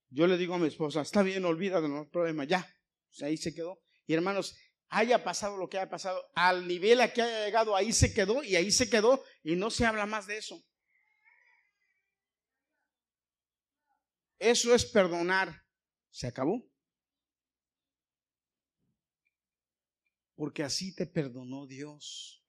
Yo 0.08 0.26
le 0.26 0.38
digo 0.38 0.54
a 0.54 0.58
mi 0.58 0.68
esposa, 0.68 1.02
está 1.02 1.22
bien, 1.22 1.44
olvídalo, 1.44 1.88
no 1.88 2.00
hay 2.00 2.06
problema, 2.06 2.44
ya. 2.44 2.74
ahí 3.20 3.36
se 3.36 3.52
quedó. 3.54 3.82
Y 4.06 4.14
hermanos, 4.14 4.56
haya 4.92 5.24
pasado 5.24 5.56
lo 5.56 5.68
que 5.70 5.78
haya 5.78 5.88
pasado, 5.88 6.22
al 6.34 6.68
nivel 6.68 7.00
a 7.00 7.12
que 7.12 7.22
haya 7.22 7.46
llegado, 7.46 7.74
ahí 7.74 7.92
se 7.92 8.12
quedó 8.12 8.44
y 8.44 8.56
ahí 8.56 8.70
se 8.70 8.90
quedó 8.90 9.24
y 9.42 9.56
no 9.56 9.70
se 9.70 9.86
habla 9.86 10.04
más 10.04 10.26
de 10.26 10.36
eso. 10.36 10.62
Eso 14.38 14.74
es 14.74 14.84
perdonar. 14.84 15.62
Se 16.10 16.26
acabó. 16.26 16.62
Porque 20.34 20.62
así 20.62 20.94
te 20.94 21.06
perdonó 21.06 21.66
Dios. 21.66 22.44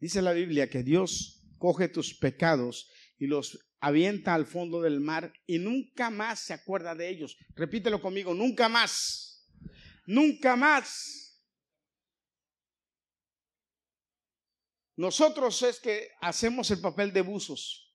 Dice 0.00 0.20
la 0.20 0.32
Biblia 0.32 0.68
que 0.68 0.82
Dios 0.82 1.46
coge 1.58 1.88
tus 1.88 2.12
pecados 2.12 2.90
y 3.18 3.26
los 3.26 3.58
avienta 3.80 4.34
al 4.34 4.46
fondo 4.46 4.82
del 4.82 5.00
mar 5.00 5.32
y 5.46 5.58
nunca 5.58 6.10
más 6.10 6.40
se 6.40 6.54
acuerda 6.54 6.94
de 6.94 7.08
ellos. 7.08 7.36
Repítelo 7.54 8.00
conmigo, 8.00 8.34
nunca 8.34 8.68
más. 8.68 9.46
Nunca 10.06 10.56
más. 10.56 11.26
Nosotros 14.96 15.62
es 15.62 15.78
que 15.78 16.10
hacemos 16.20 16.70
el 16.70 16.80
papel 16.80 17.12
de 17.12 17.20
buzos. 17.20 17.94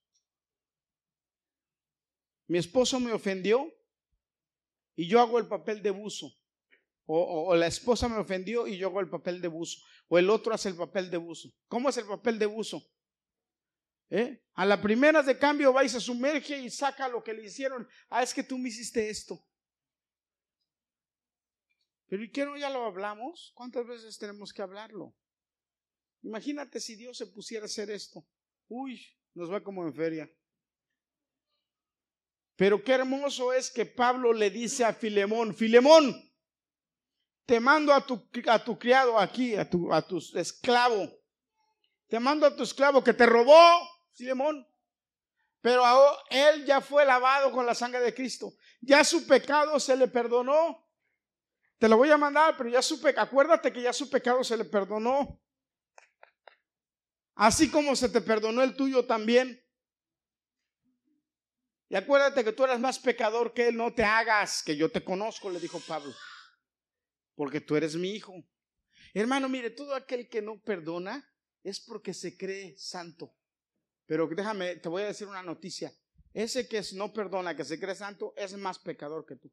Mi 2.48 2.58
esposo 2.58 3.00
me 3.00 3.12
ofendió 3.12 3.74
y 4.96 5.08
yo 5.08 5.20
hago 5.20 5.40
el 5.40 5.48
papel 5.48 5.82
de 5.82 5.90
buzo. 5.90 6.32
O, 7.06 7.56
la 7.56 7.68
esposa 7.68 8.08
me 8.08 8.18
ofendió 8.18 8.68
y 8.68 8.78
yo 8.78 8.88
hago 8.88 9.02
el 9.02 9.10
papel 9.10 9.42
de 9.42 9.48
buzo. 9.48 9.82
O 10.08 10.20
el 10.20 10.30
otro 10.30 10.54
hace 10.54 10.70
el 10.70 10.76
papel 10.76 11.10
de 11.10 11.18
buzo. 11.18 11.50
¿Cómo 11.68 11.90
es 11.90 11.98
el 11.98 12.06
papel 12.06 12.38
de 12.38 12.46
buzo? 12.46 12.86
¿Eh? 14.12 14.44
A 14.56 14.66
la 14.66 14.82
primera 14.82 15.24
de 15.24 15.40
cambio 15.40 15.72
va 15.72 15.86
y 15.86 15.90
se 15.90 16.02
sumerge 16.02 16.60
y 16.60 16.70
saca 16.70 17.08
lo 17.08 17.24
que 17.24 17.34
le 17.34 17.46
hicieron. 17.46 17.88
Ah, 18.10 18.22
es 18.22 18.34
que 18.34 18.44
tú 18.44 18.58
me 18.58 18.68
hiciste 18.68 19.10
esto. 19.10 19.42
Pero 22.08 22.22
¿y 22.22 22.30
qué 22.30 22.46
no 22.46 22.58
ya 22.58 22.70
lo 22.70 22.84
hablamos? 22.86 23.54
¿Cuántas 23.56 23.88
veces 23.88 24.18
tenemos 24.18 24.52
que 24.52 24.62
hablarlo? 24.62 25.16
Imagínate 26.24 26.82
si 26.82 26.98
Dios 26.98 27.18
se 27.18 27.28
pusiera 27.28 27.64
a 27.64 27.68
hacer 27.68 27.90
esto. 27.90 28.28
Uy, 28.68 29.02
nos 29.34 29.50
va 29.50 29.64
como 29.64 29.88
en 29.88 29.94
feria. 29.94 30.30
Pero 32.58 32.84
qué 32.84 32.92
hermoso 32.92 33.54
es 33.54 33.72
que 33.72 33.86
Pablo 33.86 34.34
le 34.34 34.50
dice 34.50 34.84
a 34.84 34.94
Filemón, 34.94 35.56
Filemón, 35.56 36.14
te 37.46 37.62
mando 37.62 37.94
a 37.94 38.06
tu, 38.06 38.30
criado 38.78 39.18
aquí, 39.18 39.56
a 39.56 39.70
tu 39.70 39.90
esclavo. 40.36 41.10
Te 42.12 42.20
mando 42.20 42.46
a 42.46 42.54
tu 42.54 42.64
esclavo 42.64 43.02
que 43.02 43.14
te 43.14 43.26
robó, 43.26 43.56
Filemón. 44.14 44.68
Pero 45.62 45.84
él 46.30 46.66
ya 46.66 46.82
fue 46.82 47.06
lavado 47.06 47.52
con 47.52 47.66
la 47.66 47.76
sangre 47.76 48.02
de 48.02 48.14
Cristo. 48.14 48.54
Ya 48.82 49.04
su 49.04 49.28
pecado 49.28 49.80
se 49.80 49.96
le 49.96 50.08
perdonó. 50.08 50.88
Te 51.78 51.88
lo 51.88 51.98
voy 51.98 52.10
a 52.12 52.18
mandar, 52.18 52.56
pero 52.58 52.70
ya 52.70 52.82
su 52.82 53.02
pecado, 53.02 53.28
acuérdate 53.28 53.72
que 53.72 53.82
ya 53.82 53.94
su 53.94 54.10
pecado 54.10 54.44
se 54.44 54.58
le 54.58 54.66
perdonó. 54.66 55.42
Así 57.36 57.72
como 57.72 57.96
se 57.96 58.10
te 58.10 58.22
perdonó 58.22 58.62
el 58.62 58.76
tuyo 58.76 59.06
también. 59.06 59.64
Y 61.90 61.96
acuérdate 61.96 62.44
que 62.44 62.54
tú 62.54 62.64
eres 62.64 62.80
más 62.80 63.00
pecador 63.00 63.54
que 63.54 63.68
él, 63.68 63.76
no 63.76 63.94
te 63.94 64.04
hagas, 64.04 64.64
que 64.64 64.78
yo 64.78 64.92
te 64.92 65.04
conozco, 65.04 65.50
le 65.50 65.60
dijo 65.60 65.80
Pablo, 65.82 66.14
porque 67.36 67.60
tú 67.60 67.76
eres 67.76 67.96
mi 67.96 68.12
hijo. 68.12 68.34
Hermano, 69.14 69.50
mire, 69.50 69.72
todo 69.72 69.94
aquel 69.94 70.30
que 70.30 70.42
no 70.42 70.62
perdona 70.62 71.30
es 71.64 71.80
porque 71.80 72.14
se 72.14 72.38
cree 72.38 72.78
santo. 72.78 73.36
Pero 74.06 74.28
déjame, 74.28 74.78
te 74.78 74.90
voy 74.90 75.04
a 75.04 75.08
decir 75.08 75.28
una 75.28 75.44
noticia. 75.44 75.92
Ese 76.34 76.68
que 76.68 76.82
no 76.94 77.12
perdona, 77.12 77.56
que 77.56 77.66
se 77.66 77.80
cree 77.80 77.96
santo, 77.96 78.34
es 78.36 78.56
más 78.58 78.80
pecador 78.80 79.26
que 79.26 79.36
tú. 79.36 79.52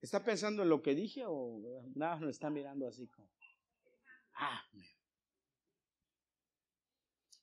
¿Está 0.00 0.24
pensando 0.24 0.62
en 0.62 0.68
lo 0.68 0.82
que 0.82 0.94
dije 0.94 1.24
o 1.26 1.60
nada 1.94 2.20
no 2.20 2.28
está 2.28 2.50
mirando 2.50 2.86
así 2.86 3.08
como? 3.08 3.30
Ah, 4.34 4.62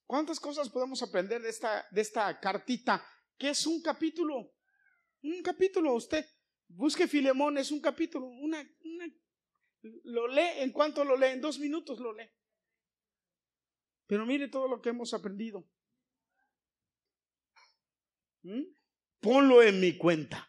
¿Cuántas 0.06 0.40
cosas 0.40 0.70
podemos 0.70 1.02
aprender 1.02 1.42
de 1.42 1.50
esta, 1.50 1.88
de 1.90 2.02
esta 2.02 2.40
cartita? 2.40 3.04
Que 3.38 3.50
es 3.50 3.66
un 3.66 3.82
capítulo. 3.82 4.54
Un 5.24 5.42
capítulo. 5.42 5.94
Usted 5.96 6.26
busque 6.68 7.08
Filemón, 7.08 7.58
es 7.58 7.72
un 7.72 7.82
capítulo. 7.82 8.28
Una, 8.28 8.64
lo 10.04 10.28
lee, 10.28 10.62
¿en 10.62 10.72
cuánto 10.72 11.04
lo 11.04 11.18
lee? 11.18 11.32
En 11.32 11.42
dos 11.42 11.58
minutos 11.58 12.00
lo 12.00 12.14
lee. 12.14 12.30
Pero 14.14 14.28
mire 14.28 14.48
todo 14.48 14.68
lo 14.68 14.80
que 14.80 14.90
hemos 14.90 15.12
aprendido. 15.16 15.68
¿Mm? 18.44 18.62
Ponlo 19.20 19.64
en 19.64 19.80
mi 19.80 19.98
cuenta. 19.98 20.48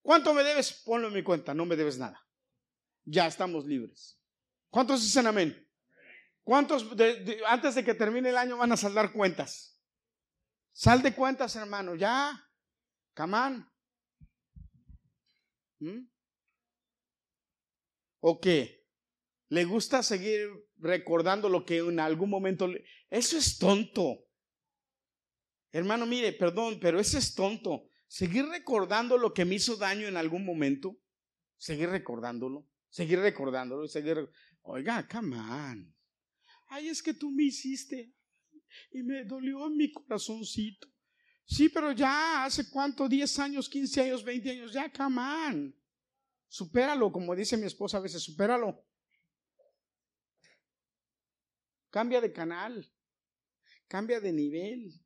¿Cuánto 0.00 0.32
me 0.32 0.42
debes? 0.42 0.72
Ponlo 0.86 1.08
en 1.08 1.12
mi 1.12 1.22
cuenta. 1.22 1.52
No 1.52 1.66
me 1.66 1.76
debes 1.76 1.98
nada. 1.98 2.26
Ya 3.04 3.26
estamos 3.26 3.66
libres. 3.66 4.18
¿Cuántos 4.70 5.02
dicen 5.02 5.26
amén? 5.26 5.68
¿Cuántos 6.42 6.88
antes 7.46 7.74
de 7.74 7.84
que 7.84 7.92
termine 7.92 8.30
el 8.30 8.38
año 8.38 8.56
van 8.56 8.72
a 8.72 8.78
saldar 8.78 9.12
cuentas? 9.12 9.78
Sal 10.72 11.02
de 11.02 11.14
cuentas, 11.14 11.54
hermano, 11.56 11.94
ya. 11.94 12.42
Camán. 13.12 13.70
¿Mm? 15.78 16.08
¿O 18.20 18.40
qué? 18.40 18.82
¿Le 19.50 19.66
gusta 19.66 20.02
seguir 20.02 20.48
recordando 20.82 21.48
lo 21.48 21.64
que 21.64 21.78
en 21.78 22.00
algún 22.00 22.30
momento... 22.30 22.68
Eso 23.08 23.38
es 23.38 23.58
tonto. 23.58 24.26
Hermano, 25.70 26.04
mire, 26.04 26.32
perdón, 26.32 26.78
pero 26.80 27.00
eso 27.00 27.16
es 27.16 27.34
tonto. 27.34 27.84
Seguir 28.06 28.44
recordando 28.46 29.16
lo 29.16 29.32
que 29.32 29.44
me 29.44 29.54
hizo 29.54 29.76
daño 29.76 30.06
en 30.06 30.16
algún 30.16 30.44
momento. 30.44 30.98
Seguir 31.56 31.88
recordándolo. 31.88 32.68
Seguir 32.90 33.20
recordándolo. 33.20 33.88
Seguir... 33.88 34.28
Oiga, 34.62 35.08
camán 35.08 35.92
ay, 36.72 36.88
es 36.88 37.02
que 37.02 37.12
tú 37.12 37.30
me 37.30 37.44
hiciste 37.44 38.14
y 38.90 39.02
me 39.02 39.24
dolió 39.24 39.68
mi 39.68 39.92
corazoncito. 39.92 40.88
Sí, 41.44 41.68
pero 41.68 41.92
ya 41.92 42.44
hace 42.44 42.70
cuánto, 42.70 43.08
10 43.08 43.38
años, 43.40 43.68
15 43.68 44.00
años, 44.00 44.24
20 44.24 44.50
años, 44.50 44.72
ya, 44.72 44.90
come 44.90 45.20
on. 45.20 45.76
Supéralo, 46.48 47.12
como 47.12 47.34
dice 47.36 47.56
mi 47.56 47.66
esposa 47.66 47.98
a 47.98 48.00
veces, 48.00 48.22
supéralo. 48.22 48.86
Cambia 51.92 52.22
de 52.22 52.32
canal, 52.32 52.90
cambia 53.86 54.18
de 54.18 54.32
nivel. 54.32 54.98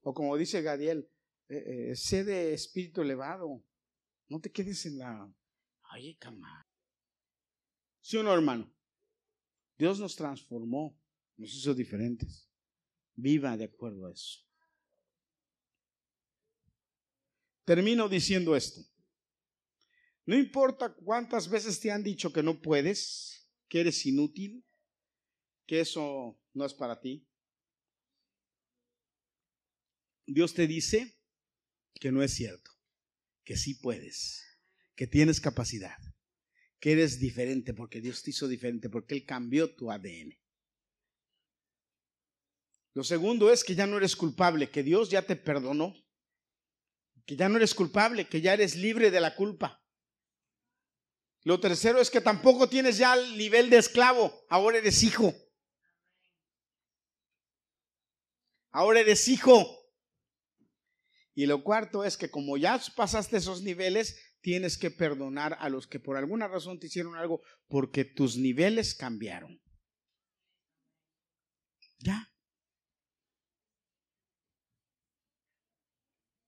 O 0.00 0.12
como 0.12 0.36
dice 0.36 0.62
Gadiel, 0.62 1.08
eh, 1.48 1.90
eh, 1.90 1.96
sé 1.96 2.24
de 2.24 2.52
espíritu 2.52 3.02
elevado. 3.02 3.64
No 4.26 4.40
te 4.40 4.50
quedes 4.50 4.84
en 4.86 4.98
la. 4.98 5.32
Oye, 5.94 6.16
cama. 6.18 6.68
¿Sí 8.00 8.16
o 8.16 8.24
no, 8.24 8.34
hermano? 8.34 8.68
Dios 9.78 10.00
nos 10.00 10.16
transformó, 10.16 11.00
nos 11.36 11.54
hizo 11.54 11.72
diferentes. 11.72 12.50
Viva 13.14 13.56
de 13.56 13.66
acuerdo 13.66 14.06
a 14.06 14.12
eso. 14.12 14.40
Termino 17.64 18.08
diciendo 18.08 18.56
esto. 18.56 18.80
No 20.24 20.36
importa 20.36 20.92
cuántas 20.92 21.48
veces 21.48 21.78
te 21.78 21.92
han 21.92 22.02
dicho 22.02 22.32
que 22.32 22.42
no 22.42 22.60
puedes, 22.60 23.35
que 23.68 23.80
eres 23.80 24.04
inútil, 24.06 24.64
que 25.66 25.80
eso 25.80 26.40
no 26.52 26.64
es 26.64 26.74
para 26.74 27.00
ti. 27.00 27.26
Dios 30.26 30.54
te 30.54 30.66
dice 30.66 31.18
que 31.94 32.12
no 32.12 32.22
es 32.22 32.32
cierto, 32.34 32.70
que 33.44 33.56
sí 33.56 33.74
puedes, 33.74 34.44
que 34.94 35.06
tienes 35.06 35.40
capacidad 35.40 35.96
que 36.80 36.92
eres 36.92 37.18
diferente, 37.18 37.74
porque 37.74 38.00
Dios 38.00 38.22
te 38.22 38.30
hizo 38.30 38.48
diferente, 38.48 38.88
porque 38.88 39.14
Él 39.14 39.24
cambió 39.24 39.74
tu 39.74 39.90
ADN. 39.90 40.38
Lo 42.94 43.04
segundo 43.04 43.52
es 43.52 43.64
que 43.64 43.74
ya 43.74 43.86
no 43.86 43.96
eres 43.96 44.16
culpable, 44.16 44.70
que 44.70 44.82
Dios 44.82 45.10
ya 45.10 45.22
te 45.22 45.36
perdonó, 45.36 45.94
que 47.24 47.36
ya 47.36 47.48
no 47.48 47.56
eres 47.56 47.74
culpable, 47.74 48.28
que 48.28 48.40
ya 48.40 48.54
eres 48.54 48.76
libre 48.76 49.10
de 49.10 49.20
la 49.20 49.34
culpa. 49.34 49.84
Lo 51.46 51.60
tercero 51.60 52.00
es 52.00 52.10
que 52.10 52.20
tampoco 52.20 52.68
tienes 52.68 52.98
ya 52.98 53.14
el 53.14 53.38
nivel 53.38 53.70
de 53.70 53.76
esclavo, 53.76 54.44
ahora 54.48 54.78
eres 54.78 55.04
hijo. 55.04 55.32
Ahora 58.72 58.98
eres 58.98 59.28
hijo. 59.28 59.64
Y 61.36 61.46
lo 61.46 61.62
cuarto 61.62 62.02
es 62.02 62.16
que 62.16 62.32
como 62.32 62.56
ya 62.56 62.82
pasaste 62.96 63.36
esos 63.36 63.62
niveles, 63.62 64.20
tienes 64.40 64.76
que 64.76 64.90
perdonar 64.90 65.56
a 65.60 65.68
los 65.68 65.86
que 65.86 66.00
por 66.00 66.16
alguna 66.16 66.48
razón 66.48 66.80
te 66.80 66.88
hicieron 66.88 67.14
algo 67.14 67.40
porque 67.68 68.04
tus 68.04 68.36
niveles 68.36 68.96
cambiaron. 68.96 69.62
Ya. 71.98 72.28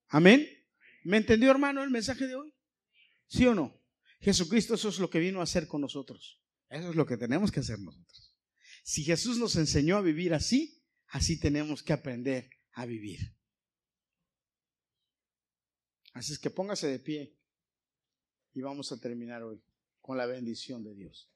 Amén. 0.09 0.45
¿Me 1.05 1.19
entendió, 1.19 1.53
hermano, 1.53 1.85
el 1.85 1.91
mensaje 1.91 2.27
de 2.27 2.35
hoy? 2.35 2.53
¿Sí 3.29 3.47
o 3.47 3.55
no? 3.55 3.78
Jesucristo 4.21 4.75
eso 4.75 4.89
es 4.89 4.99
lo 4.99 5.11
que 5.11 5.21
vino 5.21 5.41
a 5.41 5.45
hacer 5.45 5.67
con 5.67 5.81
nosotros. 5.81 6.41
Eso 6.69 6.91
es 6.91 6.97
lo 6.97 7.07
que 7.07 7.17
tenemos 7.17 7.51
que 7.51 7.61
hacer 7.61 7.79
nosotros. 7.79 8.35
Si 8.83 9.05
Jesús 9.05 9.39
nos 9.39 9.57
enseñó 9.57 9.97
a 9.97 10.03
vivir 10.03 10.35
así, 10.35 10.83
así 11.09 11.39
tenemos 11.39 11.83
que 11.83 11.93
aprender 11.93 12.51
a 12.73 12.87
vivir. 12.87 13.35
Así 16.13 16.33
es 16.33 16.39
que 16.39 16.51
póngase 16.51 16.89
de 16.89 16.99
pie. 16.99 17.37
Y 18.55 18.61
vamos 18.61 18.91
a 18.93 19.01
terminar 19.01 19.43
hoy 19.43 19.63
con 20.01 20.17
la 20.17 20.27
bendición 20.27 20.83
de 20.83 20.95
Dios. 20.95 21.31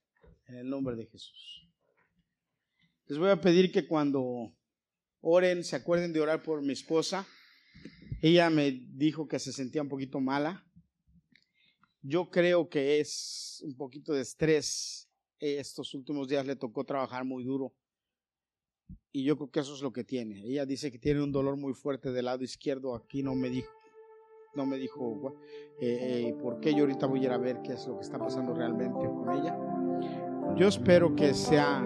En 0.46 0.56
el 0.56 0.68
nombre 0.68 0.96
de 0.96 1.06
Jesús. 1.06 1.68
Les 3.06 3.18
voy 3.18 3.30
a 3.30 3.40
pedir 3.40 3.70
que 3.70 3.86
cuando 3.86 4.56
oren, 5.20 5.64
se 5.64 5.76
acuerden 5.76 6.12
de 6.12 6.20
orar 6.20 6.42
por 6.42 6.62
mi 6.62 6.72
esposa. 6.72 7.26
Ella 8.20 8.50
me 8.50 8.70
dijo 8.70 9.28
que 9.28 9.38
se 9.38 9.52
sentía 9.52 9.82
un 9.82 9.88
poquito 9.88 10.20
mala. 10.20 10.66
Yo 12.02 12.30
creo 12.30 12.68
que 12.68 13.00
es 13.00 13.62
un 13.64 13.76
poquito 13.76 14.12
de 14.12 14.22
estrés. 14.22 15.08
Estos 15.38 15.94
últimos 15.94 16.28
días 16.28 16.46
le 16.46 16.56
tocó 16.56 16.84
trabajar 16.84 17.24
muy 17.24 17.44
duro. 17.44 17.72
Y 19.12 19.24
yo 19.24 19.36
creo 19.36 19.50
que 19.50 19.60
eso 19.60 19.74
es 19.74 19.82
lo 19.82 19.92
que 19.92 20.04
tiene. 20.04 20.40
Ella 20.44 20.66
dice 20.66 20.90
que 20.90 20.98
tiene 20.98 21.22
un 21.22 21.32
dolor 21.32 21.56
muy 21.56 21.74
fuerte 21.74 22.12
del 22.12 22.26
lado 22.26 22.44
izquierdo. 22.44 22.94
Aquí 22.94 23.22
no 23.22 23.34
me 23.34 23.50
dijo 23.50 23.70
no 24.54 24.66
me 24.66 24.76
dijo 24.76 25.34
eh, 25.80 26.28
eh, 26.28 26.34
por 26.40 26.60
qué. 26.60 26.74
Yo 26.74 26.80
ahorita 26.80 27.06
voy 27.06 27.20
a 27.20 27.24
ir 27.24 27.30
a 27.30 27.38
ver 27.38 27.62
qué 27.62 27.72
es 27.72 27.86
lo 27.86 27.96
que 27.96 28.02
está 28.02 28.18
pasando 28.18 28.54
realmente 28.54 29.06
con 29.06 29.30
ella. 29.30 29.56
Yo 30.56 30.68
espero 30.68 31.14
que 31.14 31.34
sea 31.34 31.78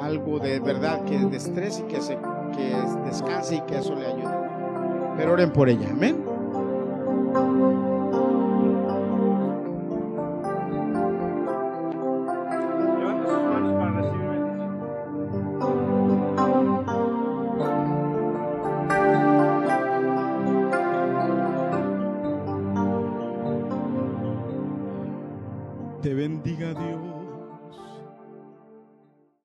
algo 0.00 0.38
de 0.38 0.60
verdad, 0.60 1.04
que 1.04 1.18
de 1.18 1.36
estrés 1.36 1.80
y 1.80 1.82
que, 1.84 2.00
se, 2.00 2.16
que 2.54 2.74
descanse 3.04 3.56
y 3.56 3.60
que 3.62 3.78
eso 3.78 3.94
le 3.94 4.06
ayude. 4.06 4.36
Pero 5.16 5.32
oren 5.32 5.52
por 5.52 5.68
ella, 5.68 5.90
amén. 5.90 6.25